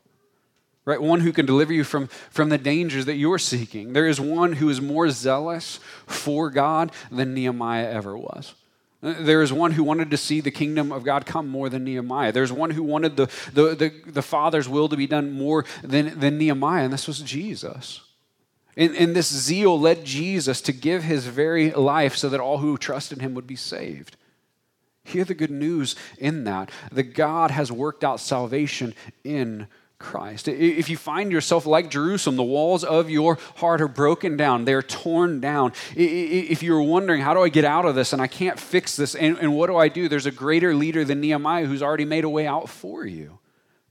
Right? 0.89 0.99
One 0.99 1.19
who 1.19 1.31
can 1.31 1.45
deliver 1.45 1.71
you 1.71 1.83
from, 1.83 2.07
from 2.31 2.49
the 2.49 2.57
dangers 2.57 3.05
that 3.05 3.15
you're 3.15 3.37
seeking. 3.37 3.93
There 3.93 4.07
is 4.07 4.19
one 4.19 4.53
who 4.53 4.69
is 4.69 4.81
more 4.81 5.07
zealous 5.11 5.79
for 6.07 6.49
God 6.49 6.91
than 7.11 7.35
Nehemiah 7.35 7.87
ever 7.91 8.17
was. 8.17 8.55
There 9.01 9.43
is 9.43 9.53
one 9.53 9.73
who 9.73 9.83
wanted 9.83 10.09
to 10.09 10.17
see 10.17 10.41
the 10.41 10.49
kingdom 10.49 10.91
of 10.91 11.03
God 11.03 11.27
come 11.27 11.47
more 11.47 11.69
than 11.69 11.83
Nehemiah. 11.83 12.31
There's 12.31 12.51
one 12.51 12.71
who 12.71 12.81
wanted 12.81 13.17
the, 13.17 13.27
the, 13.53 13.75
the, 13.75 13.93
the 14.07 14.21
Father's 14.23 14.67
will 14.67 14.89
to 14.89 14.97
be 14.97 15.05
done 15.05 15.31
more 15.31 15.63
than, 15.83 16.19
than 16.19 16.39
Nehemiah, 16.39 16.85
and 16.85 16.91
this 16.91 17.07
was 17.07 17.21
Jesus. 17.21 18.01
And, 18.75 18.95
and 18.95 19.15
this 19.15 19.31
zeal 19.31 19.79
led 19.79 20.03
Jesus 20.05 20.59
to 20.61 20.73
give 20.73 21.03
his 21.03 21.27
very 21.27 21.69
life 21.69 22.15
so 22.15 22.29
that 22.29 22.39
all 22.39 22.57
who 22.57 22.79
trusted 22.79 23.21
him 23.21 23.35
would 23.35 23.45
be 23.45 23.55
saved. 23.55 24.17
Hear 25.03 25.23
the 25.23 25.35
good 25.35 25.51
news 25.51 25.95
in 26.17 26.45
that. 26.45 26.71
That 26.91 27.13
God 27.13 27.51
has 27.51 27.71
worked 27.71 28.03
out 28.03 28.19
salvation 28.19 28.95
in 29.23 29.67
Christ. 29.99 30.47
If 30.47 30.89
you 30.89 30.95
find 30.95 31.29
yourself 31.29 31.65
like 31.65 31.91
Jerusalem, 31.91 32.37
the 32.37 32.43
walls 32.43 32.85
of 32.85 33.09
your 33.09 33.37
heart 33.57 33.81
are 33.81 33.87
broken 33.89 34.37
down, 34.37 34.63
they're 34.63 34.81
torn 34.81 35.41
down. 35.41 35.73
If 35.93 36.63
you're 36.63 36.81
wondering, 36.81 37.21
how 37.21 37.33
do 37.33 37.43
I 37.43 37.49
get 37.49 37.65
out 37.65 37.85
of 37.85 37.95
this 37.95 38.13
and 38.13 38.21
I 38.21 38.27
can't 38.27 38.57
fix 38.57 38.95
this, 38.95 39.13
and, 39.13 39.37
and 39.37 39.53
what 39.53 39.67
do 39.67 39.75
I 39.75 39.89
do? 39.89 40.07
There's 40.07 40.25
a 40.25 40.31
greater 40.31 40.73
leader 40.73 41.03
than 41.03 41.19
Nehemiah 41.19 41.65
who's 41.65 41.83
already 41.83 42.05
made 42.05 42.23
a 42.23 42.29
way 42.29 42.47
out 42.47 42.69
for 42.69 43.05
you. 43.05 43.39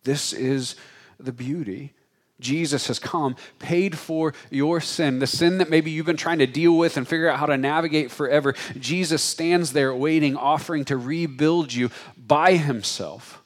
This 0.03 0.33
is 0.33 0.77
the 1.21 1.33
beauty. 1.33 1.93
Jesus 2.41 2.87
has 2.87 2.99
come, 2.99 3.37
paid 3.59 3.99
for 3.99 4.33
your 4.49 4.81
sin, 4.81 5.19
the 5.19 5.27
sin 5.27 5.59
that 5.59 5.69
maybe 5.69 5.91
you've 5.91 6.07
been 6.07 6.17
trying 6.17 6.39
to 6.39 6.47
deal 6.47 6.77
with 6.77 6.97
and 6.97 7.07
figure 7.07 7.29
out 7.29 7.39
how 7.39 7.47
to 7.47 7.59
navigate 7.59 8.11
forever. 8.11 8.55
Jesus 8.79 9.23
stands 9.23 9.73
there 9.73 9.95
waiting, 9.95 10.37
offering 10.37 10.87
to 10.87 10.97
rebuild 10.97 11.73
you 11.73 11.91
by 12.17 12.55
himself 12.55 13.43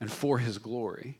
and 0.00 0.10
for 0.10 0.38
his 0.38 0.58
glory. 0.58 1.19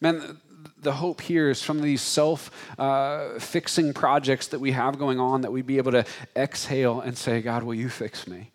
Man, 0.00 0.38
the 0.80 0.92
hope 0.92 1.20
here 1.20 1.50
is 1.50 1.62
from 1.62 1.80
these 1.82 2.02
self 2.02 2.50
uh, 2.78 3.38
fixing 3.38 3.92
projects 3.92 4.48
that 4.48 4.60
we 4.60 4.72
have 4.72 4.98
going 4.98 5.20
on 5.20 5.42
that 5.42 5.52
we'd 5.52 5.66
be 5.66 5.78
able 5.78 5.92
to 5.92 6.04
exhale 6.34 7.00
and 7.00 7.16
say, 7.16 7.42
God, 7.42 7.62
will 7.62 7.74
you 7.74 7.88
fix 7.88 8.26
me? 8.26 8.50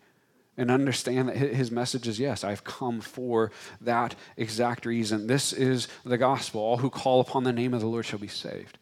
And 0.58 0.70
understand 0.70 1.28
that 1.28 1.36
his 1.36 1.70
message 1.70 2.08
is 2.08 2.18
yes, 2.18 2.42
I've 2.42 2.64
come 2.64 3.02
for 3.02 3.52
that 3.82 4.14
exact 4.38 4.86
reason. 4.86 5.26
This 5.26 5.52
is 5.52 5.86
the 6.04 6.16
gospel. 6.16 6.62
All 6.62 6.78
who 6.78 6.88
call 6.88 7.20
upon 7.20 7.44
the 7.44 7.52
name 7.52 7.74
of 7.74 7.80
the 7.80 7.86
Lord 7.86 8.06
shall 8.06 8.18
be 8.18 8.28
saved. 8.28 8.78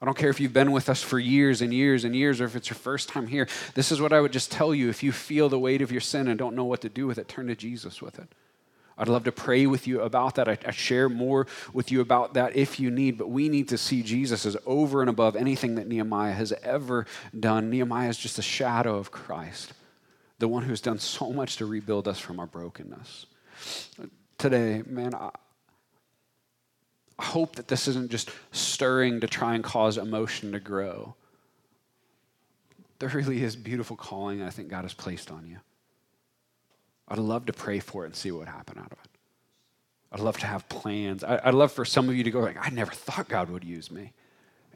I 0.00 0.06
don't 0.06 0.16
care 0.16 0.30
if 0.30 0.40
you've 0.40 0.52
been 0.52 0.70
with 0.70 0.88
us 0.88 1.02
for 1.02 1.18
years 1.18 1.60
and 1.60 1.74
years 1.74 2.04
and 2.04 2.14
years 2.14 2.40
or 2.40 2.44
if 2.44 2.56
it's 2.56 2.70
your 2.70 2.76
first 2.76 3.08
time 3.08 3.26
here. 3.26 3.48
This 3.74 3.92
is 3.92 4.00
what 4.00 4.12
I 4.12 4.20
would 4.20 4.32
just 4.32 4.50
tell 4.50 4.74
you. 4.74 4.88
If 4.88 5.02
you 5.02 5.12
feel 5.12 5.48
the 5.48 5.58
weight 5.58 5.82
of 5.82 5.92
your 5.92 6.00
sin 6.00 6.28
and 6.28 6.38
don't 6.38 6.54
know 6.54 6.64
what 6.64 6.80
to 6.82 6.88
do 6.88 7.06
with 7.06 7.18
it, 7.18 7.28
turn 7.28 7.48
to 7.48 7.56
Jesus 7.56 8.00
with 8.00 8.18
it. 8.18 8.28
I'd 8.98 9.08
love 9.08 9.24
to 9.24 9.32
pray 9.32 9.66
with 9.66 9.86
you 9.86 10.00
about 10.00 10.34
that. 10.34 10.48
I, 10.48 10.58
I, 10.66 10.72
share 10.72 11.08
more 11.08 11.46
with 11.72 11.92
you 11.92 12.00
about 12.00 12.34
that 12.34 12.56
if 12.56 12.80
you 12.80 12.90
need, 12.90 13.16
but 13.16 13.30
we 13.30 13.48
need 13.48 13.68
to 13.68 13.78
see 13.78 14.02
Jesus 14.02 14.44
as 14.44 14.56
over 14.66 15.00
and 15.00 15.08
above 15.08 15.36
anything 15.36 15.76
that 15.76 15.86
Nehemiah 15.86 16.32
has 16.32 16.52
ever 16.64 17.06
done. 17.38 17.70
Nehemiah 17.70 18.08
is 18.08 18.18
just 18.18 18.40
a 18.40 18.42
shadow 18.42 18.96
of 18.96 19.12
Christ, 19.12 19.72
the 20.40 20.48
one 20.48 20.64
who's 20.64 20.80
done 20.80 20.98
so 20.98 21.32
much 21.32 21.56
to 21.58 21.66
rebuild 21.66 22.08
us 22.08 22.18
from 22.18 22.40
our 22.40 22.46
brokenness. 22.46 23.26
Today, 24.36 24.82
man, 24.84 25.14
I, 25.14 25.30
I 27.18 27.24
hope 27.24 27.54
that 27.56 27.68
this 27.68 27.86
isn't 27.86 28.10
just 28.10 28.30
stirring 28.50 29.20
to 29.20 29.28
try 29.28 29.54
and 29.54 29.62
cause 29.62 29.96
emotion 29.96 30.52
to 30.52 30.60
grow. 30.60 31.14
There 32.98 33.08
really 33.08 33.44
is 33.44 33.54
beautiful 33.54 33.96
calling 33.96 34.42
I 34.42 34.50
think 34.50 34.68
God 34.68 34.82
has 34.82 34.94
placed 34.94 35.30
on 35.30 35.46
you. 35.46 35.58
I'd 37.08 37.18
love 37.18 37.46
to 37.46 37.52
pray 37.52 37.80
for 37.80 38.04
it 38.04 38.08
and 38.08 38.16
see 38.16 38.30
what 38.30 38.40
would 38.40 38.48
happen 38.48 38.78
out 38.78 38.92
of 38.92 38.98
it. 39.04 39.10
I'd 40.12 40.20
love 40.20 40.38
to 40.38 40.46
have 40.46 40.68
plans. 40.68 41.24
I'd 41.24 41.54
love 41.54 41.72
for 41.72 41.84
some 41.84 42.08
of 42.08 42.14
you 42.14 42.24
to 42.24 42.30
go 42.30 42.40
like, 42.40 42.56
I 42.64 42.70
never 42.70 42.92
thought 42.92 43.28
God 43.28 43.50
would 43.50 43.64
use 43.64 43.90
me. 43.90 44.12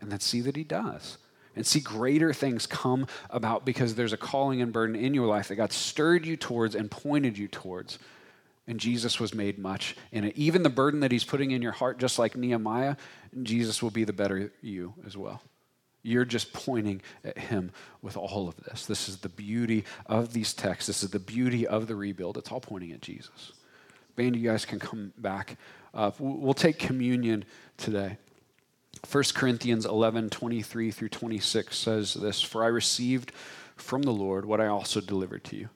And 0.00 0.10
then 0.10 0.20
see 0.20 0.40
that 0.42 0.56
he 0.56 0.64
does. 0.64 1.18
And 1.54 1.66
see 1.66 1.80
greater 1.80 2.32
things 2.32 2.66
come 2.66 3.06
about 3.30 3.64
because 3.64 3.94
there's 3.94 4.12
a 4.12 4.18
calling 4.18 4.60
and 4.62 4.72
burden 4.72 4.96
in 4.96 5.14
your 5.14 5.26
life 5.26 5.48
that 5.48 5.56
God 5.56 5.72
stirred 5.72 6.26
you 6.26 6.36
towards 6.36 6.74
and 6.74 6.90
pointed 6.90 7.36
you 7.38 7.48
towards. 7.48 7.98
And 8.66 8.80
Jesus 8.80 9.20
was 9.20 9.34
made 9.34 9.58
much 9.58 9.96
in 10.12 10.24
it. 10.24 10.36
Even 10.36 10.62
the 10.62 10.70
burden 10.70 11.00
that 11.00 11.12
he's 11.12 11.24
putting 11.24 11.50
in 11.50 11.62
your 11.62 11.72
heart, 11.72 11.98
just 11.98 12.18
like 12.18 12.36
Nehemiah, 12.36 12.96
Jesus 13.42 13.82
will 13.82 13.90
be 13.90 14.04
the 14.04 14.12
better 14.12 14.52
you 14.62 14.94
as 15.06 15.16
well. 15.16 15.42
You're 16.02 16.24
just 16.24 16.52
pointing 16.52 17.00
at 17.24 17.38
him 17.38 17.70
with 18.00 18.16
all 18.16 18.48
of 18.48 18.56
this. 18.56 18.86
This 18.86 19.08
is 19.08 19.18
the 19.18 19.28
beauty 19.28 19.84
of 20.06 20.32
these 20.32 20.52
texts. 20.52 20.88
This 20.88 21.02
is 21.02 21.10
the 21.10 21.20
beauty 21.20 21.66
of 21.66 21.86
the 21.86 21.94
rebuild. 21.94 22.36
It's 22.36 22.50
all 22.50 22.60
pointing 22.60 22.92
at 22.92 23.00
Jesus. 23.00 23.52
Band, 24.16 24.36
you 24.36 24.48
guys 24.48 24.64
can 24.64 24.78
come 24.78 25.12
back 25.16 25.56
up. 25.94 26.16
We'll 26.18 26.54
take 26.54 26.78
communion 26.78 27.44
today. 27.76 28.18
1 29.10 29.24
Corinthians 29.34 29.86
11, 29.86 30.30
23 30.30 30.90
through 30.90 31.08
26 31.08 31.76
says 31.76 32.14
this 32.14 32.42
For 32.42 32.62
I 32.62 32.68
received 32.68 33.32
from 33.76 34.02
the 34.02 34.12
Lord 34.12 34.44
what 34.44 34.60
I 34.60 34.66
also 34.66 35.00
delivered 35.00 35.44
to 35.44 35.56
you. 35.56 35.68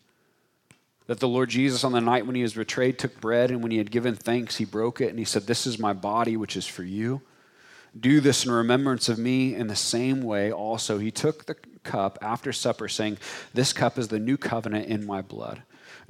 That 1.06 1.20
the 1.20 1.28
Lord 1.28 1.50
Jesus, 1.50 1.84
on 1.84 1.92
the 1.92 2.00
night 2.00 2.26
when 2.26 2.34
he 2.34 2.42
was 2.42 2.54
betrayed, 2.54 2.98
took 2.98 3.20
bread, 3.20 3.50
and 3.50 3.62
when 3.62 3.70
he 3.70 3.78
had 3.78 3.92
given 3.92 4.16
thanks, 4.16 4.56
he 4.56 4.64
broke 4.64 5.00
it, 5.00 5.10
and 5.10 5.18
he 5.18 5.24
said, 5.24 5.46
This 5.46 5.66
is 5.66 5.78
my 5.78 5.92
body, 5.92 6.36
which 6.36 6.56
is 6.56 6.66
for 6.66 6.82
you. 6.82 7.22
Do 7.98 8.20
this 8.20 8.44
in 8.44 8.52
remembrance 8.52 9.08
of 9.08 9.18
me 9.18 9.54
in 9.54 9.68
the 9.68 9.76
same 9.76 10.22
way 10.22 10.52
also. 10.52 10.98
He 10.98 11.10
took 11.10 11.46
the 11.46 11.56
cup 11.82 12.18
after 12.20 12.52
supper, 12.52 12.88
saying, 12.88 13.18
This 13.54 13.72
cup 13.72 13.96
is 13.98 14.08
the 14.08 14.18
new 14.18 14.36
covenant 14.36 14.88
in 14.88 15.06
my 15.06 15.22
blood. 15.22 15.62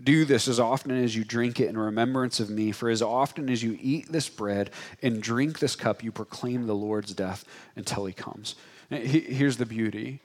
Do 0.02 0.24
this 0.24 0.46
as 0.48 0.60
often 0.60 0.90
as 0.90 1.16
you 1.16 1.24
drink 1.24 1.58
it 1.60 1.68
in 1.68 1.78
remembrance 1.78 2.40
of 2.40 2.50
me, 2.50 2.72
for 2.72 2.90
as 2.90 3.00
often 3.00 3.48
as 3.48 3.62
you 3.62 3.78
eat 3.80 4.10
this 4.10 4.28
bread 4.28 4.70
and 5.02 5.22
drink 5.22 5.58
this 5.58 5.76
cup, 5.76 6.02
you 6.02 6.12
proclaim 6.12 6.66
the 6.66 6.74
Lord's 6.74 7.14
death 7.14 7.44
until 7.76 8.04
he 8.04 8.12
comes. 8.12 8.56
Here's 8.90 9.56
the 9.56 9.66
beauty 9.66 10.20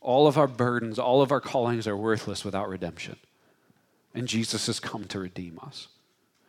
all 0.00 0.26
of 0.26 0.36
our 0.36 0.46
burdens, 0.46 0.98
all 0.98 1.22
of 1.22 1.32
our 1.32 1.40
callings 1.40 1.86
are 1.86 1.96
worthless 1.96 2.44
without 2.44 2.68
redemption. 2.68 3.16
And 4.14 4.28
Jesus 4.28 4.66
has 4.66 4.78
come 4.78 5.04
to 5.06 5.18
redeem 5.18 5.58
us. 5.62 5.88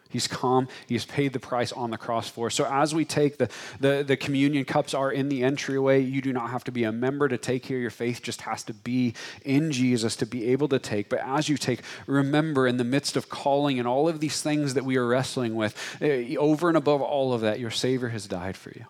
He's 0.09 0.27
come. 0.27 0.67
He 0.87 0.95
has 0.95 1.05
paid 1.05 1.33
the 1.33 1.39
price 1.39 1.71
on 1.71 1.89
the 1.89 1.97
cross 1.97 2.29
for 2.29 2.47
us. 2.47 2.55
So 2.55 2.65
as 2.65 2.95
we 2.95 3.03
take 3.05 3.37
the, 3.37 3.49
the, 3.79 4.03
the 4.05 4.15
communion 4.15 4.63
cups 4.65 4.93
are 4.93 5.11
in 5.11 5.29
the 5.29 5.43
entryway. 5.43 6.01
You 6.01 6.21
do 6.21 6.33
not 6.33 6.49
have 6.49 6.63
to 6.65 6.71
be 6.71 6.83
a 6.83 6.91
member 6.91 7.27
to 7.27 7.37
take 7.37 7.65
here. 7.65 7.79
Your 7.79 7.89
faith 7.89 8.21
just 8.21 8.41
has 8.41 8.63
to 8.63 8.73
be 8.73 9.13
in 9.43 9.71
Jesus 9.71 10.15
to 10.17 10.25
be 10.25 10.51
able 10.51 10.67
to 10.69 10.79
take. 10.79 11.09
But 11.09 11.19
as 11.25 11.49
you 11.49 11.57
take, 11.57 11.81
remember 12.07 12.67
in 12.67 12.77
the 12.77 12.83
midst 12.83 13.15
of 13.15 13.29
calling 13.29 13.79
and 13.79 13.87
all 13.87 14.07
of 14.07 14.19
these 14.19 14.41
things 14.41 14.73
that 14.73 14.85
we 14.85 14.97
are 14.97 15.07
wrestling 15.07 15.55
with, 15.55 15.75
eh, 16.01 16.35
over 16.37 16.67
and 16.67 16.77
above 16.77 17.01
all 17.01 17.33
of 17.33 17.41
that, 17.41 17.59
your 17.59 17.71
Savior 17.71 18.09
has 18.09 18.27
died 18.27 18.57
for 18.57 18.71
you. 18.71 18.85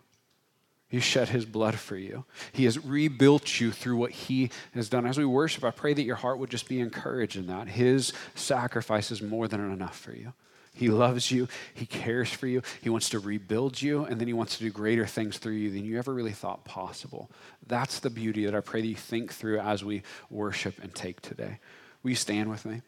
He 0.88 1.00
shed 1.00 1.30
his 1.30 1.46
blood 1.46 1.76
for 1.76 1.98
you. 1.98 2.26
He 2.54 2.66
has 2.66 2.84
rebuilt 2.84 3.60
you 3.60 3.72
through 3.72 3.98
what 3.98 4.12
he 4.12 4.52
has 4.74 4.88
done. 4.88 5.06
As 5.06 5.18
we 5.18 5.26
worship, 5.26 5.64
I 5.64 5.72
pray 5.72 5.94
that 5.94 6.04
your 6.04 6.16
heart 6.16 6.40
would 6.40 6.50
just 6.50 6.70
be 6.70 6.80
encouraged 6.80 7.36
in 7.36 7.48
that. 7.48 7.68
His 7.68 8.14
sacrifice 8.36 9.12
is 9.12 9.22
more 9.22 9.48
than 9.48 9.60
enough 9.72 9.98
for 9.98 10.14
you. 10.14 10.34
He 10.76 10.90
loves 10.90 11.32
you. 11.32 11.48
He 11.74 11.86
cares 11.86 12.30
for 12.30 12.48
you. 12.48 12.62
He 12.82 12.90
wants 12.90 13.10
to 13.10 13.20
rebuild 13.20 13.82
you, 13.82 14.04
and 14.04 14.20
then 14.20 14.28
He 14.28 14.34
wants 14.34 14.58
to 14.58 14.64
do 14.66 14.70
greater 14.70 15.06
things 15.08 15.38
through 15.38 15.54
you 15.54 15.72
than 15.72 15.86
you 15.86 15.98
ever 15.98 16.14
really 16.14 16.34
thought 16.34 16.66
possible. 16.66 17.32
That's 17.66 18.00
the 18.00 18.10
beauty 18.10 18.46
that 18.46 18.54
I 18.54 18.60
pray 18.60 18.82
that 18.82 18.88
you 18.88 18.96
think 18.96 19.34
through 19.34 19.60
as 19.60 19.86
we 19.86 20.04
worship 20.30 20.76
and 20.84 20.94
take 20.94 21.22
today. 21.22 21.60
Will 22.04 22.10
you 22.12 22.16
stand 22.16 22.50
with 22.50 22.66
me? 22.66 22.82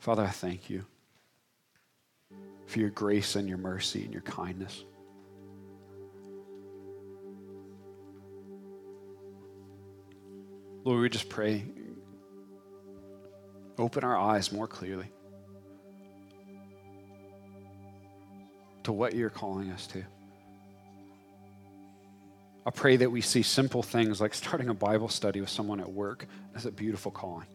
Father, 0.00 0.24
I 0.24 0.30
thank 0.30 0.68
you 0.68 0.84
for 2.66 2.80
your 2.80 2.90
grace 2.90 3.36
and 3.36 3.48
your 3.48 3.58
mercy 3.58 4.02
and 4.02 4.12
your 4.12 4.22
kindness. 4.22 4.84
Lord, 10.82 11.00
we 11.02 11.08
just 11.08 11.28
pray, 11.28 11.64
open 13.78 14.02
our 14.02 14.16
eyes 14.16 14.50
more 14.50 14.66
clearly. 14.66 15.06
To 18.84 18.92
what 18.92 19.14
you're 19.14 19.30
calling 19.30 19.70
us 19.70 19.86
to. 19.88 20.04
I 22.66 22.70
pray 22.70 22.96
that 22.96 23.10
we 23.10 23.20
see 23.20 23.42
simple 23.42 23.82
things 23.82 24.20
like 24.20 24.34
starting 24.34 24.68
a 24.68 24.74
Bible 24.74 25.08
study 25.08 25.40
with 25.40 25.50
someone 25.50 25.80
at 25.80 25.90
work 25.90 26.26
as 26.54 26.66
a 26.66 26.70
beautiful 26.70 27.10
calling. 27.10 27.46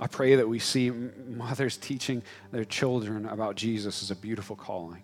I 0.00 0.08
pray 0.08 0.34
that 0.34 0.48
we 0.48 0.58
see 0.58 0.90
mothers 0.90 1.76
teaching 1.76 2.22
their 2.50 2.64
children 2.64 3.26
about 3.26 3.56
Jesus 3.56 4.02
as 4.02 4.10
a 4.10 4.16
beautiful 4.16 4.56
calling. 4.56 5.02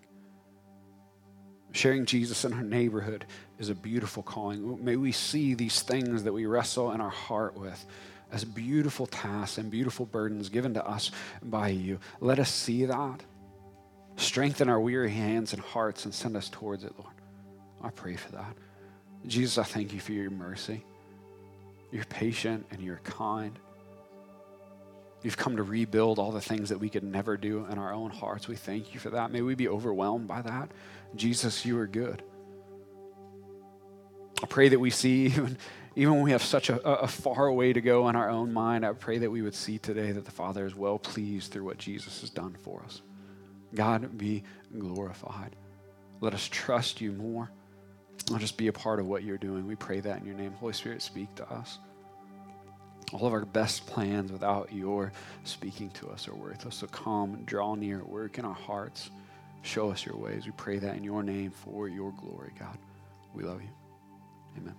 Sharing 1.73 2.05
Jesus 2.05 2.45
in 2.45 2.53
our 2.53 2.63
neighborhood 2.63 3.25
is 3.59 3.71
a 3.71 3.75
beautiful 3.75 4.23
calling. 4.23 4.85
May 4.85 4.97
we 4.97 5.13
see 5.13 5.55
these 5.55 5.81
things 5.81 6.25
that 6.25 6.33
we 6.35 6.45
wrestle 6.45 6.93
in 6.93 7.01
our 7.01 7.09
heart 7.09 7.57
with 7.57 7.87
as 8.33 8.45
beautiful 8.45 9.07
tasks 9.07 9.59
and 9.59 9.71
beautiful 9.71 10.07
burdens 10.07 10.49
given 10.49 10.75
to 10.75 10.87
us 10.87 11.11
by 11.43 11.69
you. 11.69 12.01
Let 12.21 12.39
us 12.39 12.51
see 12.51 12.87
that. 12.87 13.23
Strengthen 14.17 14.69
our 14.69 14.81
weary 14.81 15.11
hands 15.11 15.53
and 15.53 15.63
hearts 15.63 16.05
and 16.05 16.15
send 16.15 16.37
us 16.37 16.49
towards 16.49 16.85
it, 16.85 16.93
Lord. 16.99 17.15
I 17.83 17.91
pray 17.91 18.17
for 18.17 18.33
that. 18.33 18.57
Jesus, 19.27 19.59
I 19.59 19.65
thank 19.65 19.93
you 19.93 20.01
for 20.01 20.13
your 20.13 20.31
mercy. 20.31 20.85
You're 21.91 22.05
patient 22.05 22.67
and 22.71 22.81
you're 22.81 23.01
kind. 23.05 23.59
You've 25.23 25.37
come 25.37 25.57
to 25.57 25.63
rebuild 25.63 26.19
all 26.19 26.33
the 26.33 26.41
things 26.41 26.71
that 26.71 26.79
we 26.79 26.89
could 26.89 27.05
never 27.05 27.37
do 27.37 27.67
in 27.71 27.79
our 27.79 27.93
own 27.93 28.11
hearts. 28.11 28.49
We 28.49 28.57
thank 28.57 28.95
you 28.95 28.99
for 28.99 29.11
that. 29.11 29.31
May 29.31 29.43
we 29.43 29.55
be 29.55 29.69
overwhelmed 29.69 30.27
by 30.27 30.43
that. 30.43 30.71
Jesus, 31.15 31.65
you 31.65 31.79
are 31.79 31.87
good. 31.87 32.23
I 34.43 34.47
pray 34.47 34.69
that 34.71 34.81
we 34.81 34.91
see, 34.91 35.27
even, 35.27 35.59
even 35.95 36.15
when 36.15 36.23
we 36.23 36.31
have 36.31 36.43
such 36.43 36.71
a, 36.71 36.81
a 36.87 37.09
far 37.09 37.53
way 37.53 37.73
to 37.73 37.81
go 37.81 38.09
in 38.09 38.17
our 38.17 38.31
own 38.31 38.53
mind, 38.53 38.85
I 38.85 38.93
pray 38.93 39.19
that 39.19 39.31
we 39.31 39.43
would 39.43 39.55
see 39.55 39.79
today 39.79 40.13
that 40.13 40.25
the 40.25 40.31
Father 40.31 40.65
is 40.65 40.75
well 40.75 40.99
pleased 40.99 41.53
through 41.53 41.65
what 41.65 41.79
Jesus 41.79 42.21
has 42.23 42.31
done 42.31 42.57
for 42.63 42.83
us. 42.85 43.03
God, 43.75 44.17
be 44.17 44.45
glorified. 44.79 45.57
Let 46.21 46.35
us 46.35 46.49
trust 46.49 47.01
you 47.01 47.13
more. 47.13 47.51
Let 48.31 48.43
us 48.43 48.53
be 48.53 48.69
a 48.69 48.73
part 48.73 49.01
of 49.01 49.07
what 49.07 49.23
you're 49.25 49.39
doing. 49.39 49.67
We 49.67 49.75
pray 49.75 50.01
that 50.01 50.21
in 50.21 50.27
your 50.27 50.37
name. 50.37 50.53
Holy 50.53 50.73
Spirit, 50.73 51.03
speak 51.03 51.35
to 51.37 51.51
us. 51.51 51.79
All 53.13 53.27
of 53.27 53.33
our 53.33 53.45
best 53.45 53.87
plans 53.87 54.33
without 54.33 54.73
your 54.73 55.13
speaking 55.45 55.91
to 55.91 56.09
us 56.11 56.29
are 56.29 56.35
worthless. 56.35 56.77
So 56.77 56.87
come 56.87 57.43
draw 57.45 57.75
near, 57.75 58.03
work 58.05 58.39
in 58.39 58.45
our 58.45 58.55
hearts. 58.55 59.11
Show 59.63 59.91
us 59.91 60.07
your 60.07 60.17
ways. 60.17 60.47
We 60.47 60.53
pray 60.53 60.79
that 60.79 60.97
in 60.97 61.05
your 61.05 61.23
name 61.23 61.51
for 61.51 61.89
your 61.89 62.13
glory, 62.13 62.53
God. 62.59 62.79
We 63.35 63.45
love 63.45 63.61
you. 63.61 63.69
Amen. 64.59 64.75